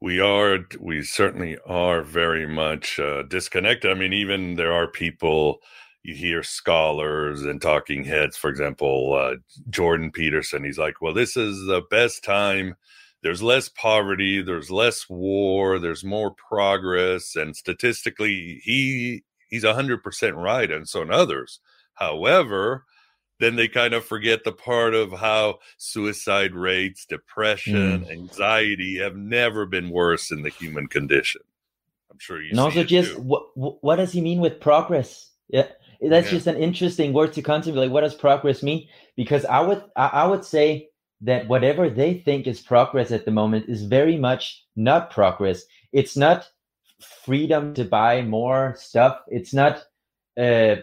we 0.01 0.19
are 0.19 0.59
we 0.81 1.01
certainly 1.01 1.57
are 1.65 2.01
very 2.01 2.45
much 2.45 2.99
uh, 2.99 3.23
disconnected. 3.23 3.89
I 3.89 3.93
mean 3.93 4.11
even 4.13 4.55
there 4.55 4.73
are 4.73 4.87
people 4.87 5.59
you 6.03 6.13
hear 6.13 6.43
scholars 6.43 7.43
and 7.43 7.61
talking 7.61 8.03
heads 8.03 8.35
for 8.35 8.49
example 8.49 9.13
uh, 9.13 9.35
jordan 9.69 10.11
peterson 10.11 10.65
he's 10.65 10.77
like 10.77 11.01
well 11.01 11.13
this 11.13 11.37
is 11.37 11.65
the 11.67 11.81
best 11.89 12.23
time. 12.23 12.75
There's 13.21 13.41
less 13.41 13.69
poverty 13.69 14.41
there's 14.41 14.69
less 14.69 15.05
war 15.09 15.79
there's 15.79 16.03
more 16.03 16.31
progress 16.31 17.35
and 17.37 17.55
statistically 17.55 18.61
he 18.63 19.23
he's 19.49 19.63
100% 19.63 20.35
right 20.35 20.71
and 20.71 20.89
so 20.89 21.01
in 21.03 21.11
others 21.11 21.59
however 21.95 22.85
then 23.39 23.55
they 23.55 23.67
kind 23.67 23.93
of 23.93 24.05
forget 24.05 24.43
the 24.43 24.51
part 24.51 24.93
of 24.93 25.11
how 25.11 25.59
suicide 25.77 26.53
rates, 26.53 27.05
depression, 27.05 28.05
mm. 28.05 28.11
anxiety 28.11 28.99
have 28.99 29.17
never 29.17 29.65
been 29.65 29.89
worse 29.89 30.31
in 30.31 30.43
the 30.43 30.49
human 30.49 30.87
condition. 30.87 31.41
I'm 32.09 32.19
sure 32.19 32.41
you. 32.41 32.51
And 32.51 32.59
also, 32.59 32.83
just 32.83 33.17
what 33.19 33.43
what 33.55 33.97
does 33.97 34.13
he 34.13 34.21
mean 34.21 34.39
with 34.39 34.61
progress? 34.61 35.31
Yeah, 35.49 35.67
that's 36.01 36.27
yeah. 36.27 36.37
just 36.37 36.47
an 36.47 36.57
interesting 36.57 37.11
word 37.11 37.33
to 37.33 37.41
contemplate. 37.41 37.87
Like, 37.89 37.93
What 37.93 38.01
does 38.01 38.15
progress 38.15 38.63
mean? 38.63 38.87
Because 39.17 39.45
I 39.45 39.59
would 39.61 39.83
I, 39.95 40.07
I 40.07 40.27
would 40.27 40.45
say 40.45 40.89
that 41.21 41.47
whatever 41.47 41.89
they 41.89 42.13
think 42.13 42.47
is 42.47 42.61
progress 42.61 43.11
at 43.11 43.25
the 43.25 43.31
moment 43.31 43.67
is 43.67 43.83
very 43.83 44.17
much 44.17 44.63
not 44.75 45.09
progress. 45.09 45.63
It's 45.91 46.15
not 46.15 46.47
freedom 47.25 47.73
to 47.73 47.83
buy 47.83 48.21
more 48.21 48.75
stuff. 48.77 49.19
It's 49.27 49.53
not 49.53 49.83
uh, 50.37 50.75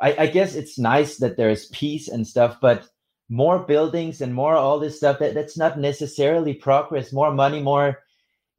I, 0.00 0.14
I 0.18 0.26
guess 0.26 0.54
it's 0.54 0.78
nice 0.78 1.16
that 1.18 1.36
there's 1.36 1.66
peace 1.66 2.08
and 2.08 2.26
stuff, 2.26 2.58
but 2.60 2.88
more 3.28 3.58
buildings 3.60 4.20
and 4.20 4.34
more 4.34 4.54
all 4.54 4.78
this 4.78 4.98
stuff 4.98 5.18
that, 5.18 5.34
that's 5.34 5.58
not 5.58 5.78
necessarily 5.78 6.54
progress 6.54 7.12
more 7.12 7.32
money 7.32 7.60
more 7.60 7.98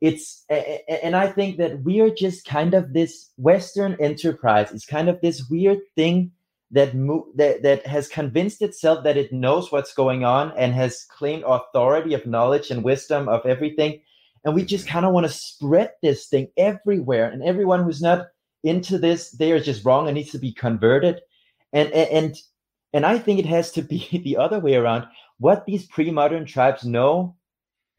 it's 0.01 0.43
and 0.49 1.15
i 1.15 1.25
think 1.25 1.57
that 1.57 1.81
we 1.83 2.01
are 2.01 2.09
just 2.09 2.45
kind 2.45 2.73
of 2.73 2.91
this 2.91 3.27
western 3.37 3.95
enterprise. 3.99 4.71
It's 4.71 4.85
kind 4.85 5.09
of 5.09 5.21
this 5.21 5.47
weird 5.49 5.79
thing 5.95 6.31
that 6.71 6.95
mo- 6.95 7.27
that 7.35 7.63
that 7.63 7.87
has 7.87 8.07
convinced 8.07 8.61
itself 8.61 9.03
that 9.03 9.17
it 9.17 9.31
knows 9.31 9.71
what's 9.71 9.93
going 9.93 10.25
on 10.25 10.51
and 10.57 10.73
has 10.73 11.05
claimed 11.09 11.43
authority 11.47 12.13
of 12.13 12.25
knowledge 12.25 12.71
and 12.71 12.83
wisdom 12.83 13.29
of 13.29 13.45
everything. 13.45 14.01
And 14.43 14.53
we 14.53 14.65
just 14.65 14.87
kind 14.87 15.05
of 15.05 15.13
want 15.13 15.25
to 15.25 15.31
spread 15.31 15.91
this 16.01 16.27
thing 16.27 16.49
everywhere. 16.57 17.29
And 17.29 17.43
everyone 17.43 17.83
who's 17.83 18.01
not 18.01 18.27
into 18.63 18.97
this 18.97 19.31
they 19.31 19.51
are 19.51 19.59
just 19.59 19.85
wrong 19.85 20.07
and 20.07 20.15
needs 20.15 20.31
to 20.31 20.39
be 20.39 20.51
converted 20.51 21.21
and 21.73 21.91
and 21.91 22.35
and 22.93 23.05
I 23.05 23.19
think 23.19 23.39
it 23.39 23.45
has 23.45 23.71
to 23.73 23.81
be 23.81 24.21
the 24.23 24.37
other 24.37 24.59
way 24.59 24.75
around. 24.75 25.05
What 25.39 25.65
these 25.65 25.85
pre-modern 25.85 26.45
tribes 26.45 26.83
know 26.83 27.35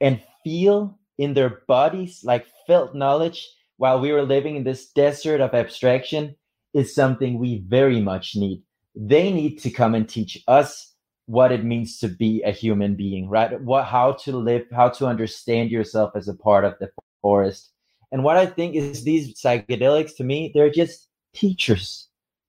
and 0.01 0.21
feel 0.43 0.99
in 1.19 1.35
their 1.35 1.63
bodies, 1.69 2.23
like 2.25 2.47
felt 2.67 2.95
knowledge, 2.95 3.49
while 3.77 4.01
we 4.01 4.13
were 4.13 4.23
living 4.23 4.57
in 4.57 4.65
this 4.65 4.91
desert 4.91 5.41
of 5.41 5.55
abstraction, 5.55 6.35
is 6.75 6.95
something 6.95 7.39
we 7.39 7.63
very 7.67 8.01
much 8.01 8.35
need. 8.35 8.63
They 8.95 9.33
need 9.33 9.59
to 9.61 9.71
come 9.71 9.95
and 9.95 10.09
teach 10.09 10.43
us 10.49 10.95
what 11.27 11.53
it 11.53 11.65
means 11.65 11.99
to 11.99 12.09
be 12.09 12.43
a 12.43 12.51
human 12.51 12.97
being, 12.97 13.29
right? 13.29 13.61
What 13.61 13.85
how 13.85 14.13
to 14.25 14.37
live, 14.37 14.67
how 14.73 14.89
to 14.91 15.07
understand 15.07 15.71
yourself 15.71 16.13
as 16.17 16.27
a 16.27 16.35
part 16.35 16.65
of 16.65 16.75
the 16.81 16.91
forest. 17.23 17.71
And 18.11 18.25
what 18.25 18.37
I 18.37 18.47
think 18.47 18.75
is 18.75 19.05
these 19.05 19.41
psychedelics 19.41 20.17
to 20.17 20.25
me, 20.25 20.51
they're 20.55 20.71
just 20.71 21.09
teachers 21.35 22.08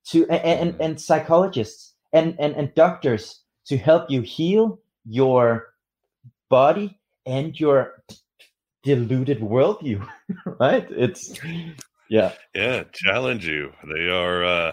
to 0.09 0.27
and, 0.29 0.69
and, 0.69 0.81
and 0.81 1.01
psychologists 1.01 1.93
and, 2.13 2.35
and, 2.39 2.55
and 2.55 2.73
doctors 2.75 3.41
to 3.67 3.77
help 3.77 4.09
you 4.09 4.21
heal 4.21 4.79
your 5.05 5.67
body 6.49 6.99
and 7.25 7.59
your 7.59 8.03
deluded 8.83 9.39
worldview 9.39 10.05
right? 10.59 10.87
It's 10.89 11.39
yeah. 12.09 12.33
Yeah 12.55 12.83
challenge 12.91 13.47
you. 13.47 13.71
They 13.83 14.09
are 14.09 14.43
uh 14.43 14.71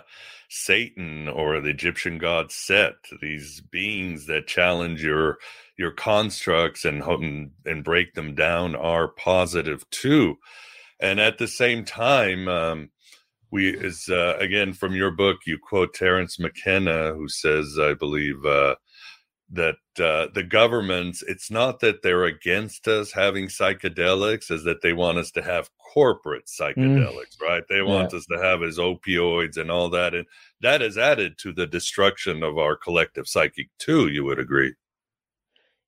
satan 0.48 1.26
or 1.26 1.60
the 1.60 1.70
egyptian 1.70 2.18
god 2.18 2.52
set 2.52 2.94
these 3.20 3.60
beings 3.60 4.26
that 4.26 4.46
challenge 4.46 5.02
your 5.02 5.38
your 5.76 5.90
constructs 5.90 6.84
and 6.84 7.02
and 7.64 7.82
break 7.82 8.14
them 8.14 8.34
down 8.34 8.76
are 8.76 9.08
positive 9.08 9.88
too. 9.90 10.36
And 11.00 11.20
at 11.20 11.38
the 11.38 11.48
same 11.48 11.84
time 11.84 12.48
um 12.48 12.90
we 13.56 13.74
is 13.74 14.10
uh, 14.10 14.36
again 14.38 14.74
from 14.74 14.94
your 14.94 15.10
book 15.10 15.38
you 15.46 15.58
quote 15.58 15.94
terence 15.94 16.38
mckenna 16.38 17.14
who 17.14 17.26
says 17.26 17.78
i 17.80 17.94
believe 17.94 18.44
uh, 18.44 18.74
that 19.50 19.76
uh, 19.98 20.26
the 20.34 20.42
governments 20.46 21.24
it's 21.26 21.50
not 21.50 21.80
that 21.80 22.02
they're 22.02 22.24
against 22.24 22.86
us 22.86 23.12
having 23.12 23.46
psychedelics 23.46 24.50
is 24.50 24.64
that 24.64 24.82
they 24.82 24.92
want 24.92 25.16
us 25.16 25.30
to 25.30 25.40
have 25.40 25.70
corporate 25.94 26.44
mm. 26.44 26.60
psychedelics 26.60 27.38
mm. 27.38 27.48
right 27.48 27.64
they 27.70 27.80
want 27.80 28.12
yeah. 28.12 28.18
us 28.18 28.26
to 28.26 28.38
have 28.38 28.62
as 28.62 28.76
opioids 28.76 29.56
and 29.56 29.70
all 29.70 29.88
that 29.88 30.14
and 30.14 30.26
that 30.60 30.82
has 30.82 30.98
added 30.98 31.38
to 31.38 31.50
the 31.50 31.66
destruction 31.66 32.42
of 32.42 32.58
our 32.58 32.76
collective 32.76 33.26
psychic 33.26 33.70
too 33.78 34.08
you 34.08 34.22
would 34.22 34.38
agree 34.38 34.74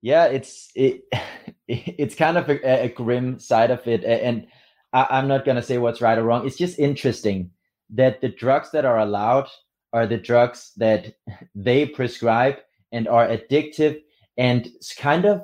yeah 0.01 0.25
it's 0.25 0.71
it 0.75 1.03
it's 1.69 2.15
kind 2.15 2.39
of 2.39 2.49
a, 2.49 2.85
a 2.85 2.89
grim 2.89 3.39
side 3.39 3.71
of 3.71 3.87
it 3.87 4.05
and 4.05 4.47
I, 4.93 5.19
am 5.19 5.29
not 5.29 5.45
going 5.45 5.57
to 5.57 5.63
say 5.63 5.79
what's 5.79 6.01
right 6.01 6.17
or 6.17 6.23
wrong. 6.23 6.47
It's 6.47 6.57
just 6.57 6.79
interesting 6.79 7.51
that 7.91 8.21
the 8.21 8.29
drugs 8.29 8.71
that 8.73 8.85
are 8.85 8.99
allowed 8.99 9.49
are 9.93 10.07
the 10.07 10.19
drugs 10.19 10.73
that 10.77 11.15
they 11.55 11.87
prescribe 11.87 12.57
and 12.93 13.09
are 13.09 13.29
addictive 13.29 14.01
and 14.37 14.69
kind 14.97 15.25
of 15.25 15.43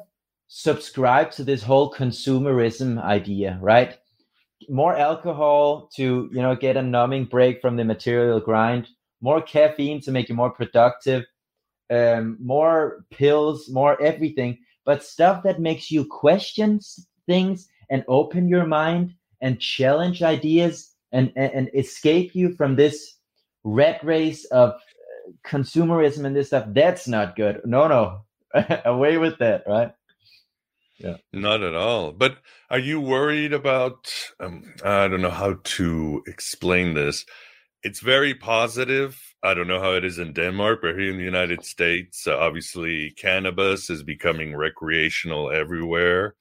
subscribe 0.48 1.30
to 1.32 1.42
this 1.42 1.62
whole 1.62 1.92
consumerism 1.92 3.02
idea, 3.02 3.58
right? 3.60 3.98
More 4.68 4.96
alcohol 4.96 5.90
to, 5.96 6.28
you 6.32 6.42
know, 6.42 6.54
get 6.54 6.76
a 6.76 6.82
numbing 6.82 7.24
break 7.24 7.60
from 7.60 7.76
the 7.76 7.84
material 7.84 8.40
grind, 8.40 8.88
more 9.20 9.42
caffeine 9.42 10.00
to 10.02 10.12
make 10.12 10.28
you 10.28 10.34
more 10.34 10.50
productive, 10.50 11.24
um, 11.90 12.38
more 12.40 13.04
pills, 13.10 13.68
more 13.68 14.00
everything, 14.00 14.58
but 14.84 15.02
stuff 15.02 15.42
that 15.42 15.60
makes 15.60 15.90
you 15.90 16.04
question 16.04 16.80
things 17.26 17.68
and 17.90 18.04
open 18.08 18.48
your 18.48 18.66
mind 18.66 19.14
and 19.40 19.60
challenge 19.60 20.22
ideas 20.22 20.93
and, 21.14 21.32
and, 21.36 21.52
and 21.52 21.70
escape 21.74 22.34
you 22.34 22.54
from 22.54 22.76
this 22.76 23.14
red 23.62 23.98
race 24.02 24.44
of 24.46 24.70
uh, 24.70 25.30
consumerism 25.46 26.26
and 26.26 26.36
this 26.36 26.48
stuff 26.48 26.66
that's 26.68 27.08
not 27.08 27.36
good. 27.36 27.62
No 27.64 27.88
no. 27.88 28.20
Away 28.84 29.16
with 29.16 29.38
that 29.38 29.64
right? 29.66 29.92
Yeah. 30.98 31.16
Not 31.32 31.62
at 31.62 31.74
all. 31.74 32.12
But 32.12 32.38
are 32.68 32.78
you 32.78 33.00
worried 33.00 33.52
about 33.52 34.12
um, 34.40 34.74
i 34.84 35.08
don't 35.08 35.22
know 35.22 35.30
how 35.30 35.58
to 35.64 36.22
explain 36.26 36.94
this. 36.94 37.24
It's 37.82 38.00
very 38.00 38.34
positive. 38.34 39.20
I 39.42 39.52
don't 39.54 39.68
know 39.68 39.80
how 39.80 39.92
it 39.92 40.04
is 40.04 40.18
in 40.18 40.32
denmark 40.32 40.80
but 40.82 40.98
here 40.98 41.10
in 41.10 41.18
the 41.18 41.24
united 41.24 41.64
states 41.64 42.26
uh, 42.26 42.36
obviously 42.36 43.12
cannabis 43.12 43.88
is 43.88 44.02
becoming 44.02 44.56
recreational 44.56 45.50
everywhere 45.50 46.34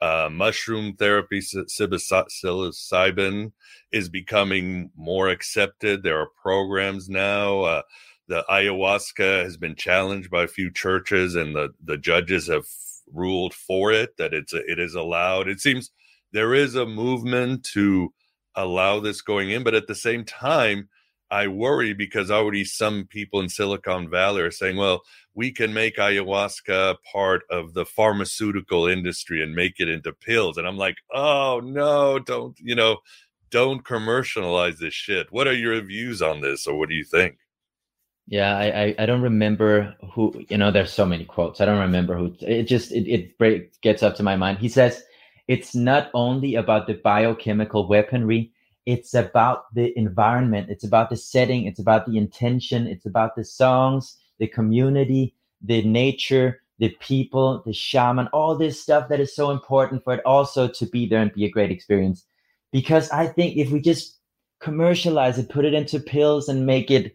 uh, 0.00 0.28
mushroom 0.30 0.94
therapy, 0.94 1.40
psilocybin, 1.40 3.52
is 3.92 4.08
becoming 4.08 4.90
more 4.96 5.28
accepted. 5.28 6.02
There 6.02 6.18
are 6.18 6.28
programs 6.42 7.08
now. 7.08 7.60
Uh, 7.60 7.82
the 8.28 8.44
ayahuasca 8.48 9.42
has 9.42 9.56
been 9.56 9.74
challenged 9.74 10.30
by 10.30 10.44
a 10.44 10.48
few 10.48 10.72
churches, 10.72 11.34
and 11.34 11.54
the, 11.54 11.70
the 11.84 11.98
judges 11.98 12.46
have 12.46 12.66
ruled 13.12 13.52
for 13.52 13.92
it 13.92 14.16
that 14.16 14.32
it's 14.32 14.52
a, 14.52 14.58
it 14.70 14.78
is 14.78 14.94
allowed. 14.94 15.48
It 15.48 15.60
seems 15.60 15.90
there 16.32 16.54
is 16.54 16.76
a 16.76 16.86
movement 16.86 17.64
to 17.72 18.12
allow 18.54 19.00
this 19.00 19.20
going 19.20 19.50
in, 19.50 19.64
but 19.64 19.74
at 19.74 19.86
the 19.86 19.94
same 19.94 20.24
time, 20.24 20.88
I 21.30 21.46
worry 21.46 21.92
because 21.92 22.30
already 22.30 22.64
some 22.64 23.06
people 23.06 23.40
in 23.40 23.48
Silicon 23.48 24.10
Valley 24.10 24.42
are 24.42 24.50
saying, 24.50 24.76
well, 24.76 25.02
we 25.34 25.52
can 25.52 25.72
make 25.72 25.96
ayahuasca 25.96 26.96
part 27.10 27.42
of 27.50 27.72
the 27.72 27.86
pharmaceutical 27.86 28.86
industry 28.86 29.42
and 29.42 29.54
make 29.54 29.78
it 29.78 29.88
into 29.88 30.12
pills. 30.12 30.58
And 30.58 30.66
I'm 30.66 30.76
like, 30.76 30.96
oh 31.14 31.60
no, 31.62 32.18
don't, 32.18 32.58
you 32.58 32.74
know, 32.74 32.98
don't 33.50 33.84
commercialize 33.84 34.78
this 34.78 34.94
shit. 34.94 35.28
What 35.30 35.46
are 35.46 35.54
your 35.54 35.80
views 35.80 36.20
on 36.20 36.40
this 36.40 36.66
or 36.66 36.76
what 36.76 36.88
do 36.88 36.94
you 36.94 37.04
think? 37.04 37.38
Yeah, 38.26 38.56
I, 38.56 38.82
I, 38.82 38.94
I 39.00 39.06
don't 39.06 39.22
remember 39.22 39.94
who, 40.12 40.44
you 40.48 40.56
know, 40.56 40.70
there's 40.70 40.92
so 40.92 41.06
many 41.06 41.24
quotes. 41.24 41.60
I 41.60 41.64
don't 41.64 41.80
remember 41.80 42.16
who, 42.16 42.34
it 42.40 42.64
just, 42.64 42.92
it, 42.92 43.08
it 43.08 43.38
break, 43.38 43.80
gets 43.80 44.02
up 44.02 44.14
to 44.16 44.22
my 44.22 44.36
mind. 44.36 44.58
He 44.58 44.68
says, 44.68 45.02
it's 45.48 45.74
not 45.74 46.10
only 46.14 46.54
about 46.54 46.86
the 46.86 46.94
biochemical 46.94 47.88
weaponry, 47.88 48.52
it's 48.90 49.14
about 49.14 49.72
the 49.74 49.96
environment. 49.96 50.70
It's 50.70 50.84
about 50.84 51.10
the 51.10 51.16
setting. 51.16 51.66
It's 51.66 51.80
about 51.80 52.06
the 52.06 52.18
intention. 52.18 52.86
It's 52.86 53.06
about 53.06 53.36
the 53.36 53.44
songs 53.44 54.16
the 54.38 54.48
community 54.48 55.34
the 55.60 55.82
nature 55.82 56.62
the 56.78 56.88
people 57.00 57.62
the 57.66 57.74
shaman 57.74 58.26
all 58.28 58.56
this 58.56 58.80
stuff 58.80 59.10
that 59.10 59.20
is 59.20 59.36
so 59.36 59.50
important 59.50 60.02
for 60.02 60.14
it 60.14 60.24
also 60.24 60.66
to 60.66 60.86
be 60.86 61.06
there 61.06 61.20
and 61.20 61.30
be 61.34 61.44
a 61.44 61.50
great 61.50 61.70
experience. 61.70 62.24
Because 62.72 63.10
i 63.10 63.26
think 63.26 63.58
if 63.58 63.70
we 63.70 63.80
just 63.80 64.18
commercialize 64.60 65.38
it 65.38 65.50
put 65.50 65.66
it 65.66 65.74
into 65.74 66.00
pills 66.00 66.48
and 66.48 66.64
make 66.64 66.90
it 66.90 67.14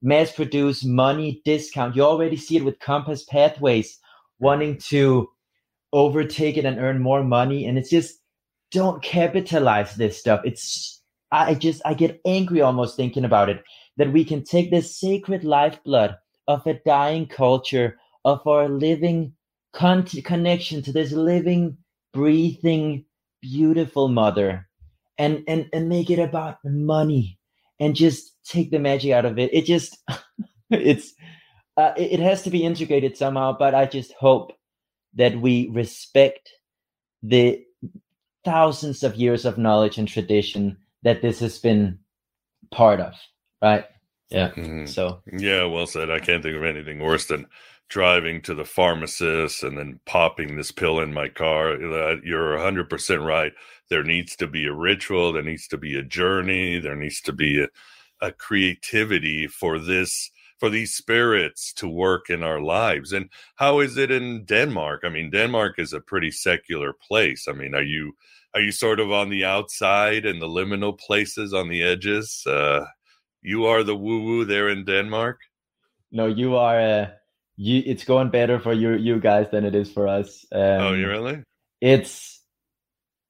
mass 0.00 0.30
produce 0.30 0.84
money 0.84 1.42
discount 1.44 1.96
you 1.96 2.02
already 2.02 2.36
see 2.36 2.56
it 2.56 2.64
with 2.64 2.78
compass 2.78 3.24
pathways 3.24 3.98
wanting 4.38 4.78
to 4.78 5.28
overtake 5.92 6.56
it 6.56 6.64
and 6.64 6.78
earn 6.78 7.00
more 7.00 7.22
money. 7.22 7.66
And 7.66 7.78
it's 7.78 7.90
just 7.90 8.20
don't 8.70 9.02
capitalize 9.02 9.96
this 9.96 10.18
stuff. 10.18 10.40
It's 10.44 10.99
I 11.32 11.54
just 11.54 11.82
I 11.84 11.94
get 11.94 12.20
angry 12.26 12.60
almost 12.60 12.96
thinking 12.96 13.24
about 13.24 13.48
it 13.48 13.62
that 13.96 14.12
we 14.12 14.24
can 14.24 14.44
take 14.44 14.70
this 14.70 14.98
sacred 14.98 15.44
lifeblood 15.44 16.16
of 16.48 16.66
a 16.66 16.80
dying 16.86 17.26
culture 17.26 17.98
of 18.24 18.46
our 18.46 18.68
living 18.68 19.34
con- 19.72 20.04
connection 20.04 20.82
to 20.82 20.92
this 20.92 21.12
living 21.12 21.78
breathing 22.12 23.04
beautiful 23.42 24.08
mother 24.08 24.68
and 25.18 25.44
and 25.48 25.68
and 25.72 25.88
make 25.88 26.10
it 26.10 26.18
about 26.18 26.58
money 26.64 27.38
and 27.78 27.94
just 27.96 28.32
take 28.44 28.70
the 28.70 28.78
magic 28.78 29.12
out 29.12 29.24
of 29.24 29.38
it. 29.38 29.52
It 29.54 29.64
just 29.66 29.98
it's 30.70 31.14
uh, 31.76 31.92
it, 31.96 32.14
it 32.14 32.20
has 32.20 32.42
to 32.42 32.50
be 32.50 32.64
integrated 32.64 33.16
somehow 33.16 33.56
but 33.58 33.74
i 33.74 33.86
just 33.86 34.12
hope 34.14 34.52
that 35.14 35.40
we 35.40 35.68
respect 35.70 36.50
the 37.22 37.62
thousands 38.44 39.02
of 39.02 39.16
years 39.16 39.44
of 39.44 39.58
knowledge 39.58 39.98
and 39.98 40.08
tradition 40.08 40.76
that 41.02 41.22
this 41.22 41.40
has 41.40 41.58
been 41.58 41.98
part 42.70 43.00
of, 43.00 43.14
right? 43.62 43.84
Yeah. 44.30 44.50
Mm-hmm. 44.50 44.86
So 44.86 45.22
yeah, 45.32 45.64
well 45.64 45.86
said. 45.86 46.10
I 46.10 46.20
can't 46.20 46.42
think 46.42 46.56
of 46.56 46.64
anything 46.64 47.00
worse 47.00 47.26
than 47.26 47.46
driving 47.88 48.40
to 48.40 48.54
the 48.54 48.64
pharmacist 48.64 49.64
and 49.64 49.76
then 49.76 49.98
popping 50.06 50.56
this 50.56 50.70
pill 50.70 51.00
in 51.00 51.12
my 51.12 51.28
car. 51.28 51.76
You're 52.24 52.56
100% 52.56 53.26
right. 53.26 53.52
There 53.88 54.04
needs 54.04 54.36
to 54.36 54.46
be 54.46 54.66
a 54.66 54.72
ritual, 54.72 55.32
there 55.32 55.42
needs 55.42 55.66
to 55.68 55.76
be 55.76 55.98
a 55.98 56.02
journey, 56.02 56.78
there 56.78 56.94
needs 56.94 57.20
to 57.22 57.32
be 57.32 57.60
a, 57.60 57.66
a 58.20 58.30
creativity 58.30 59.48
for 59.48 59.78
this 59.80 60.30
for 60.60 60.70
these 60.70 60.94
spirits 60.94 61.72
to 61.72 61.88
work 61.88 62.28
in 62.28 62.42
our 62.42 62.60
lives. 62.60 63.12
And 63.12 63.30
how 63.56 63.80
is 63.80 63.96
it 63.96 64.10
in 64.10 64.44
Denmark? 64.44 65.00
I 65.04 65.08
mean, 65.08 65.30
Denmark 65.30 65.78
is 65.78 65.94
a 65.94 66.02
pretty 66.02 66.30
secular 66.30 66.92
place. 66.92 67.48
I 67.48 67.52
mean, 67.52 67.74
are 67.74 67.82
you 67.82 68.12
are 68.54 68.60
you 68.60 68.72
sort 68.72 69.00
of 69.00 69.10
on 69.12 69.30
the 69.30 69.44
outside 69.44 70.26
and 70.26 70.40
the 70.40 70.48
liminal 70.48 70.98
places 70.98 71.54
on 71.54 71.68
the 71.68 71.82
edges? 71.82 72.42
Uh, 72.46 72.84
you 73.42 73.66
are 73.66 73.82
the 73.82 73.96
woo 73.96 74.22
woo 74.22 74.44
there 74.44 74.68
in 74.68 74.84
Denmark. 74.84 75.38
No, 76.12 76.26
you 76.26 76.56
are. 76.56 76.80
Uh, 76.80 77.06
you. 77.56 77.82
It's 77.86 78.04
going 78.04 78.30
better 78.30 78.58
for 78.58 78.72
you, 78.72 78.92
you 78.92 79.20
guys, 79.20 79.46
than 79.50 79.64
it 79.64 79.74
is 79.74 79.90
for 79.92 80.08
us. 80.08 80.44
Um, 80.52 80.60
oh, 80.60 80.92
you 80.92 81.08
really? 81.08 81.42
It's 81.80 82.40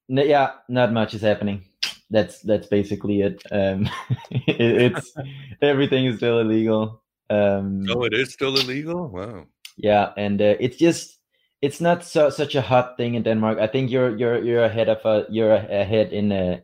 yeah, 0.09 0.53
not 0.69 0.93
much 0.93 1.15
is 1.15 1.23
happening. 1.23 1.65
That's 2.11 2.41
that's 2.41 2.67
basically 2.67 3.21
it. 3.21 3.43
Um, 3.53 3.89
it 4.31 4.61
it's 4.61 5.15
everything 5.63 6.07
is 6.07 6.17
still 6.17 6.41
illegal. 6.41 7.03
Um, 7.29 7.85
oh, 7.89 8.03
it 8.05 8.15
is 8.15 8.33
still 8.33 8.57
illegal. 8.57 9.09
Wow. 9.09 9.47
Yeah, 9.77 10.13
and 10.17 10.41
uh, 10.43 10.57
it's 10.59 10.77
just 10.77 11.20
it's 11.63 11.81
not 11.81 12.05
so 12.05 12.31
such 12.31 12.55
a 12.55 12.63
hot 12.63 12.97
thing 12.97 13.15
in 13.15 13.23
Denmark. 13.23 13.59
I 13.59 13.67
think 13.67 13.91
you're 13.91 14.17
you're 14.17 14.43
you're 14.43 14.65
ahead 14.65 14.89
of 14.89 15.05
a 15.05 15.27
you're 15.31 15.53
ahead 15.53 16.13
in 16.13 16.33
uh, 16.33 16.61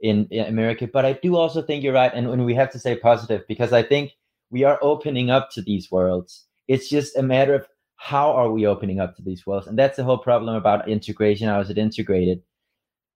in, 0.00 0.28
in 0.30 0.46
America, 0.46 0.86
but 0.86 1.04
I 1.04 1.12
do 1.14 1.36
also 1.36 1.60
think 1.60 1.82
you're 1.82 1.92
right, 1.92 2.12
and, 2.14 2.28
and 2.28 2.46
we 2.46 2.54
have 2.54 2.70
to 2.72 2.78
say 2.78 2.96
positive 2.96 3.42
because 3.48 3.72
I 3.72 3.82
think 3.82 4.12
we 4.50 4.64
are 4.64 4.78
opening 4.80 5.30
up 5.30 5.50
to 5.50 5.62
these 5.62 5.90
worlds. 5.90 6.46
It's 6.68 6.88
just 6.88 7.16
a 7.16 7.22
matter 7.22 7.54
of 7.54 7.66
how 7.96 8.32
are 8.32 8.50
we 8.50 8.66
opening 8.66 9.00
up 9.00 9.16
to 9.16 9.22
these 9.22 9.46
worlds, 9.46 9.66
and 9.66 9.78
that's 9.78 9.96
the 9.96 10.04
whole 10.04 10.18
problem 10.18 10.54
about 10.54 10.88
integration. 10.88 11.48
How 11.48 11.60
is 11.60 11.70
it 11.70 11.78
integrated? 11.78 12.42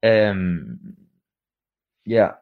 Um, 0.03 0.97
yeah. 2.05 2.33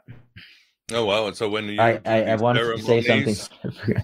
Oh 0.93 1.05
wow! 1.05 1.27
And 1.27 1.37
so 1.37 1.49
when 1.49 1.67
you 1.69 1.81
I 1.81 2.01
I, 2.05 2.23
I 2.25 2.37
wanted 2.37 2.77
to 2.77 2.83
say 2.83 3.03
something. 3.03 3.37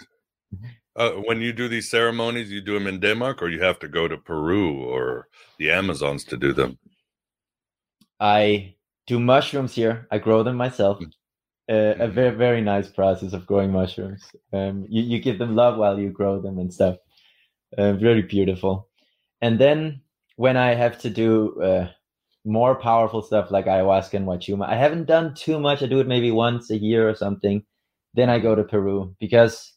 Uh, 0.96 1.10
when 1.10 1.42
you 1.42 1.52
do 1.52 1.68
these 1.68 1.90
ceremonies, 1.90 2.50
you 2.50 2.62
do 2.62 2.74
them 2.74 2.86
in 2.86 3.00
Denmark, 3.00 3.42
or 3.42 3.48
you 3.48 3.62
have 3.62 3.78
to 3.80 3.88
go 3.88 4.08
to 4.08 4.16
Peru 4.16 4.82
or 4.82 5.28
the 5.58 5.70
Amazons 5.70 6.24
to 6.24 6.36
do 6.36 6.52
them. 6.54 6.78
I 8.18 8.76
do 9.06 9.20
mushrooms 9.20 9.74
here. 9.74 10.06
I 10.10 10.18
grow 10.18 10.42
them 10.42 10.56
myself. 10.56 10.98
Uh, 11.68 11.94
a 11.98 12.08
very 12.08 12.34
very 12.34 12.60
nice 12.60 12.88
process 12.88 13.32
of 13.32 13.46
growing 13.46 13.72
mushrooms. 13.72 14.24
Um, 14.52 14.86
you 14.88 15.02
you 15.02 15.20
give 15.20 15.38
them 15.38 15.56
love 15.56 15.76
while 15.76 15.98
you 15.98 16.10
grow 16.10 16.40
them 16.40 16.58
and 16.58 16.72
stuff. 16.72 16.96
Uh, 17.76 17.92
very 17.94 18.22
beautiful. 18.22 18.88
And 19.42 19.58
then 19.58 20.00
when 20.36 20.56
I 20.56 20.74
have 20.74 20.98
to 21.00 21.10
do 21.10 21.60
uh, 21.60 21.88
more 22.44 22.76
powerful 22.76 23.20
stuff 23.20 23.50
like 23.50 23.66
ayahuasca 23.66 24.14
and 24.14 24.26
wachuma, 24.26 24.68
I 24.68 24.76
haven't 24.76 25.06
done 25.06 25.34
too 25.34 25.58
much. 25.58 25.82
I 25.82 25.86
do 25.86 26.00
it 26.00 26.06
maybe 26.06 26.30
once 26.30 26.70
a 26.70 26.78
year 26.78 27.08
or 27.08 27.14
something. 27.14 27.64
Then 28.14 28.30
I 28.30 28.38
go 28.38 28.54
to 28.54 28.64
Peru 28.64 29.14
because 29.20 29.75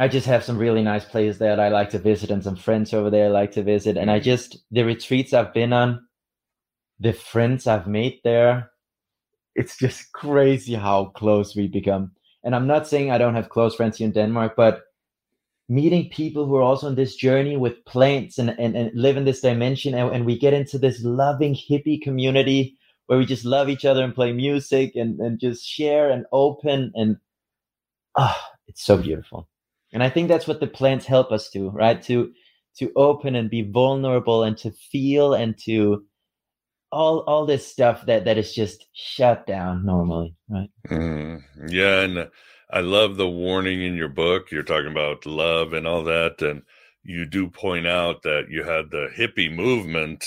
I 0.00 0.08
just 0.08 0.26
have 0.28 0.42
some 0.42 0.56
really 0.56 0.82
nice 0.82 1.04
places 1.04 1.40
that 1.40 1.60
I 1.60 1.68
like 1.68 1.90
to 1.90 1.98
visit 1.98 2.30
and 2.30 2.42
some 2.42 2.56
friends 2.56 2.94
over 2.94 3.10
there 3.10 3.26
I 3.26 3.28
like 3.28 3.52
to 3.52 3.62
visit. 3.62 3.98
And 3.98 4.10
I 4.10 4.18
just, 4.18 4.56
the 4.70 4.82
retreats 4.82 5.34
I've 5.34 5.52
been 5.52 5.74
on, 5.74 6.06
the 6.98 7.12
friends 7.12 7.66
I've 7.66 7.86
made 7.86 8.18
there, 8.24 8.70
it's 9.54 9.76
just 9.76 10.10
crazy 10.12 10.72
how 10.72 11.12
close 11.16 11.54
we 11.54 11.68
become. 11.68 12.12
And 12.42 12.56
I'm 12.56 12.66
not 12.66 12.88
saying 12.88 13.10
I 13.10 13.18
don't 13.18 13.34
have 13.34 13.50
close 13.50 13.74
friends 13.74 13.98
here 13.98 14.06
in 14.06 14.12
Denmark, 14.12 14.54
but 14.56 14.84
meeting 15.68 16.08
people 16.08 16.46
who 16.46 16.56
are 16.56 16.62
also 16.62 16.86
on 16.86 16.94
this 16.94 17.14
journey 17.14 17.58
with 17.58 17.84
plants 17.84 18.38
and, 18.38 18.58
and, 18.58 18.74
and 18.74 18.90
live 18.94 19.18
in 19.18 19.26
this 19.26 19.42
dimension, 19.42 19.92
and, 19.92 20.16
and 20.16 20.24
we 20.24 20.38
get 20.38 20.54
into 20.54 20.78
this 20.78 21.04
loving 21.04 21.54
hippie 21.54 22.00
community 22.00 22.74
where 23.04 23.18
we 23.18 23.26
just 23.26 23.44
love 23.44 23.68
each 23.68 23.84
other 23.84 24.02
and 24.02 24.14
play 24.14 24.32
music 24.32 24.92
and, 24.94 25.20
and 25.20 25.38
just 25.38 25.62
share 25.62 26.08
and 26.08 26.24
open 26.32 26.90
and 26.94 27.18
ah, 28.16 28.34
oh, 28.34 28.56
it's 28.66 28.82
so 28.82 28.96
beautiful 28.96 29.49
and 29.92 30.02
i 30.02 30.10
think 30.10 30.28
that's 30.28 30.46
what 30.46 30.60
the 30.60 30.66
plants 30.66 31.06
help 31.06 31.32
us 31.32 31.50
to 31.50 31.70
right? 31.70 32.02
To 32.02 32.32
to 32.78 32.92
open 32.96 33.34
and 33.34 33.50
be 33.50 33.62
vulnerable 33.62 34.42
and 34.42 34.56
to 34.58 34.70
feel 34.70 35.34
and 35.34 35.58
to 35.64 36.04
all 36.92 37.20
all 37.20 37.46
this 37.46 37.66
stuff 37.66 38.06
that 38.06 38.24
that 38.24 38.38
is 38.38 38.54
just 38.54 38.86
shut 38.92 39.46
down 39.46 39.84
normally 39.84 40.34
right? 40.48 40.70
Mm, 40.88 41.42
yeah 41.68 42.00
and 42.00 42.28
i 42.70 42.80
love 42.80 43.16
the 43.16 43.28
warning 43.28 43.82
in 43.82 43.94
your 43.94 44.08
book. 44.08 44.50
You're 44.50 44.62
talking 44.62 44.90
about 44.90 45.26
love 45.26 45.72
and 45.72 45.86
all 45.86 46.04
that 46.04 46.42
and 46.42 46.62
you 47.02 47.24
do 47.24 47.48
point 47.48 47.86
out 47.86 48.22
that 48.22 48.46
you 48.50 48.62
had 48.62 48.90
the 48.90 49.08
hippie 49.16 49.52
movement 49.52 50.24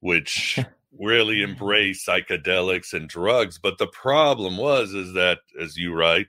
which 0.00 0.58
really 0.98 1.42
embraced 1.42 2.06
psychedelics 2.06 2.92
and 2.92 3.08
drugs. 3.08 3.58
But 3.58 3.78
the 3.78 3.86
problem 3.86 4.56
was 4.56 4.92
is 4.92 5.14
that 5.14 5.38
as 5.60 5.76
you 5.76 5.94
write 5.94 6.26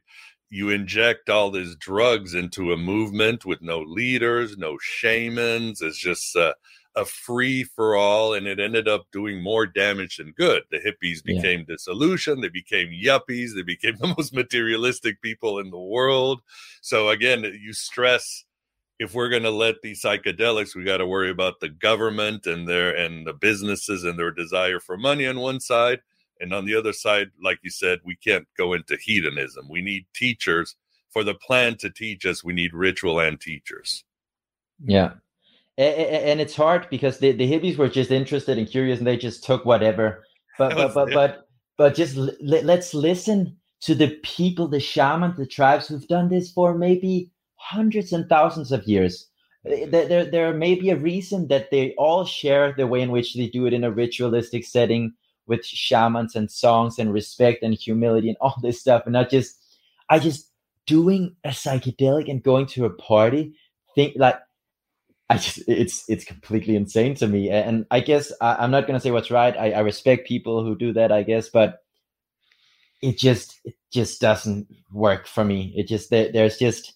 you 0.51 0.69
inject 0.69 1.29
all 1.29 1.49
these 1.49 1.77
drugs 1.77 2.35
into 2.35 2.73
a 2.73 2.77
movement 2.77 3.45
with 3.45 3.61
no 3.61 3.79
leaders, 3.79 4.57
no 4.57 4.77
shamans. 4.79 5.81
It's 5.81 5.97
just 5.97 6.35
uh, 6.35 6.53
a 6.93 7.05
free 7.05 7.63
for 7.63 7.95
all, 7.95 8.33
and 8.33 8.45
it 8.45 8.59
ended 8.59 8.85
up 8.85 9.05
doing 9.13 9.41
more 9.41 9.65
damage 9.65 10.17
than 10.17 10.33
good. 10.33 10.63
The 10.69 10.79
hippies 10.79 11.23
became 11.23 11.59
yeah. 11.61 11.75
disillusioned. 11.75 12.43
They 12.43 12.49
became 12.49 12.89
yuppies. 12.89 13.55
They 13.55 13.61
became 13.61 13.95
the 13.99 14.13
most 14.17 14.33
materialistic 14.33 15.21
people 15.21 15.57
in 15.59 15.71
the 15.71 15.79
world. 15.79 16.41
So 16.81 17.09
again, 17.09 17.43
you 17.43 17.71
stress 17.71 18.43
if 18.99 19.15
we're 19.15 19.29
going 19.29 19.43
to 19.43 19.51
let 19.51 19.81
these 19.81 20.03
psychedelics, 20.03 20.75
we 20.75 20.83
got 20.83 20.97
to 20.97 21.07
worry 21.07 21.31
about 21.31 21.59
the 21.59 21.69
government 21.69 22.45
and 22.45 22.67
their 22.67 22.93
and 22.93 23.25
the 23.25 23.33
businesses 23.33 24.03
and 24.03 24.19
their 24.19 24.31
desire 24.31 24.81
for 24.81 24.97
money 24.97 25.25
on 25.25 25.39
one 25.39 25.61
side 25.61 26.01
and 26.41 26.53
on 26.53 26.65
the 26.65 26.75
other 26.75 26.91
side, 26.91 27.29
like 27.41 27.59
you 27.61 27.69
said, 27.69 27.99
we 28.03 28.15
can't 28.15 28.47
go 28.57 28.73
into 28.73 28.97
hedonism. 28.97 29.67
We 29.69 29.81
need 29.81 30.05
teachers 30.13 30.75
for 31.11 31.23
the 31.23 31.35
plan 31.35 31.77
to 31.77 31.89
teach 31.89 32.25
us. 32.25 32.43
We 32.43 32.53
need 32.53 32.73
ritual 32.73 33.19
and 33.19 33.39
teachers. 33.39 34.03
Yeah. 34.83 35.13
And 35.77 36.41
it's 36.41 36.55
hard 36.55 36.87
because 36.89 37.19
the, 37.19 37.31
the 37.31 37.49
hippies 37.49 37.77
were 37.77 37.89
just 37.89 38.11
interested 38.11 38.57
and 38.57 38.69
curious 38.69 38.99
and 38.99 39.07
they 39.07 39.17
just 39.17 39.43
took 39.43 39.65
whatever. 39.65 40.23
But, 40.57 40.75
but, 40.75 40.93
but, 40.93 41.09
but, 41.13 41.47
but 41.77 41.95
just 41.95 42.17
l- 42.17 42.35
let's 42.41 42.93
listen 42.93 43.57
to 43.81 43.95
the 43.95 44.09
people, 44.23 44.67
the 44.67 44.79
shamans, 44.79 45.37
the 45.37 45.45
tribes 45.45 45.87
who've 45.87 46.07
done 46.07 46.29
this 46.29 46.51
for 46.51 46.73
maybe 46.73 47.31
hundreds 47.55 48.13
and 48.13 48.27
thousands 48.27 48.71
of 48.71 48.83
years. 48.85 49.27
Eh, 49.65 49.85
there, 49.89 50.07
there, 50.07 50.25
there 50.25 50.53
may 50.53 50.75
be 50.75 50.89
a 50.89 50.97
reason 50.97 51.47
that 51.47 51.71
they 51.71 51.93
all 51.93 52.25
share 52.25 52.73
the 52.73 52.87
way 52.87 53.01
in 53.01 53.11
which 53.11 53.35
they 53.35 53.47
do 53.47 53.65
it 53.65 53.73
in 53.73 53.83
a 53.83 53.91
ritualistic 53.91 54.65
setting 54.65 55.13
with 55.47 55.65
shamans 55.65 56.35
and 56.35 56.51
songs 56.51 56.99
and 56.99 57.13
respect 57.13 57.63
and 57.63 57.73
humility 57.73 58.29
and 58.29 58.37
all 58.41 58.55
this 58.61 58.79
stuff, 58.79 59.03
and 59.05 59.13
not 59.13 59.29
just 59.29 59.57
I 60.09 60.19
just 60.19 60.51
doing 60.85 61.35
a 61.43 61.49
psychedelic 61.49 62.29
and 62.29 62.43
going 62.43 62.65
to 62.67 62.85
a 62.85 62.89
party. 62.89 63.53
Think 63.95 64.15
like 64.17 64.39
I 65.29 65.37
just 65.37 65.63
it's 65.67 66.03
it's 66.09 66.25
completely 66.25 66.75
insane 66.75 67.15
to 67.15 67.27
me. 67.27 67.49
And 67.49 67.85
I 67.89 68.01
guess 68.01 68.33
I, 68.41 68.63
am 68.63 68.71
not 68.71 68.87
gonna 68.87 68.99
say 68.99 69.11
what's 69.11 69.31
right. 69.31 69.55
I, 69.55 69.71
I 69.71 69.79
respect 69.79 70.27
people 70.27 70.63
who 70.63 70.75
do 70.75 70.91
that, 70.93 71.11
I 71.11 71.23
guess, 71.23 71.47
but 71.47 71.79
it 73.01 73.17
just 73.17 73.59
it 73.63 73.75
just 73.93 74.19
doesn't 74.19 74.67
work 74.91 75.27
for 75.27 75.45
me. 75.45 75.73
It 75.77 75.87
just 75.87 76.09
there, 76.09 76.31
there's 76.31 76.57
just 76.57 76.93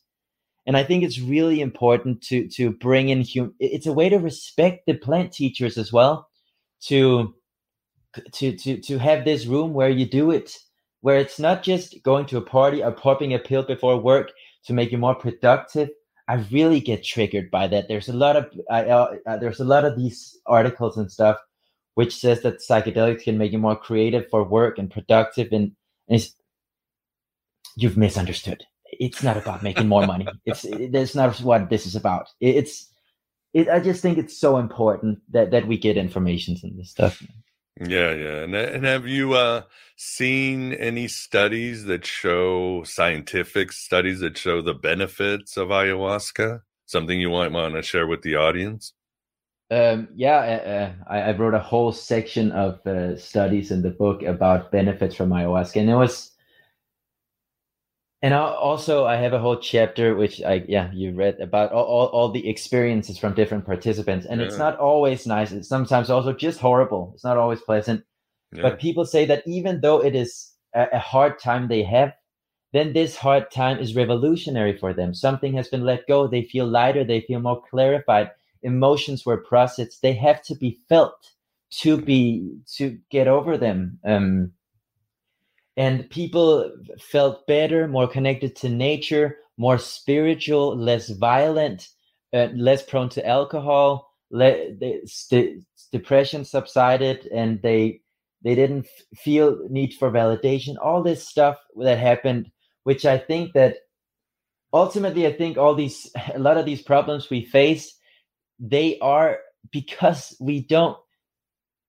and 0.67 0.75
I 0.75 0.83
think 0.83 1.03
it's 1.03 1.19
really 1.19 1.61
important 1.61 2.21
to 2.23 2.47
to 2.49 2.71
bring 2.71 3.07
in 3.07 3.23
hum. 3.23 3.53
It's 3.59 3.87
a 3.87 3.93
way 3.93 4.09
to 4.09 4.17
respect 4.17 4.85
the 4.85 4.95
plant 4.95 5.31
teachers 5.31 5.77
as 5.77 5.93
well. 5.93 6.27
To 6.87 7.33
to 8.33 8.55
to 8.57 8.77
to 8.77 8.97
have 8.97 9.25
this 9.25 9.45
room 9.45 9.73
where 9.73 9.89
you 9.89 10.05
do 10.05 10.31
it 10.31 10.57
where 11.01 11.19
it's 11.19 11.39
not 11.39 11.61
just 11.61 12.01
going 12.01 12.25
to 12.25 12.37
a 12.37 12.41
party 12.41 12.83
or 12.83 12.91
popping 12.91 13.33
a 13.33 13.39
pill 13.39 13.61
before 13.61 13.95
work 13.95 14.31
to 14.65 14.73
make 14.73 14.91
you 14.91 14.97
more 14.97 15.13
productive. 15.13 15.89
I 16.27 16.43
really 16.49 16.79
get 16.79 17.03
triggered 17.03 17.51
by 17.51 17.67
that. 17.67 17.87
There's 17.87 18.09
a 18.09 18.13
lot 18.13 18.35
of 18.35 18.47
uh, 18.69 19.15
uh, 19.27 19.37
there's 19.37 19.59
a 19.59 19.65
lot 19.65 19.85
of 19.85 19.95
these 19.95 20.37
articles 20.47 20.97
and 20.97 21.11
stuff 21.11 21.37
which 21.93 22.15
says 22.15 22.41
that 22.41 22.59
psychedelics 22.59 23.23
can 23.23 23.37
make 23.37 23.51
you 23.51 23.57
more 23.57 23.75
creative 23.75 24.29
for 24.29 24.43
work 24.43 24.77
and 24.77 24.91
productive 24.91 25.51
and, 25.51 25.71
and 26.09 26.27
you've 27.77 27.97
misunderstood. 27.97 28.63
It's 28.91 29.23
not 29.23 29.37
about 29.37 29.63
making 29.63 29.87
more 29.87 30.05
money. 30.05 30.27
It's 30.45 30.65
it, 30.65 30.91
that's 30.91 31.15
not 31.15 31.39
what 31.41 31.69
this 31.69 31.85
is 31.85 31.95
about. 31.95 32.27
It, 32.39 32.55
it's 32.55 32.89
it, 33.53 33.69
i 33.69 33.79
just 33.79 34.01
think 34.01 34.17
it's 34.17 34.37
so 34.37 34.57
important 34.57 35.19
that 35.31 35.51
that 35.51 35.65
we 35.67 35.77
get 35.77 35.97
information 35.97 36.57
and 36.61 36.77
this 36.77 36.91
stuff 36.91 37.23
yeah, 37.79 38.13
yeah. 38.13 38.43
And, 38.43 38.55
and 38.55 38.85
have 38.85 39.07
you 39.07 39.33
uh, 39.33 39.63
seen 39.97 40.73
any 40.73 41.07
studies 41.07 41.85
that 41.85 42.05
show 42.05 42.83
scientific 42.83 43.71
studies 43.71 44.19
that 44.19 44.37
show 44.37 44.61
the 44.61 44.73
benefits 44.73 45.57
of 45.57 45.69
ayahuasca? 45.69 46.61
Something 46.85 47.19
you 47.19 47.31
might 47.31 47.51
want 47.51 47.75
to 47.75 47.81
share 47.81 48.07
with 48.07 48.21
the 48.21 48.35
audience? 48.35 48.93
Um, 49.71 50.09
yeah, 50.15 50.37
uh, 50.37 50.69
uh, 50.69 50.93
I, 51.07 51.21
I, 51.21 51.31
wrote 51.31 51.55
a 51.55 51.59
whole 51.59 51.91
section 51.91 52.51
of 52.51 52.85
uh, 52.85 53.17
studies 53.17 53.71
in 53.71 53.81
the 53.81 53.89
book 53.89 54.21
about 54.21 54.71
benefits 54.71 55.15
from 55.15 55.31
ayahuasca, 55.31 55.81
and 55.81 55.89
it 55.89 55.95
was 55.95 56.34
and 58.25 58.33
also 58.33 59.05
I 59.05 59.17
have 59.17 59.33
a 59.33 59.39
whole 59.39 59.57
chapter 59.57 60.15
which 60.15 60.41
I 60.41 60.65
yeah 60.67 60.91
you 60.91 61.13
read 61.13 61.39
about 61.39 61.71
all, 61.71 61.85
all, 61.85 62.07
all 62.07 62.31
the 62.31 62.49
experiences 62.49 63.19
from 63.19 63.35
different 63.35 63.67
participants. 63.67 64.25
And 64.25 64.41
yeah. 64.41 64.47
it's 64.47 64.57
not 64.57 64.79
always 64.79 65.27
nice. 65.27 65.51
It's 65.51 65.69
sometimes 65.69 66.09
also 66.09 66.33
just 66.33 66.59
horrible. 66.59 67.11
It's 67.13 67.23
not 67.23 67.37
always 67.37 67.61
pleasant. 67.61 68.03
Yeah. 68.51 68.63
but 68.63 68.79
people 68.79 69.05
say 69.05 69.25
that 69.25 69.43
even 69.45 69.81
though 69.81 70.01
it 70.03 70.15
is 70.15 70.53
a, 70.73 70.87
a 70.93 70.99
hard 70.99 71.37
time 71.37 71.67
they 71.67 71.83
have 71.83 72.13
then 72.73 72.93
this 72.93 73.15
hard 73.15 73.51
time 73.51 73.77
is 73.77 73.95
revolutionary 73.95 74.75
for 74.75 74.91
them. 74.91 75.13
Something 75.13 75.53
has 75.53 75.67
been 75.67 75.83
let 75.83 76.07
go. 76.07 76.25
They 76.25 76.45
feel 76.45 76.65
lighter. 76.65 77.03
They 77.03 77.21
feel 77.21 77.41
more 77.41 77.61
clarified. 77.69 78.31
Emotions 78.63 79.23
were 79.23 79.37
processed. 79.37 80.01
They 80.01 80.13
have 80.13 80.41
to 80.45 80.55
be 80.55 80.79
felt 80.89 81.31
to 81.81 82.01
be 82.01 82.57
to 82.77 82.97
get 83.11 83.27
over 83.27 83.55
them. 83.55 83.99
Um 84.03 84.53
and 85.77 86.09
people 86.09 86.71
felt 86.99 87.45
better, 87.47 87.87
more 87.87 88.07
connected 88.07 88.55
to 88.57 88.69
nature, 88.69 89.37
more 89.57 89.77
spiritual, 89.77 90.75
less 90.77 91.09
violent, 91.09 91.89
uh, 92.33 92.47
less 92.55 92.83
prone 92.83 93.09
to 93.09 93.25
alcohol. 93.27 94.09
Le- 94.31 94.73
the, 94.79 95.01
st- 95.05 95.63
depression 95.91 96.43
subsided, 96.45 97.27
and 97.27 97.61
they 97.61 98.01
they 98.43 98.55
didn't 98.55 98.85
f- 98.85 99.19
feel 99.19 99.67
need 99.69 99.93
for 99.93 100.11
validation. 100.11 100.75
All 100.81 101.03
this 101.03 101.27
stuff 101.27 101.57
that 101.77 101.99
happened, 101.99 102.49
which 102.83 103.05
I 103.05 103.17
think 103.17 103.53
that 103.53 103.77
ultimately, 104.73 105.27
I 105.27 105.33
think 105.33 105.57
all 105.57 105.75
these 105.75 106.11
a 106.33 106.39
lot 106.39 106.57
of 106.57 106.65
these 106.65 106.81
problems 106.81 107.29
we 107.29 107.45
face, 107.45 107.97
they 108.59 108.99
are 108.99 109.39
because 109.71 110.35
we 110.39 110.61
don't. 110.61 110.97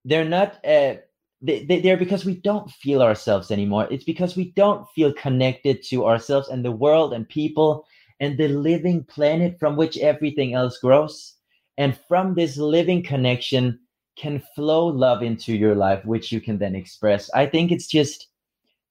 They're 0.04 0.24
not. 0.24 0.54
Uh, 0.64 0.66
they, 0.66 0.96
they, 0.96 1.05
they're 1.42 1.96
because 1.96 2.24
we 2.24 2.36
don't 2.36 2.70
feel 2.70 3.02
ourselves 3.02 3.50
anymore. 3.50 3.86
It's 3.90 4.04
because 4.04 4.36
we 4.36 4.52
don't 4.52 4.88
feel 4.94 5.12
connected 5.12 5.82
to 5.84 6.06
ourselves 6.06 6.48
and 6.48 6.64
the 6.64 6.72
world 6.72 7.12
and 7.12 7.28
people 7.28 7.86
and 8.20 8.38
the 8.38 8.48
living 8.48 9.04
planet 9.04 9.58
from 9.60 9.76
which 9.76 9.98
everything 9.98 10.54
else 10.54 10.78
grows. 10.78 11.34
And 11.76 11.98
from 12.08 12.34
this 12.34 12.56
living 12.56 13.02
connection 13.02 13.78
can 14.16 14.42
flow 14.54 14.86
love 14.86 15.22
into 15.22 15.54
your 15.54 15.74
life, 15.74 16.02
which 16.06 16.32
you 16.32 16.40
can 16.40 16.58
then 16.58 16.74
express. 16.74 17.30
I 17.34 17.44
think 17.44 17.70
it's 17.70 17.86
just 17.86 18.28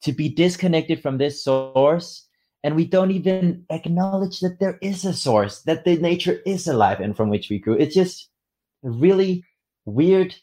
to 0.04 0.12
be 0.12 0.30
disconnected 0.30 1.02
from 1.02 1.18
this 1.18 1.44
source 1.44 2.28
and 2.64 2.76
we 2.76 2.86
don't 2.86 3.12
even 3.12 3.64
acknowledge 3.70 4.40
that 4.40 4.60
there 4.60 4.80
is 4.82 5.06
a 5.06 5.14
source, 5.14 5.62
that 5.64 5.86
the 5.86 5.98
nature 5.98 6.42
is 6.48 6.68
alive 6.68 7.00
and 7.00 7.16
from 7.16 7.30
which 7.30 7.50
we 7.50 7.60
grew. 7.60 7.74
It's 7.74 7.94
just 7.94 8.30
really 8.82 9.44
weird 9.86 10.36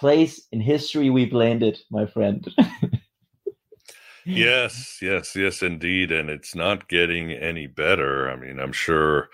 place 0.00 0.48
in 0.50 0.60
history 0.60 1.10
we've 1.10 1.32
landed, 1.32 1.78
my 1.90 2.06
friend. 2.06 2.48
yes, 4.24 4.98
yes, 5.02 5.36
yes, 5.36 5.62
indeed. 5.62 6.10
And 6.10 6.30
it's 6.30 6.54
not 6.54 6.88
getting 6.88 7.30
any 7.30 7.66
better. 7.66 8.30
I 8.30 8.36
mean, 8.36 8.58
I'm 8.58 8.72
sure 8.72 9.28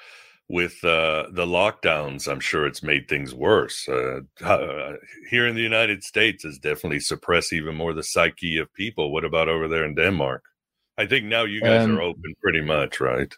with 0.48 0.84
uh, 0.84 1.26
the 1.30 1.46
lockdowns, 1.46 2.30
I'm 2.30 2.40
sure 2.40 2.66
it's 2.66 2.82
made 2.82 3.08
things 3.08 3.32
worse. 3.32 3.88
Uh, 3.88 4.20
uh, 4.44 4.94
here 5.30 5.46
in 5.46 5.54
the 5.54 5.62
United 5.62 6.02
States, 6.02 6.42
has 6.42 6.58
definitely 6.58 7.00
suppressed 7.00 7.52
even 7.52 7.76
more 7.76 7.94
the 7.94 8.02
psyche 8.02 8.58
of 8.58 8.72
people. 8.74 9.12
What 9.12 9.24
about 9.24 9.48
over 9.48 9.68
there 9.68 9.84
in 9.84 9.94
Denmark? 9.94 10.42
I 10.98 11.06
think 11.06 11.26
now 11.26 11.44
you 11.44 11.60
guys 11.60 11.84
um, 11.84 11.96
are 11.96 12.02
open 12.02 12.34
pretty 12.42 12.60
much, 12.60 13.00
right? 13.00 13.32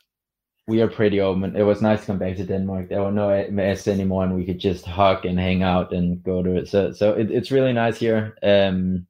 We 0.69 0.83
are 0.83 0.89
pretty 0.89 1.19
open. 1.19 1.57
It 1.57 1.63
was 1.63 1.81
nice 1.81 2.01
to 2.01 2.07
come 2.07 2.19
back 2.19 2.37
to 2.37 2.45
Denmark. 2.45 2.91
There 2.91 3.03
were 3.03 3.11
no 3.11 3.47
mess 3.51 3.89
anymore, 3.89 4.25
and 4.25 4.35
we 4.35 4.45
could 4.45 4.61
just 4.61 4.85
hug 4.85 5.25
and 5.25 5.41
hang 5.41 5.63
out 5.63 5.95
and 5.95 6.23
go 6.23 6.43
to 6.43 6.57
it. 6.57 6.69
So, 6.69 6.93
so 6.93 7.15
it, 7.15 7.31
it's 7.31 7.51
really 7.51 7.73
nice 7.73 7.99
here. 7.99 8.37
Um, 8.43 9.07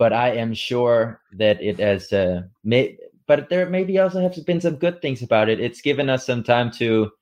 but 0.00 0.12
I 0.12 0.32
am 0.32 0.52
sure 0.52 1.20
that 1.34 1.62
it 1.62 1.78
has 1.78 2.12
uh, 2.12 2.42
made. 2.64 2.98
But 3.28 3.50
there 3.50 3.70
maybe 3.70 4.00
also 4.00 4.20
have 4.20 4.44
been 4.44 4.60
some 4.60 4.74
good 4.74 5.00
things 5.00 5.22
about 5.22 5.48
it. 5.48 5.60
It's 5.60 5.80
given 5.80 6.10
us 6.10 6.26
some 6.26 6.42
time 6.42 6.72
to 6.72 7.12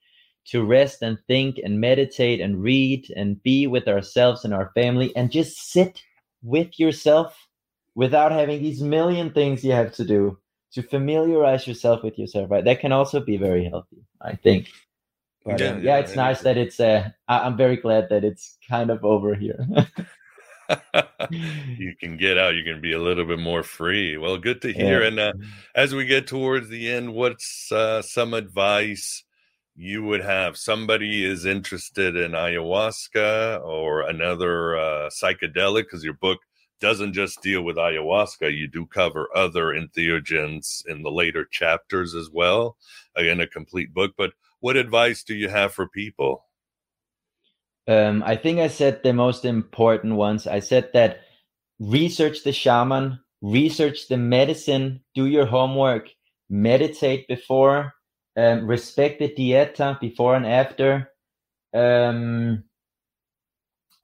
to 0.47 0.65
rest 0.65 1.03
and 1.03 1.19
think 1.27 1.61
and 1.63 1.79
meditate 1.79 2.41
and 2.41 2.63
read 2.63 3.13
and 3.15 3.43
be 3.43 3.67
with 3.67 3.87
ourselves 3.87 4.47
and 4.47 4.55
our 4.55 4.73
family 4.75 5.15
and 5.15 5.31
just 5.31 5.71
sit 5.71 6.03
with 6.43 6.81
yourself 6.81 7.37
without 7.95 8.33
having 8.33 8.63
these 8.63 8.81
million 8.81 9.31
things 9.31 9.63
you 9.63 9.73
have 9.73 9.93
to 9.93 10.05
do 10.05 10.39
to 10.73 10.83
familiarize 10.83 11.67
yourself 11.67 12.03
with 12.03 12.19
yourself, 12.19 12.51
right? 12.51 12.65
That 12.65 12.81
can 12.81 12.93
also 12.93 13.21
be 13.21 13.37
very 13.37 13.69
healthy, 13.69 14.05
I 14.21 14.37
think. 14.37 14.69
But, 15.45 15.61
yeah, 15.61 15.69
um, 15.69 15.79
yeah, 15.79 15.85
yeah, 15.85 15.99
it's 15.99 16.15
nice 16.15 16.43
that 16.43 16.57
it's. 16.57 16.79
Uh, 16.79 17.11
I, 17.27 17.47
am 17.47 17.57
very 17.57 17.77
glad 17.77 18.09
that 18.11 18.25
it's 18.25 18.59
kind 18.69 18.91
of 18.91 19.05
over 19.05 19.35
here. 19.35 19.67
you 21.79 21.95
can 21.99 22.17
get 22.17 22.39
out. 22.39 22.55
You 22.55 22.63
can 22.63 22.81
be 22.81 22.93
a 22.93 23.01
little 23.01 23.25
bit 23.25 23.39
more 23.39 23.63
free. 23.63 24.17
Well, 24.17 24.37
good 24.37 24.61
to 24.63 24.73
hear. 24.73 25.01
Yeah. 25.01 25.09
And 25.09 25.19
uh, 25.19 25.33
as 25.75 25.95
we 25.95 26.05
get 26.05 26.27
towards 26.27 26.69
the 26.69 26.91
end, 26.91 27.15
what's 27.15 27.73
uh, 27.73 28.03
some 28.03 28.35
advice 28.35 29.25
you 29.75 30.05
would 30.05 30.23
have? 30.23 30.59
Somebody 30.59 31.25
is 31.25 31.47
interested 31.47 32.17
in 32.17 32.33
ayahuasca 32.33 33.65
or 33.65 34.03
another 34.03 34.79
uh, 34.79 35.11
psychedelic, 35.11 35.85
because 35.85 36.05
your 36.05 36.15
book 36.15 36.41
doesn't 36.81 37.13
just 37.13 37.43
deal 37.43 37.63
with 37.63 37.77
ayahuasca. 37.77 38.57
You 38.57 38.67
do 38.67 38.87
cover 38.87 39.29
other 39.35 39.67
entheogens 39.67 40.85
in 40.87 41.03
the 41.03 41.11
later 41.11 41.45
chapters 41.45 42.15
as 42.15 42.31
well, 42.31 42.77
in 43.17 43.41
a 43.41 43.47
complete 43.47 43.95
book. 43.95 44.15
But 44.17 44.33
what 44.61 44.77
advice 44.77 45.23
do 45.23 45.35
you 45.35 45.49
have 45.49 45.73
for 45.73 45.89
people? 45.89 46.45
Um, 47.89 48.23
I 48.25 48.37
think 48.37 48.61
I 48.61 48.69
said 48.69 49.03
the 49.03 49.13
most 49.13 49.45
important 49.45 50.15
ones. 50.15 50.47
I 50.47 50.61
said 50.61 50.91
that 50.95 51.21
research 51.79 52.45
the 52.45 52.53
shaman, 52.53 53.19
research 53.43 54.09
the 54.09 54.17
medicine, 54.17 55.03
do 55.15 55.27
your 55.27 55.47
homework, 55.47 56.09
meditate 56.49 57.27
before, 57.27 57.95
um, 58.37 58.67
respect 58.67 59.19
the 59.19 59.29
dieta 59.29 59.99
before 59.99 60.37
and 60.37 60.47
after, 60.47 61.11
um, 61.75 62.65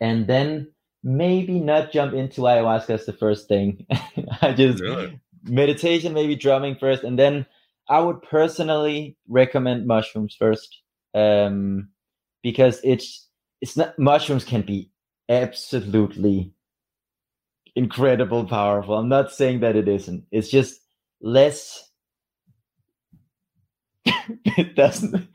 and 0.00 0.26
then 0.26 0.72
maybe 1.06 1.60
not 1.60 1.92
jump 1.92 2.14
into 2.14 2.40
ayahuasca 2.40 2.90
as 2.90 3.06
the 3.06 3.12
first 3.12 3.46
thing. 3.46 3.86
I 4.42 4.52
just 4.52 4.82
really? 4.82 5.20
meditation, 5.44 6.12
maybe 6.12 6.34
drumming 6.34 6.74
first, 6.74 7.04
and 7.04 7.16
then 7.16 7.46
I 7.88 8.00
would 8.00 8.20
personally 8.22 9.16
recommend 9.28 9.86
mushrooms 9.86 10.34
first, 10.36 10.82
um, 11.14 11.90
because 12.42 12.80
it's 12.82 13.28
it's 13.60 13.76
not 13.76 13.96
mushrooms 13.98 14.44
can 14.44 14.62
be 14.62 14.90
absolutely 15.28 16.52
incredible 17.76 18.44
powerful. 18.44 18.98
I'm 18.98 19.08
not 19.08 19.32
saying 19.32 19.60
that 19.60 19.76
it 19.76 19.86
isn't. 19.86 20.24
It's 20.32 20.50
just 20.50 20.80
less 21.20 21.88
it 24.44 24.74
doesn't 24.76 25.28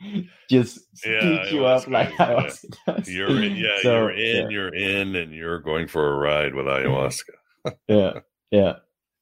just 0.49 0.79
Yeah, 1.05 1.49
you 1.51 1.65
up 1.65 1.83
ayahuasca 1.83 1.91
like 1.91 2.45
is, 2.47 2.65
yeah. 2.87 2.93
does. 2.93 3.09
You're 3.09 3.43
in, 3.43 3.55
yeah, 3.55 3.75
So, 3.81 3.91
you're 3.93 4.11
in, 4.11 4.35
yeah. 4.35 4.49
you're 4.49 4.75
in, 4.75 5.15
and 5.15 5.33
you're 5.33 5.59
going 5.59 5.87
for 5.87 6.13
a 6.13 6.17
ride 6.17 6.53
with 6.55 6.65
ayahuasca. 6.65 7.35
yeah 7.87 8.19
yeah 8.49 8.73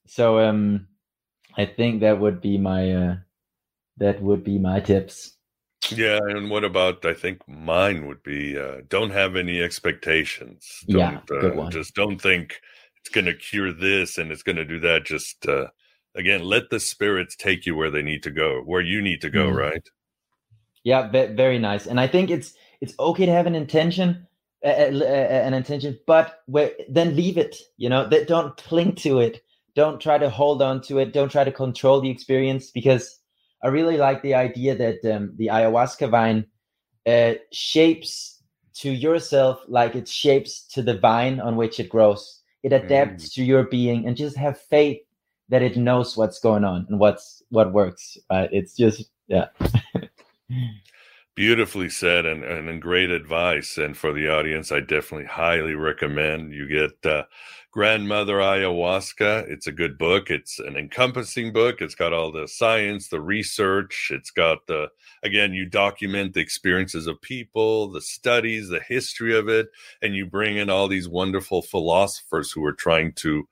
so 0.07 0.39
um 0.39 0.87
i 1.57 1.65
think 1.65 1.99
that 1.99 2.17
would 2.21 2.39
be 2.39 2.57
my 2.57 2.89
uh 2.93 3.15
that 3.97 4.21
would 4.21 4.43
be 4.45 4.57
my 4.57 4.79
tips 4.79 5.35
Yeah, 5.91 6.19
and 6.23 6.49
what 6.49 6.63
about? 6.63 7.05
I 7.05 7.13
think 7.13 7.41
mine 7.47 8.05
would 8.07 8.21
be 8.21 8.57
uh, 8.57 8.81
don't 8.89 9.11
have 9.11 9.35
any 9.35 9.61
expectations. 9.61 10.83
Don't, 10.87 10.99
Yeah, 10.99 11.21
good 11.25 11.53
uh, 11.53 11.55
one. 11.55 11.71
Just 11.71 11.95
don't 11.95 12.21
think 12.21 12.61
it's 12.99 13.09
going 13.09 13.25
to 13.25 13.33
cure 13.33 13.73
this 13.73 14.17
and 14.17 14.31
it's 14.31 14.43
going 14.43 14.57
to 14.57 14.65
do 14.65 14.79
that. 14.81 15.05
Just 15.05 15.47
uh, 15.47 15.67
again, 16.19 16.43
let 16.43 16.69
the 16.69 16.79
spirits 16.79 17.35
take 17.35 17.65
you 17.65 17.75
where 17.75 17.91
they 17.91 18.03
need 18.03 18.23
to 18.23 18.31
go, 18.31 18.61
where 18.65 18.81
you 18.81 19.01
need 19.01 19.21
to 19.21 19.29
go. 19.29 19.49
Mhm. 19.49 19.55
Right? 19.55 19.89
yeah 20.83 21.07
ve- 21.09 21.33
very 21.33 21.59
nice 21.59 21.85
and 21.87 21.99
i 21.99 22.07
think 22.07 22.29
it's 22.29 22.53
it's 22.81 22.93
okay 22.99 23.25
to 23.25 23.31
have 23.31 23.47
an 23.47 23.55
intention 23.55 24.25
uh, 24.65 24.69
uh, 24.69 24.99
uh, 25.01 25.45
an 25.47 25.53
intention 25.53 25.97
but 26.07 26.41
where, 26.45 26.71
then 26.89 27.15
leave 27.15 27.37
it 27.37 27.57
you 27.77 27.89
know 27.89 28.07
that 28.07 28.27
don't 28.27 28.57
cling 28.57 28.95
to 28.95 29.19
it 29.19 29.41
don't 29.75 30.01
try 30.01 30.17
to 30.17 30.29
hold 30.29 30.61
on 30.61 30.81
to 30.81 30.99
it 30.99 31.13
don't 31.13 31.31
try 31.31 31.43
to 31.43 31.51
control 31.51 32.01
the 32.01 32.09
experience 32.09 32.71
because 32.71 33.19
i 33.63 33.67
really 33.67 33.97
like 33.97 34.21
the 34.21 34.33
idea 34.33 34.75
that 34.75 35.03
um, 35.13 35.33
the 35.37 35.47
ayahuasca 35.47 36.09
vine 36.09 36.45
uh, 37.05 37.33
shapes 37.51 38.41
to 38.73 38.89
yourself 38.91 39.61
like 39.67 39.95
it 39.95 40.07
shapes 40.07 40.65
to 40.67 40.81
the 40.81 40.97
vine 40.97 41.39
on 41.39 41.55
which 41.55 41.79
it 41.79 41.89
grows 41.89 42.41
it 42.63 42.73
adapts 42.73 43.33
to 43.33 43.43
your 43.43 43.63
being 43.63 44.05
and 44.05 44.17
just 44.17 44.35
have 44.37 44.57
faith 44.57 44.99
that 45.49 45.61
it 45.61 45.77
knows 45.77 46.15
what's 46.15 46.39
going 46.39 46.63
on 46.63 46.85
and 46.89 46.99
what's 46.99 47.43
what 47.49 47.73
works 47.73 48.17
right 48.31 48.49
it's 48.51 48.75
just 48.75 49.09
yeah 49.27 49.47
Beautifully 51.39 51.87
said 51.87 52.25
and, 52.25 52.43
and 52.43 52.81
great 52.81 53.09
advice. 53.09 53.77
And 53.77 53.95
for 53.95 54.11
the 54.11 54.27
audience, 54.27 54.73
I 54.73 54.81
definitely 54.81 55.27
highly 55.27 55.73
recommend 55.73 56.51
you 56.51 56.67
get 56.67 57.09
uh, 57.09 57.23
Grandmother 57.71 58.39
Ayahuasca. 58.39 59.49
It's 59.49 59.65
a 59.65 59.71
good 59.71 59.97
book. 59.97 60.29
It's 60.29 60.59
an 60.59 60.75
encompassing 60.75 61.53
book. 61.53 61.79
It's 61.79 61.95
got 61.95 62.11
all 62.11 62.33
the 62.33 62.45
science, 62.45 63.07
the 63.07 63.21
research. 63.21 64.09
It's 64.11 64.31
got 64.31 64.67
the, 64.67 64.89
again, 65.23 65.53
you 65.53 65.65
document 65.65 66.33
the 66.33 66.41
experiences 66.41 67.07
of 67.07 67.21
people, 67.21 67.89
the 67.89 68.01
studies, 68.01 68.67
the 68.67 68.81
history 68.81 69.33
of 69.33 69.47
it, 69.47 69.67
and 70.01 70.13
you 70.13 70.25
bring 70.25 70.57
in 70.57 70.69
all 70.69 70.89
these 70.89 71.07
wonderful 71.07 71.61
philosophers 71.61 72.51
who 72.51 72.65
are 72.65 72.73
trying 72.73 73.13
to 73.13 73.47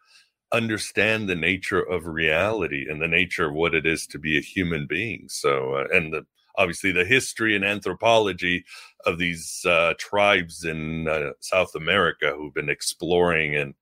understand 0.51 1.27
the 1.27 1.35
nature 1.35 1.81
of 1.81 2.07
reality 2.07 2.87
and 2.89 3.01
the 3.01 3.07
nature 3.07 3.47
of 3.47 3.53
what 3.53 3.75
it 3.75 3.85
is 3.85 4.07
to 4.07 4.19
be 4.19 4.37
a 4.37 4.41
human 4.41 4.87
being. 4.87 5.25
So, 5.27 5.75
uh, 5.75 5.87
and 5.93 6.13
the, 6.13 6.25
obviously 6.57 6.91
the 6.91 7.05
history 7.05 7.55
and 7.55 7.65
anthropology 7.65 8.65
of 9.05 9.17
these 9.17 9.61
uh, 9.65 9.93
tribes 9.99 10.63
in 10.63 11.07
uh, 11.07 11.31
South 11.41 11.75
America 11.75 12.33
who've 12.35 12.53
been 12.53 12.69
exploring 12.69 13.55
and 13.55 13.73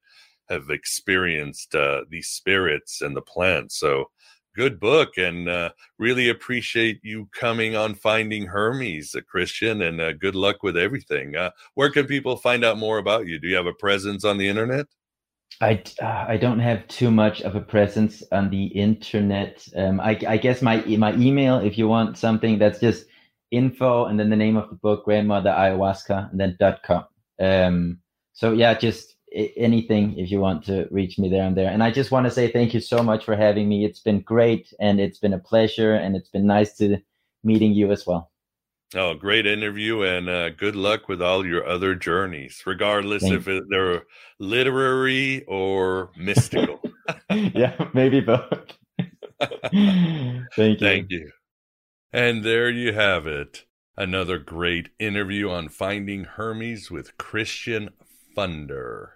have 0.49 0.70
experienced 0.70 1.74
uh, 1.76 2.01
these 2.09 2.30
spirits 2.30 3.01
and 3.01 3.16
the 3.16 3.22
plants. 3.22 3.80
So, 3.80 4.05
good 4.55 4.80
book, 4.80 5.18
and 5.18 5.49
uh, 5.49 5.70
really 5.99 6.30
appreciate 6.30 6.99
you 7.03 7.28
coming 7.38 7.76
on 7.76 7.93
Finding 7.93 8.45
Hermes, 8.45 9.13
uh, 9.13 9.22
Christian, 9.28 9.82
and 9.82 10.20
good 10.20 10.36
luck 10.36 10.63
with 10.63 10.78
everything. 10.78 11.36
Where 11.74 11.91
can 11.91 12.05
people 12.05 12.38
find 12.38 12.63
out 12.63 12.78
more 12.78 12.97
about 12.97 13.28
you? 13.28 13.38
Do 13.39 13.47
you 13.47 13.55
have 13.55 13.66
a 13.66 13.74
presence 13.74 14.24
on 14.24 14.38
the 14.38 14.47
internet? 14.47 14.86
I, 15.61 15.81
uh, 16.01 16.25
I 16.27 16.37
don't 16.37 16.59
have 16.59 16.87
too 16.87 17.11
much 17.11 17.41
of 17.41 17.55
a 17.55 17.61
presence 17.61 18.23
on 18.31 18.49
the 18.49 18.65
internet. 18.65 19.65
Um, 19.75 19.99
I, 19.99 20.19
I 20.27 20.37
guess 20.37 20.61
my 20.61 20.83
my 20.97 21.13
email, 21.15 21.59
if 21.59 21.77
you 21.77 21.87
want 21.87 22.17
something, 22.17 22.59
that's 22.59 22.79
just 22.79 23.05
info 23.51 24.05
and 24.05 24.19
then 24.19 24.29
the 24.29 24.35
name 24.35 24.57
of 24.57 24.69
the 24.69 24.75
book, 24.75 25.05
Grandmother 25.05 25.51
Ayahuasca, 25.51 26.31
and 26.31 26.39
then 26.39 26.57
dot 26.59 26.83
com. 26.83 27.05
Um, 27.39 27.99
so 28.33 28.51
yeah, 28.51 28.73
just 28.73 29.15
anything 29.57 30.17
if 30.17 30.31
you 30.31 30.39
want 30.39 30.63
to 30.65 30.87
reach 30.91 31.17
me 31.17 31.29
there 31.29 31.43
and 31.43 31.55
there. 31.55 31.69
And 31.69 31.83
I 31.83 31.91
just 31.91 32.11
want 32.11 32.25
to 32.25 32.31
say 32.31 32.51
thank 32.51 32.73
you 32.73 32.79
so 32.79 33.03
much 33.03 33.25
for 33.25 33.35
having 33.35 33.67
me. 33.67 33.85
It's 33.85 33.99
been 33.99 34.21
great 34.21 34.73
and 34.79 34.99
it's 34.99 35.19
been 35.19 35.33
a 35.33 35.39
pleasure 35.39 35.93
and 35.93 36.15
it's 36.15 36.29
been 36.29 36.45
nice 36.45 36.77
to 36.77 36.97
meeting 37.43 37.73
you 37.73 37.91
as 37.91 38.05
well. 38.05 38.31
Oh, 38.93 39.13
great 39.15 39.47
interview, 39.47 40.03
and 40.03 40.29
uh, 40.29 40.49
good 40.51 40.75
luck 40.75 41.09
with 41.09 41.21
all 41.21 41.45
your 41.45 41.65
other 41.67 41.95
journeys, 41.95 42.61
regardless 42.65 43.23
Thank- 43.23 43.36
if 43.36 43.47
it, 43.47 43.63
they're 43.69 44.03
literary 44.39 45.43
or 45.45 46.11
mystical. 46.15 46.79
yeah, 47.29 47.75
maybe 47.93 48.19
both. 48.21 48.77
thank 49.71 50.47
you. 50.57 50.77
Thank 50.77 51.09
you. 51.09 51.31
And 52.13 52.43
there 52.43 52.69
you 52.69 52.93
have 52.93 53.27
it. 53.27 53.65
Another 53.97 54.38
great 54.38 54.89
interview 54.99 55.49
on 55.49 55.69
Finding 55.69 56.25
Hermes 56.25 56.91
with 56.91 57.17
Christian 57.17 57.89
Funder. 58.38 59.11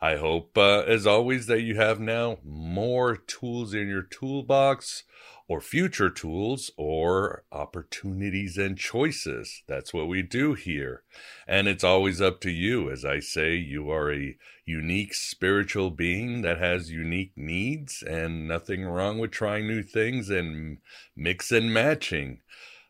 I 0.00 0.16
hope, 0.16 0.56
uh, 0.56 0.80
as 0.86 1.06
always, 1.06 1.46
that 1.46 1.62
you 1.62 1.74
have 1.76 1.98
now 1.98 2.38
more 2.44 3.16
tools 3.16 3.74
in 3.74 3.88
your 3.88 4.02
toolbox 4.02 5.02
or 5.48 5.60
future 5.60 6.10
tools 6.10 6.70
or 6.76 7.42
opportunities 7.50 8.58
and 8.58 8.78
choices. 8.78 9.62
That's 9.66 9.92
what 9.92 10.06
we 10.06 10.22
do 10.22 10.54
here. 10.54 11.02
And 11.48 11.66
it's 11.66 11.82
always 11.82 12.20
up 12.20 12.40
to 12.42 12.50
you. 12.50 12.90
As 12.90 13.04
I 13.04 13.18
say, 13.18 13.56
you 13.56 13.90
are 13.90 14.12
a 14.12 14.36
unique 14.66 15.14
spiritual 15.14 15.90
being 15.90 16.42
that 16.42 16.58
has 16.58 16.92
unique 16.92 17.32
needs, 17.34 18.02
and 18.02 18.46
nothing 18.46 18.84
wrong 18.84 19.18
with 19.18 19.30
trying 19.30 19.66
new 19.66 19.82
things 19.82 20.28
and 20.28 20.78
mix 21.16 21.50
and 21.50 21.72
matching. 21.72 22.40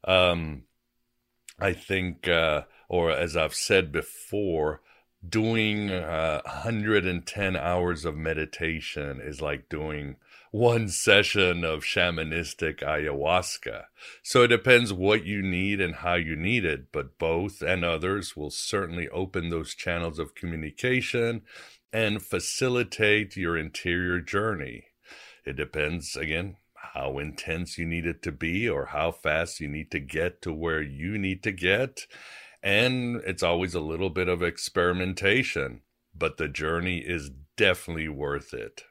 Um, 0.05 0.65
I 1.61 1.73
think, 1.73 2.29
uh, 2.29 2.63
or 2.89 3.13
as 3.13 3.37
I've 3.37 3.55
said 3.55 3.93
before, 3.93 4.81
doing 5.27 5.91
uh, 5.91 6.41
110 6.45 7.57
hours 7.57 8.05
of 8.05 8.17
meditation 8.17 9.21
is 9.21 9.41
like 9.41 9.69
doing 9.69 10.17
one 10.51 10.89
session 10.89 11.65
of 11.65 11.81
shamanistic 11.81 12.81
ayahuasca. 12.81 13.85
So 14.23 14.43
it 14.45 14.49
depends 14.49 14.93
what 14.93 15.25
you 15.25 15.43
need 15.43 15.81
and 15.81 15.97
how 15.97 16.15
you 16.15 16.37
need 16.37 16.65
it, 16.65 16.91
but 16.93 17.19
both 17.19 17.61
and 17.61 17.85
others 17.85 18.37
will 18.37 18.51
certainly 18.51 19.09
open 19.11 19.51
those 19.51 19.75
channels 19.75 20.19
of 20.19 20.35
communication 20.35 21.43
and 21.93 22.23
facilitate 22.23 23.37
your 23.37 23.57
interior 23.57 24.21
journey. 24.21 24.85
It 25.45 25.57
depends, 25.57 26.17
again, 26.17 26.57
how 26.95 27.19
intense 27.19 27.79
you 27.79 27.87
need 27.87 28.07
it 28.07 28.23
to 28.23 28.33
be 28.33 28.69
or 28.69 28.87
how 28.87 29.13
fast 29.13 29.61
you 29.61 29.69
need 29.69 29.91
to 29.91 30.01
get 30.01 30.43
to 30.43 30.53
where 30.53 30.83
you 30.83 31.19
need 31.19 31.43
to 31.43 31.53
get. 31.53 32.07
And 32.63 33.17
it's 33.27 33.43
always 33.43 33.75
a 33.75 33.81
little 33.81 34.11
bit 34.11 34.29
of 34.29 34.43
experimentation, 34.43 35.83
but 36.15 36.37
the 36.37 36.49
journey 36.49 36.99
is 36.99 37.31
definitely 37.57 38.09
worth 38.09 38.53
it. 38.53 38.85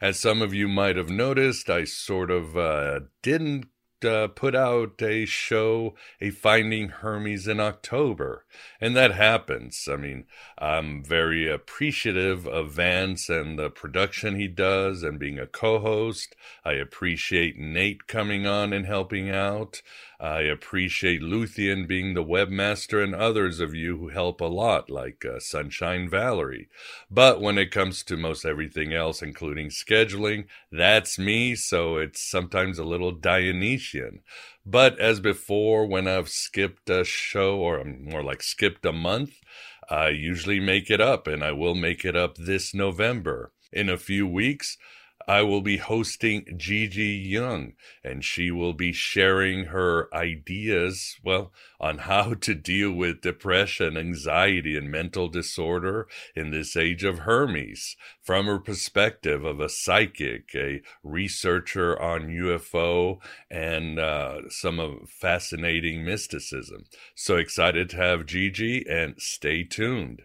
As 0.00 0.18
some 0.18 0.42
of 0.42 0.52
you 0.52 0.68
might 0.68 0.96
have 0.96 1.10
noticed, 1.10 1.70
I 1.70 1.84
sort 1.84 2.30
of 2.30 2.56
uh, 2.56 3.00
didn't 3.22 3.66
uh, 4.04 4.28
put 4.28 4.54
out 4.54 5.00
a 5.02 5.24
show, 5.24 5.94
a 6.20 6.30
Finding 6.30 6.88
Hermes 6.88 7.48
in 7.48 7.60
October. 7.60 8.44
And 8.80 8.94
that 8.96 9.12
happens. 9.12 9.88
I 9.90 9.96
mean, 9.96 10.26
I'm 10.58 11.02
very 11.02 11.50
appreciative 11.50 12.46
of 12.46 12.72
Vance 12.72 13.28
and 13.28 13.58
the 13.58 13.70
production 13.70 14.36
he 14.36 14.48
does 14.48 15.02
and 15.02 15.18
being 15.18 15.38
a 15.38 15.46
co 15.46 15.78
host. 15.78 16.36
I 16.64 16.72
appreciate 16.72 17.58
Nate 17.58 18.06
coming 18.06 18.46
on 18.46 18.72
and 18.72 18.86
helping 18.86 19.30
out. 19.30 19.82
I 20.24 20.40
appreciate 20.40 21.20
Luthien 21.20 21.86
being 21.86 22.14
the 22.14 22.24
webmaster 22.24 23.04
and 23.04 23.14
others 23.14 23.60
of 23.60 23.74
you 23.74 23.98
who 23.98 24.08
help 24.08 24.40
a 24.40 24.46
lot, 24.46 24.88
like 24.88 25.22
uh, 25.22 25.38
Sunshine 25.38 26.08
Valerie. 26.08 26.70
But 27.10 27.42
when 27.42 27.58
it 27.58 27.70
comes 27.70 28.02
to 28.04 28.16
most 28.16 28.46
everything 28.46 28.94
else, 28.94 29.20
including 29.20 29.68
scheduling, 29.68 30.46
that's 30.72 31.18
me, 31.18 31.54
so 31.54 31.98
it's 31.98 32.22
sometimes 32.22 32.78
a 32.78 32.84
little 32.84 33.12
Dionysian. 33.12 34.20
But 34.64 34.98
as 34.98 35.20
before, 35.20 35.84
when 35.86 36.08
I've 36.08 36.30
skipped 36.30 36.88
a 36.88 37.04
show, 37.04 37.58
or 37.58 37.84
more 37.84 38.22
like 38.22 38.42
skipped 38.42 38.86
a 38.86 38.92
month, 38.92 39.42
I 39.90 40.08
usually 40.08 40.58
make 40.58 40.90
it 40.90 41.02
up, 41.02 41.26
and 41.26 41.44
I 41.44 41.52
will 41.52 41.74
make 41.74 42.02
it 42.02 42.16
up 42.16 42.38
this 42.38 42.72
November. 42.72 43.52
In 43.74 43.90
a 43.90 43.98
few 43.98 44.26
weeks, 44.26 44.78
I 45.26 45.42
will 45.42 45.62
be 45.62 45.78
hosting 45.78 46.44
Gigi 46.56 47.02
Young, 47.02 47.72
and 48.02 48.24
she 48.24 48.50
will 48.50 48.74
be 48.74 48.92
sharing 48.92 49.66
her 49.66 50.14
ideas, 50.14 51.16
well, 51.22 51.52
on 51.80 51.98
how 51.98 52.34
to 52.34 52.54
deal 52.54 52.92
with 52.92 53.22
depression, 53.22 53.96
anxiety, 53.96 54.76
and 54.76 54.90
mental 54.90 55.28
disorder 55.28 56.08
in 56.34 56.50
this 56.50 56.76
age 56.76 57.04
of 57.04 57.20
Hermes 57.20 57.96
from 58.22 58.46
her 58.46 58.58
perspective 58.58 59.44
of 59.44 59.60
a 59.60 59.68
psychic, 59.68 60.54
a 60.54 60.82
researcher 61.02 62.00
on 62.00 62.28
UFO, 62.28 63.18
and 63.50 63.98
uh, 63.98 64.48
some 64.50 64.78
of 64.78 65.08
fascinating 65.08 66.04
mysticism. 66.04 66.84
So 67.14 67.36
excited 67.36 67.88
to 67.90 67.96
have 67.96 68.26
Gigi, 68.26 68.86
and 68.88 69.14
stay 69.18 69.64
tuned. 69.64 70.22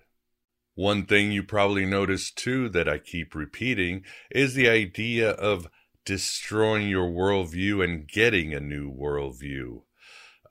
One 0.80 1.06
thing 1.06 1.34
you 1.34 1.44
probably 1.44 1.86
noticed 1.86 2.38
too 2.38 2.70
that 2.70 2.88
I 2.88 3.00
keep 3.00 3.36
repeating 3.36 4.06
is 4.32 4.54
the 4.54 4.70
idea 4.70 5.32
of 5.32 5.68
destroying 6.06 6.88
your 6.88 7.10
worldview 7.10 7.84
and 7.84 8.08
getting 8.08 8.54
a 8.54 8.62
new 8.62 8.90
worldview. 8.90 9.82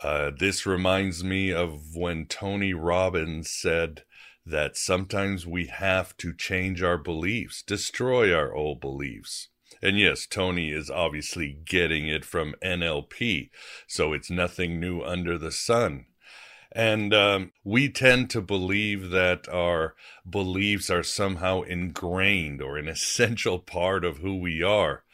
Uh, 0.02 0.30
this 0.38 0.66
reminds 0.66 1.24
me 1.24 1.50
of 1.50 1.96
when 1.96 2.26
Tony 2.26 2.74
Robbins 2.74 3.50
said 3.50 4.02
that 4.44 4.76
sometimes 4.76 5.46
we 5.46 5.68
have 5.68 6.14
to 6.18 6.34
change 6.34 6.82
our 6.82 6.98
beliefs, 6.98 7.62
destroy 7.62 8.30
our 8.30 8.54
old 8.54 8.82
beliefs. 8.82 9.48
And 9.80 9.98
yes, 9.98 10.26
Tony 10.26 10.72
is 10.72 10.90
obviously 10.90 11.56
getting 11.64 12.06
it 12.06 12.26
from 12.26 12.54
NLP, 12.62 13.48
so 13.86 14.12
it's 14.12 14.28
nothing 14.28 14.78
new 14.78 15.00
under 15.00 15.38
the 15.38 15.52
sun. 15.52 16.04
And 16.72 17.14
um, 17.14 17.52
we 17.64 17.88
tend 17.88 18.30
to 18.30 18.42
believe 18.42 19.10
that 19.10 19.48
our 19.48 19.94
beliefs 20.28 20.90
are 20.90 21.02
somehow 21.02 21.62
ingrained 21.62 22.60
or 22.60 22.76
an 22.76 22.88
essential 22.88 23.58
part 23.58 24.04
of 24.04 24.18
who 24.18 24.36
we 24.36 24.62
are. 24.62 25.04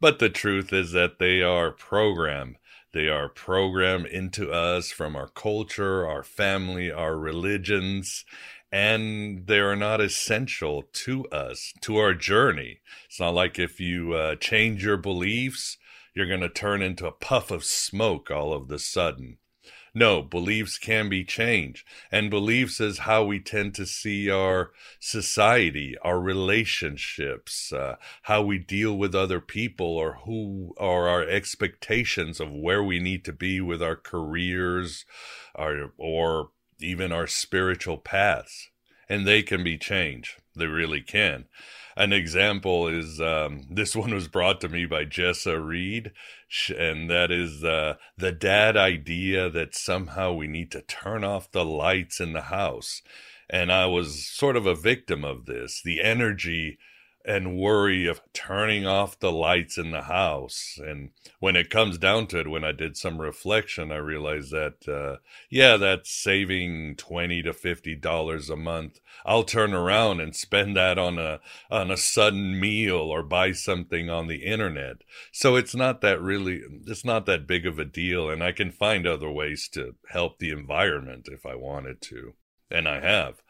But 0.00 0.18
the 0.18 0.30
truth 0.30 0.72
is 0.72 0.92
that 0.92 1.18
they 1.18 1.42
are 1.42 1.70
programmed. 1.72 2.56
They 2.92 3.08
are 3.08 3.28
programmed 3.28 4.06
into 4.06 4.50
us 4.50 4.90
from 4.90 5.14
our 5.14 5.28
culture, 5.28 6.06
our 6.06 6.22
family, 6.22 6.90
our 6.90 7.16
religions, 7.16 8.24
and 8.72 9.46
they 9.46 9.58
are 9.58 9.76
not 9.76 10.00
essential 10.00 10.84
to 10.92 11.26
us, 11.26 11.72
to 11.82 11.98
our 11.98 12.14
journey. 12.14 12.80
It's 13.06 13.20
not 13.20 13.34
like 13.34 13.58
if 13.58 13.80
you 13.80 14.14
uh, 14.14 14.36
change 14.36 14.84
your 14.84 14.96
beliefs, 14.96 15.76
you're 16.14 16.26
going 16.26 16.40
to 16.40 16.48
turn 16.48 16.82
into 16.82 17.06
a 17.06 17.12
puff 17.12 17.50
of 17.50 17.64
smoke 17.64 18.30
all 18.30 18.52
of 18.52 18.68
the 18.68 18.78
sudden. 18.78 19.38
No, 19.92 20.22
beliefs 20.22 20.78
can 20.78 21.08
be 21.08 21.24
changed. 21.24 21.86
And 22.12 22.30
beliefs 22.30 22.80
is 22.80 22.98
how 22.98 23.24
we 23.24 23.40
tend 23.40 23.74
to 23.74 23.86
see 23.86 24.30
our 24.30 24.70
society, 25.00 25.96
our 26.02 26.20
relationships, 26.20 27.72
uh, 27.72 27.96
how 28.22 28.42
we 28.42 28.58
deal 28.58 28.96
with 28.96 29.14
other 29.14 29.40
people, 29.40 29.86
or 29.86 30.20
who 30.24 30.74
are 30.78 31.08
our 31.08 31.22
expectations 31.22 32.38
of 32.40 32.52
where 32.52 32.82
we 32.82 33.00
need 33.00 33.24
to 33.24 33.32
be 33.32 33.60
with 33.60 33.82
our 33.82 33.96
careers, 33.96 35.04
our, 35.56 35.92
or 35.98 36.50
even 36.78 37.10
our 37.12 37.26
spiritual 37.26 37.98
paths. 37.98 38.70
And 39.08 39.26
they 39.26 39.42
can 39.42 39.64
be 39.64 39.76
changed. 39.76 40.40
They 40.54 40.66
really 40.66 41.00
can. 41.00 41.46
An 42.00 42.14
example 42.14 42.88
is 42.88 43.20
um, 43.20 43.66
this 43.68 43.94
one 43.94 44.14
was 44.14 44.26
brought 44.26 44.58
to 44.62 44.70
me 44.70 44.86
by 44.86 45.04
Jessa 45.04 45.62
Reed, 45.62 46.12
and 46.74 47.10
that 47.10 47.30
is 47.30 47.62
uh, 47.62 47.96
the 48.16 48.32
dad 48.32 48.74
idea 48.74 49.50
that 49.50 49.74
somehow 49.74 50.32
we 50.32 50.46
need 50.46 50.70
to 50.70 50.80
turn 50.80 51.24
off 51.24 51.52
the 51.52 51.62
lights 51.62 52.18
in 52.18 52.32
the 52.32 52.40
house. 52.40 53.02
And 53.50 53.70
I 53.70 53.84
was 53.84 54.26
sort 54.26 54.56
of 54.56 54.64
a 54.64 54.74
victim 54.74 55.26
of 55.26 55.44
this. 55.44 55.82
The 55.84 56.00
energy 56.00 56.78
and 57.30 57.56
worry 57.56 58.08
of 58.08 58.20
turning 58.32 58.84
off 58.84 59.20
the 59.20 59.30
lights 59.30 59.78
in 59.78 59.92
the 59.92 60.02
house. 60.02 60.80
And 60.84 61.10
when 61.38 61.54
it 61.54 61.70
comes 61.70 61.96
down 61.96 62.26
to 62.26 62.40
it, 62.40 62.50
when 62.50 62.64
I 62.64 62.72
did 62.72 62.96
some 62.96 63.20
reflection, 63.20 63.92
I 63.92 63.98
realized 63.98 64.50
that, 64.50 64.88
uh, 64.88 65.18
yeah, 65.48 65.76
that's 65.76 66.10
saving 66.10 66.96
20 66.96 67.42
to 67.42 67.52
$50 67.52 68.50
a 68.50 68.56
month. 68.56 68.98
I'll 69.24 69.44
turn 69.44 69.72
around 69.74 70.20
and 70.20 70.34
spend 70.34 70.76
that 70.76 70.98
on 70.98 71.20
a, 71.20 71.38
on 71.70 71.92
a 71.92 71.96
sudden 71.96 72.58
meal 72.58 72.96
or 72.96 73.22
buy 73.22 73.52
something 73.52 74.10
on 74.10 74.26
the 74.26 74.44
internet. 74.44 75.04
So 75.30 75.54
it's 75.54 75.74
not 75.74 76.00
that 76.00 76.20
really, 76.20 76.62
it's 76.88 77.04
not 77.04 77.26
that 77.26 77.46
big 77.46 77.64
of 77.64 77.78
a 77.78 77.84
deal. 77.84 78.28
And 78.28 78.42
I 78.42 78.50
can 78.50 78.72
find 78.72 79.06
other 79.06 79.30
ways 79.30 79.68
to 79.74 79.94
help 80.08 80.40
the 80.40 80.50
environment 80.50 81.28
if 81.30 81.46
I 81.46 81.54
wanted 81.54 82.00
to. 82.02 82.34
And 82.72 82.88
I 82.88 82.98
have. 82.98 83.40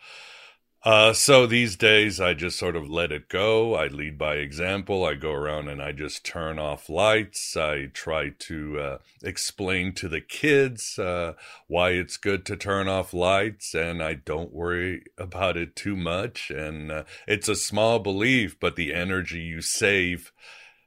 Uh, 0.82 1.12
so 1.12 1.46
these 1.46 1.76
days, 1.76 2.22
I 2.22 2.32
just 2.32 2.58
sort 2.58 2.74
of 2.74 2.88
let 2.88 3.12
it 3.12 3.28
go. 3.28 3.74
I 3.74 3.88
lead 3.88 4.16
by 4.16 4.36
example. 4.36 5.04
I 5.04 5.12
go 5.12 5.30
around 5.30 5.68
and 5.68 5.82
I 5.82 5.92
just 5.92 6.24
turn 6.24 6.58
off 6.58 6.88
lights. 6.88 7.54
I 7.54 7.86
try 7.92 8.30
to 8.30 8.80
uh, 8.80 8.98
explain 9.22 9.92
to 9.96 10.08
the 10.08 10.22
kids 10.22 10.98
uh, 10.98 11.34
why 11.66 11.90
it's 11.90 12.16
good 12.16 12.46
to 12.46 12.56
turn 12.56 12.88
off 12.88 13.12
lights, 13.12 13.74
and 13.74 14.02
I 14.02 14.14
don't 14.14 14.54
worry 14.54 15.02
about 15.18 15.58
it 15.58 15.76
too 15.76 15.96
much. 15.96 16.50
And 16.50 16.90
uh, 16.90 17.04
it's 17.28 17.48
a 17.50 17.56
small 17.56 17.98
belief, 17.98 18.58
but 18.58 18.76
the 18.76 18.94
energy 18.94 19.40
you 19.40 19.60
save 19.60 20.32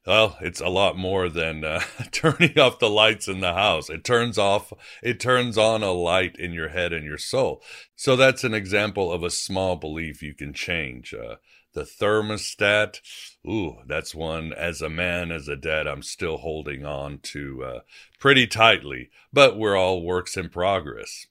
well, 0.05 0.37
it's 0.41 0.59
a 0.59 0.67
lot 0.67 0.97
more 0.97 1.29
than 1.29 1.63
uh, 1.63 1.81
turning 2.11 2.57
off 2.59 2.79
the 2.79 2.89
lights 2.89 3.27
in 3.27 3.39
the 3.39 3.53
house. 3.53 3.89
It 3.89 4.03
turns 4.03 4.37
off, 4.37 4.73
it 5.01 5.19
turns 5.19 5.57
on 5.57 5.83
a 5.83 5.91
light 5.91 6.35
in 6.37 6.51
your 6.53 6.69
head 6.69 6.91
and 6.91 7.05
your 7.05 7.17
soul. 7.17 7.63
So 7.95 8.15
that's 8.15 8.43
an 8.43 8.53
example 8.53 9.11
of 9.11 9.23
a 9.23 9.29
small 9.29 9.75
belief 9.75 10.21
you 10.21 10.33
can 10.33 10.53
change. 10.53 11.13
Uh, 11.13 11.35
the 11.73 11.83
thermostat, 11.83 12.99
ooh, 13.47 13.77
that's 13.87 14.13
one 14.13 14.53
as 14.53 14.81
a 14.81 14.89
man, 14.89 15.31
as 15.31 15.47
a 15.47 15.55
dad, 15.55 15.87
I'm 15.87 16.03
still 16.03 16.37
holding 16.37 16.85
on 16.85 17.19
to 17.23 17.63
uh, 17.63 17.79
pretty 18.19 18.45
tightly, 18.45 19.09
but 19.31 19.57
we're 19.57 19.75
all 19.75 20.03
works 20.03 20.37
in 20.37 20.49
progress. 20.49 21.25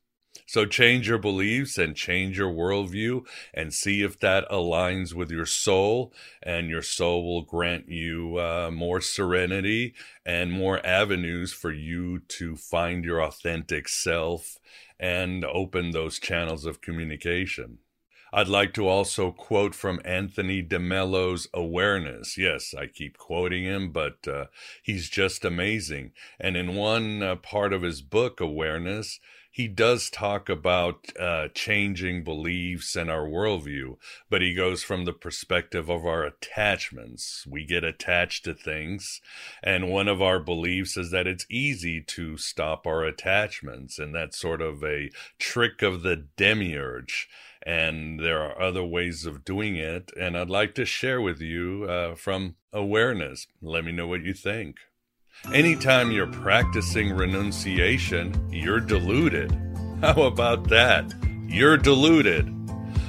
So 0.47 0.66
change 0.66 1.09
your 1.09 1.18
beliefs 1.18 1.78
and 1.78 1.97
change 1.97 2.38
your 2.38 2.53
worldview 2.53 3.26
and 3.55 3.72
see 3.72 4.03
if 4.03 4.18
that 4.20 4.49
aligns 4.51 5.14
with 5.14 5.30
your 5.30 5.47
soul, 5.47 6.12
and 6.43 6.68
your 6.68 6.82
soul 6.82 7.24
will 7.24 7.43
grant 7.43 7.88
you 7.88 8.36
uh, 8.38 8.70
more 8.72 9.01
serenity 9.01 9.95
and 10.26 10.53
more 10.53 10.84
avenues 10.84 11.53
for 11.53 11.72
you 11.72 12.18
to 12.18 12.57
find 12.57 13.05
your 13.05 13.22
authentic 13.22 13.88
self 13.88 14.59
and 15.01 15.45
open 15.45 15.90
those 15.90 16.18
channels 16.18 16.64
of 16.64 16.80
communication. 16.80 17.78
I'd 18.34 18.49
like 18.49 18.72
to 18.74 18.88
also 18.88 19.30
quote 19.30 19.74
from 19.74 20.01
Anthony 20.07 20.62
DeMello's 20.62 21.49
Awareness. 21.53 22.38
Yes, 22.38 22.72
I 22.72 22.86
keep 22.86 23.18
quoting 23.18 23.64
him, 23.64 23.90
but 23.93 24.26
uh, 24.26 24.47
he's 24.82 25.11
just 25.11 25.45
amazing. 25.45 26.12
And 26.40 26.57
in 26.57 26.74
one 26.74 27.22
uh, 27.22 27.36
part 27.36 27.74
of 27.74 27.82
his 27.82 28.01
book, 28.01 28.40
Awareness, 28.40 29.20
he 29.53 29.68
does 29.68 30.09
talk 30.09 30.48
about 30.48 31.09
uh, 31.20 31.48
changing 31.55 32.24
beliefs 32.24 32.96
and 32.96 33.11
our 33.11 33.26
worldview, 33.26 33.98
but 34.30 34.40
he 34.40 34.55
goes 34.55 34.82
from 34.82 35.05
the 35.05 35.12
perspective 35.12 35.90
of 35.90 36.07
our 36.07 36.24
attachments. 36.24 37.46
We 37.46 37.66
get 37.66 37.84
attached 37.84 38.46
to 38.46 38.55
things, 38.55 39.20
and 39.62 39.90
one 39.90 40.09
of 40.09 40.22
our 40.22 40.40
beliefs 40.40 40.96
is 40.96 41.11
that 41.11 41.26
it's 41.26 41.44
easy 41.50 42.00
to 42.00 42.38
stop 42.38 42.86
our 42.86 43.05
attachments, 43.05 43.98
and 43.98 44.14
that's 44.14 44.38
sort 44.38 44.62
of 44.62 44.82
a 44.82 45.11
trick 45.38 45.82
of 45.82 46.03
the 46.03 46.24
demiurge. 46.38 47.28
And 47.64 48.18
there 48.20 48.40
are 48.40 48.61
other 48.61 48.82
ways 48.82 49.26
of 49.26 49.44
doing 49.44 49.76
it, 49.76 50.12
and 50.18 50.36
I'd 50.36 50.48
like 50.48 50.74
to 50.76 50.86
share 50.86 51.20
with 51.20 51.42
you 51.42 51.84
uh, 51.84 52.14
from 52.14 52.57
awareness. 52.72 53.46
Let 53.61 53.84
me 53.84 53.92
know 53.92 54.07
what 54.07 54.24
you 54.24 54.32
think. 54.32 54.78
Anytime 55.51 56.12
you're 56.12 56.28
practicing 56.28 57.12
renunciation, 57.12 58.32
you're 58.51 58.80
deluded. 58.80 59.51
How 60.01 60.22
about 60.22 60.68
that? 60.68 61.12
You're 61.49 61.76
deluded. 61.76 62.47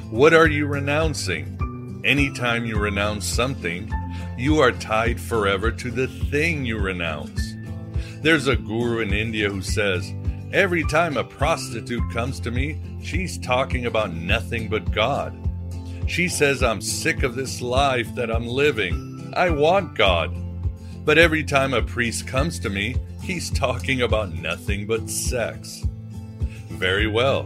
What 0.10 0.34
are 0.34 0.48
you 0.48 0.66
renouncing? 0.66 2.02
Anytime 2.04 2.66
you 2.66 2.78
renounce 2.78 3.26
something, 3.26 3.90
you 4.36 4.60
are 4.60 4.72
tied 4.72 5.22
forever 5.22 5.72
to 5.72 5.92
the 5.92 6.08
thing 6.08 6.66
you 6.66 6.80
renounce. 6.80 7.54
There's 8.22 8.48
a 8.48 8.56
guru 8.56 9.00
in 9.00 9.14
India 9.14 9.50
who 9.50 9.62
says, 9.62 10.12
Every 10.52 10.84
time 10.86 11.18
a 11.18 11.24
prostitute 11.24 12.12
comes 12.12 12.40
to 12.42 12.52
me, 12.52 12.82
she's 13.02 13.38
talking 13.38 13.86
about 13.86 14.14
nothing 14.14 14.70
but 14.70 14.92
God. 14.92 15.38
She 16.08 16.28
says, 16.28 16.64
I'm 16.64 16.82
sick 16.82 17.24
of 17.24 17.36
this 17.36 17.62
life 17.62 18.14
that 18.16 18.32
I'm 18.32 18.48
living. 18.48 19.34
I 19.38 19.52
want 19.52 19.96
God. 19.96 20.36
But 21.06 21.18
every 21.18 21.44
time 21.44 21.74
a 21.74 21.82
priest 21.82 22.28
comes 22.28 22.60
to 22.60 22.70
me, 22.70 22.96
he's 23.22 23.50
talking 23.50 24.04
about 24.04 24.34
nothing 24.34 24.88
but 24.88 25.10
sex. 25.10 25.84
Very 26.70 27.08
well. 27.08 27.44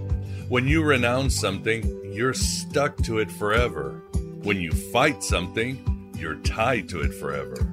When 0.47 0.67
you 0.67 0.83
renounce 0.83 1.39
something, 1.39 1.83
you're 2.13 2.35
stuck 2.35 2.97
to 2.97 3.17
it 3.17 3.31
forever. 3.31 4.03
When 4.43 4.61
you 4.61 4.71
fight 4.71 5.23
something, 5.23 6.11
you're 6.19 6.35
tied 6.35 6.87
to 6.89 7.01
it 7.01 7.13
forever. 7.15 7.67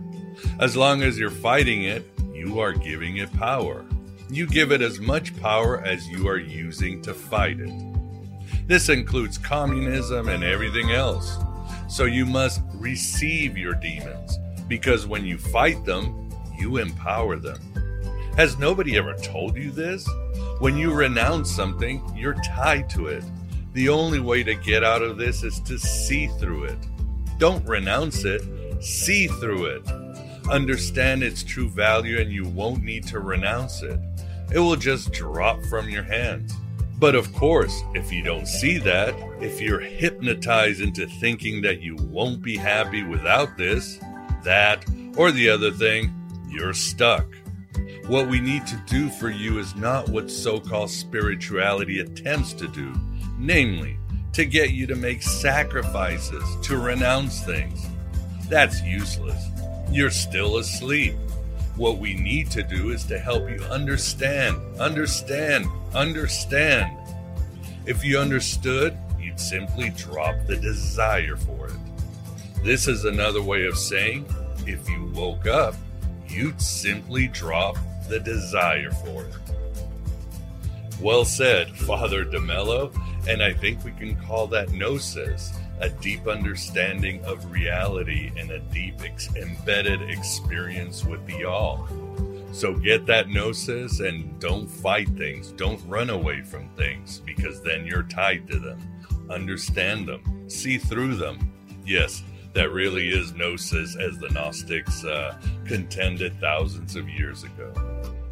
As 0.59 0.75
long 0.75 1.03
as 1.03 1.19
you're 1.19 1.31
fighting 1.31 1.85
it, 1.85 2.03
you 2.33 2.61
are 2.61 2.73
giving 2.73 3.19
it 3.19 3.33
power. 3.35 3.85
You 4.31 4.47
give 4.47 4.73
it 4.73 4.81
as 4.81 5.01
much 5.01 5.39
power 5.39 5.85
as 5.85 6.09
you 6.09 6.29
are 6.29 6.39
using 6.39 7.03
to 7.03 7.13
fight 7.13 7.61
it. 7.61 7.73
This 8.67 8.89
includes 8.89 9.37
communism 9.37 10.29
and 10.31 10.43
everything 10.43 10.93
else. 10.93 11.37
So 11.89 12.05
you 12.05 12.25
must 12.25 12.63
receive 12.73 13.59
your 13.59 13.75
demons 13.75 14.39
because 14.75 15.07
when 15.07 15.25
you 15.25 15.39
fight 15.39 15.85
them, 15.85 16.29
you 16.59 16.79
empower 16.79 17.37
them. 17.37 17.61
Has 18.37 18.59
nobody 18.59 18.97
ever 18.97 19.15
told 19.15 19.55
you 19.55 19.71
this? 19.71 20.05
When 20.59 20.77
you 20.77 20.93
renounce 20.93 21.49
something, 21.49 22.03
you're 22.17 22.43
tied 22.43 22.91
to 22.91 23.07
it. 23.07 23.23
The 23.75 23.89
only 23.89 24.19
way 24.19 24.43
to 24.43 24.57
get 24.57 24.83
out 24.83 25.01
of 25.01 25.17
this 25.17 25.45
is 25.45 25.61
to 25.61 25.79
see 25.79 26.27
through 26.27 26.65
it. 26.65 26.79
Don't 27.39 27.65
renounce 27.65 28.25
it, 28.25 28.43
see 28.83 29.29
through 29.29 29.67
it. 29.67 29.89
Understand 30.51 31.23
its 31.23 31.45
true 31.45 31.69
value, 31.69 32.19
and 32.19 32.33
you 32.33 32.45
won't 32.45 32.83
need 32.83 33.07
to 33.07 33.21
renounce 33.21 33.81
it. 33.83 34.01
It 34.53 34.59
will 34.59 34.75
just 34.75 35.13
drop 35.13 35.63
from 35.67 35.89
your 35.89 36.03
hands. 36.03 36.53
But 36.99 37.15
of 37.15 37.33
course, 37.33 37.81
if 37.95 38.11
you 38.11 38.25
don't 38.25 38.49
see 38.49 38.79
that, 38.79 39.15
if 39.41 39.61
you're 39.61 39.79
hypnotized 39.79 40.81
into 40.81 41.07
thinking 41.07 41.63
that 41.63 41.81
you 41.81 41.95
won't 41.95 42.43
be 42.43 42.57
happy 42.57 43.05
without 43.05 43.57
this, 43.57 44.01
that 44.45 44.85
Or 45.17 45.31
the 45.31 45.49
other 45.49 45.71
thing, 45.71 46.13
you're 46.49 46.75
stuck. 46.75 47.27
What 48.09 48.29
we 48.29 48.41
need 48.41 48.67
to 48.67 48.77
do 48.87 49.09
for 49.09 49.31
you 49.31 49.59
is 49.59 49.77
not 49.77 50.09
what 50.09 50.31
so 50.31 50.59
called 50.59 50.91
spirituality 50.91 52.01
attempts 52.01 52.53
to 52.55 52.69
do, 52.69 52.93
namely, 53.39 53.97
to 54.33 54.45
get 54.45 54.71
you 54.71 54.87
to 54.89 54.97
make 54.97 55.23
sacrifices, 55.23 56.45
to 56.63 56.77
renounce 56.77 57.43
things. 57.45 57.87
That's 58.49 58.83
useless. 58.83 59.41
You're 59.91 60.11
still 60.11 60.59
asleep. 60.59 61.15
What 61.77 61.99
we 61.99 62.15
need 62.15 62.51
to 62.53 62.63
do 62.63 62.91
is 62.91 63.05
to 63.05 63.19
help 63.19 63.49
you 63.49 63.61
understand, 63.71 64.59
understand, 64.81 65.67
understand. 65.95 66.97
If 67.87 68.05
you 68.05 68.19
understood, 68.19 68.97
you'd 69.19 69.41
simply 69.41 69.91
drop 69.91 70.35
the 70.47 70.57
desire 70.57 71.37
for 71.37 71.69
it. 71.69 71.84
This 72.65 72.89
is 72.89 73.05
another 73.05 73.43
way 73.43 73.67
of 73.67 73.77
saying 73.77 74.25
if 74.67 74.89
you 74.89 75.05
woke 75.15 75.47
up, 75.47 75.75
you'd 76.27 76.63
simply 76.63 77.29
drop 77.29 77.77
the 78.09 78.19
desire 78.19 78.91
for 78.91 79.25
it. 79.25 79.35
Well 80.99 81.27
said, 81.27 81.77
Father 81.77 82.25
DeMello, 82.25 82.91
and 83.29 83.43
I 83.43 83.53
think 83.53 83.85
we 83.85 83.91
can 83.91 84.17
call 84.17 84.47
that 84.47 84.73
gnosis, 84.73 85.53
a 85.81 85.91
deep 85.91 86.27
understanding 86.27 87.23
of 87.27 87.53
reality 87.53 88.33
and 88.39 88.51
a 88.51 88.61
deep 88.61 88.95
ex- 89.05 89.29
embedded 89.37 90.01
experience 90.01 91.05
with 91.05 91.27
the 91.27 91.45
all. 91.45 91.87
So 92.53 92.73
get 92.73 93.05
that 93.05 93.29
gnosis 93.29 94.01
and 94.01 94.41
don't 94.41 94.69
fight 94.69 95.11
things. 95.19 95.53
Don't 95.53 95.87
run 95.87 96.09
away 96.09 96.41
from 96.41 96.71
things 96.79 97.19
because 97.27 97.61
then 97.61 97.85
you're 97.85 98.05
tied 98.05 98.49
to 98.49 98.59
them. 98.59 98.79
Understand 99.29 100.09
them, 100.09 100.49
see 100.49 100.79
through 100.79 101.17
them. 101.17 101.53
Yes, 101.85 102.23
that 102.55 102.71
really 102.73 103.09
is 103.09 103.33
gnosis 103.35 103.97
as 103.97 104.19
the 104.19 104.31
Gnostics 104.31 105.05
uh, 105.05 105.37
contended 105.67 106.39
thousands 106.41 106.97
of 106.97 107.09
years 107.09 107.43
ago. 107.43 107.73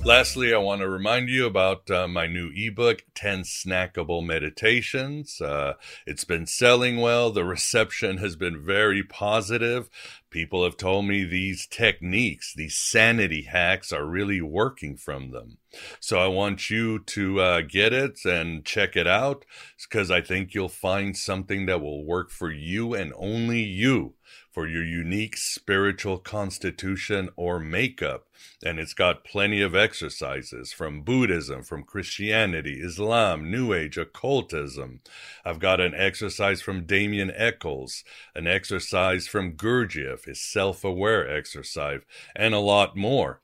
Lastly, 0.05 0.53
I 0.53 0.59
want 0.59 0.81
to 0.81 0.89
remind 0.89 1.29
you 1.29 1.47
about 1.47 1.89
uh, 1.89 2.09
my 2.09 2.27
new 2.27 2.51
ebook, 2.57 3.05
10 3.15 3.43
Snackable 3.43 4.25
Meditations. 4.27 5.41
Uh, 5.41 5.75
it's 6.07 6.25
been 6.25 6.45
selling 6.45 7.01
well. 7.01 7.31
The 7.31 7.45
reception 7.45 8.19
has 8.19 8.35
been 8.35 8.65
very 8.65 9.05
positive. 9.05 9.89
People 10.29 10.65
have 10.65 10.77
told 10.77 11.05
me 11.05 11.23
these 11.23 11.69
techniques, 11.69 12.53
these 12.53 12.77
sanity 12.77 13.43
hacks, 13.43 13.93
are 13.93 14.05
really 14.05 14.41
working 14.41 14.97
from 14.97 15.31
them. 15.31 15.59
So 16.01 16.19
I 16.19 16.27
want 16.27 16.71
you 16.71 16.99
to 16.99 17.41
uh, 17.41 17.61
get 17.63 17.93
it 17.93 18.25
and 18.25 18.65
check 18.65 18.97
it 18.97 19.07
out 19.07 19.45
because 19.77 20.11
I 20.11 20.21
think 20.21 20.55
you'll 20.55 20.69
find 20.69 21.17
something 21.17 21.67
that 21.67 21.81
will 21.81 22.05
work 22.05 22.31
for 22.31 22.51
you 22.51 22.95
and 22.95 23.13
only 23.17 23.61
you 23.61 24.15
for 24.53 24.67
your 24.67 24.85
unique 24.85 25.37
spiritual 25.37 26.19
constitution 26.19 27.31
or 27.37 27.59
makeup. 27.59 28.27
And 28.65 28.79
it's 28.79 28.93
got 28.93 29.25
plenty 29.25 29.63
of 29.63 29.75
exercises 29.75 30.73
from 30.73 31.03
Buddhism, 31.03 31.63
from 31.63 31.85
Christianity, 31.85 32.81
Islam, 32.83 33.51
New 33.51 33.73
Age, 33.73 33.97
occultism. 33.97 35.01
I've 35.45 35.59
got 35.59 35.81
an 35.81 35.95
exercise 35.95 36.61
from 36.61 36.85
Damien 36.85 37.33
Echols, 37.35 38.05
an 38.35 38.47
exercise 38.47 39.27
from 39.27 39.57
Gurdjieff, 39.57 40.27
his 40.27 40.43
self 40.43 40.85
aware 40.85 41.29
exercise, 41.29 42.01
and 42.37 42.53
a 42.55 42.59
lot 42.59 42.97
more. 42.97 43.42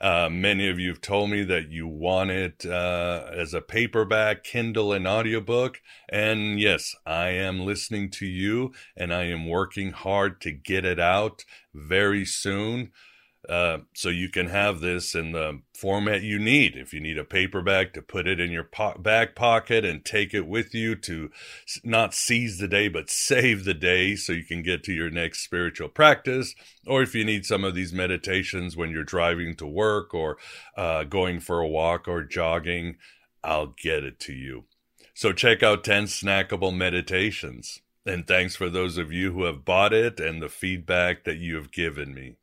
Uh, 0.00 0.28
many 0.30 0.68
of 0.68 0.78
you 0.78 0.88
have 0.90 1.00
told 1.00 1.30
me 1.30 1.42
that 1.44 1.70
you 1.70 1.86
want 1.86 2.30
it 2.30 2.64
uh, 2.66 3.26
as 3.32 3.54
a 3.54 3.60
paperback, 3.60 4.44
Kindle, 4.44 4.92
and 4.92 5.06
audiobook. 5.06 5.80
And 6.08 6.60
yes, 6.60 6.94
I 7.06 7.28
am 7.28 7.60
listening 7.60 8.10
to 8.12 8.26
you 8.26 8.72
and 8.96 9.12
I 9.12 9.24
am 9.24 9.48
working 9.48 9.92
hard 9.92 10.40
to 10.42 10.52
get 10.52 10.84
it 10.84 11.00
out 11.00 11.44
very 11.74 12.24
soon. 12.24 12.92
Uh, 13.48 13.78
so 13.94 14.08
you 14.08 14.28
can 14.28 14.48
have 14.48 14.80
this 14.80 15.14
in 15.14 15.30
the 15.32 15.60
format 15.72 16.22
you 16.22 16.38
need. 16.38 16.76
If 16.76 16.92
you 16.92 17.00
need 17.00 17.16
a 17.16 17.24
paperback 17.24 17.92
to 17.92 18.02
put 18.02 18.26
it 18.26 18.40
in 18.40 18.50
your 18.50 18.64
po- 18.64 18.98
back 18.98 19.36
pocket 19.36 19.84
and 19.84 20.04
take 20.04 20.34
it 20.34 20.46
with 20.46 20.74
you 20.74 20.96
to 20.96 21.30
not 21.84 22.12
seize 22.12 22.58
the 22.58 22.66
day, 22.66 22.88
but 22.88 23.08
save 23.08 23.64
the 23.64 23.74
day 23.74 24.16
so 24.16 24.32
you 24.32 24.44
can 24.44 24.62
get 24.62 24.82
to 24.84 24.92
your 24.92 25.10
next 25.10 25.44
spiritual 25.44 25.88
practice. 25.88 26.54
Or 26.86 27.02
if 27.02 27.14
you 27.14 27.24
need 27.24 27.46
some 27.46 27.62
of 27.62 27.74
these 27.74 27.92
meditations 27.92 28.76
when 28.76 28.90
you're 28.90 29.04
driving 29.04 29.54
to 29.56 29.66
work 29.66 30.12
or 30.12 30.38
uh, 30.76 31.04
going 31.04 31.38
for 31.38 31.60
a 31.60 31.68
walk 31.68 32.08
or 32.08 32.24
jogging, 32.24 32.96
I'll 33.44 33.74
get 33.80 34.02
it 34.02 34.18
to 34.20 34.32
you. 34.32 34.64
So 35.14 35.32
check 35.32 35.62
out 35.62 35.84
10 35.84 36.06
snackable 36.06 36.76
meditations. 36.76 37.80
And 38.04 38.26
thanks 38.26 38.54
for 38.54 38.68
those 38.68 38.98
of 38.98 39.12
you 39.12 39.32
who 39.32 39.44
have 39.44 39.64
bought 39.64 39.92
it 39.92 40.20
and 40.20 40.42
the 40.42 40.48
feedback 40.48 41.24
that 41.24 41.38
you 41.38 41.56
have 41.56 41.72
given 41.72 42.12
me. 42.12 42.36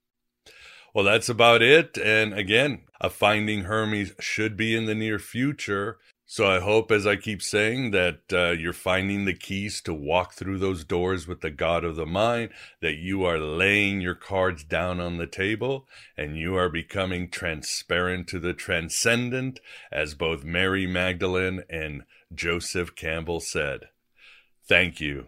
Well, 0.94 1.06
that's 1.06 1.30
about 1.30 1.62
it. 1.62 1.98
And 1.98 2.34
again, 2.34 2.82
a 3.02 3.10
Finding 3.10 3.64
Hermes 3.64 4.14
should 4.20 4.56
be 4.56 4.76
in 4.76 4.86
the 4.86 4.96
near 4.96 5.18
future. 5.18 5.98
So 6.26 6.48
I 6.48 6.62
hope, 6.62 6.92
as 6.92 7.06
I 7.06 7.16
keep 7.16 7.42
saying, 7.42 7.92
that 7.92 8.22
uh, 8.32 8.52
you're 8.52 8.74
finding 8.74 9.26
the 9.26 9.34
keys 9.34 9.82
to 9.82 9.94
walk 9.94 10.34
through 10.34 10.58
those 10.60 10.84
doors 10.84 11.28
with 11.28 11.42
the 11.42 11.52
God 11.52 11.84
of 11.84 11.96
the 11.96 12.06
mind, 12.06 12.50
that 12.82 12.96
you 12.96 13.24
are 13.26 13.38
laying 13.38 14.02
your 14.02 14.16
cards 14.16 14.64
down 14.64 15.00
on 15.00 15.18
the 15.18 15.28
table, 15.28 15.86
and 16.18 16.38
you 16.38 16.56
are 16.56 16.70
becoming 16.70 17.30
transparent 17.30 18.28
to 18.30 18.40
the 18.40 18.54
transcendent, 18.54 19.60
as 19.92 20.16
both 20.16 20.44
Mary 20.44 20.88
Magdalene 20.88 21.64
and 21.70 22.04
Joseph 22.34 22.96
Campbell 22.96 23.40
said. 23.40 23.90
Thank 24.68 25.02
you. 25.02 25.28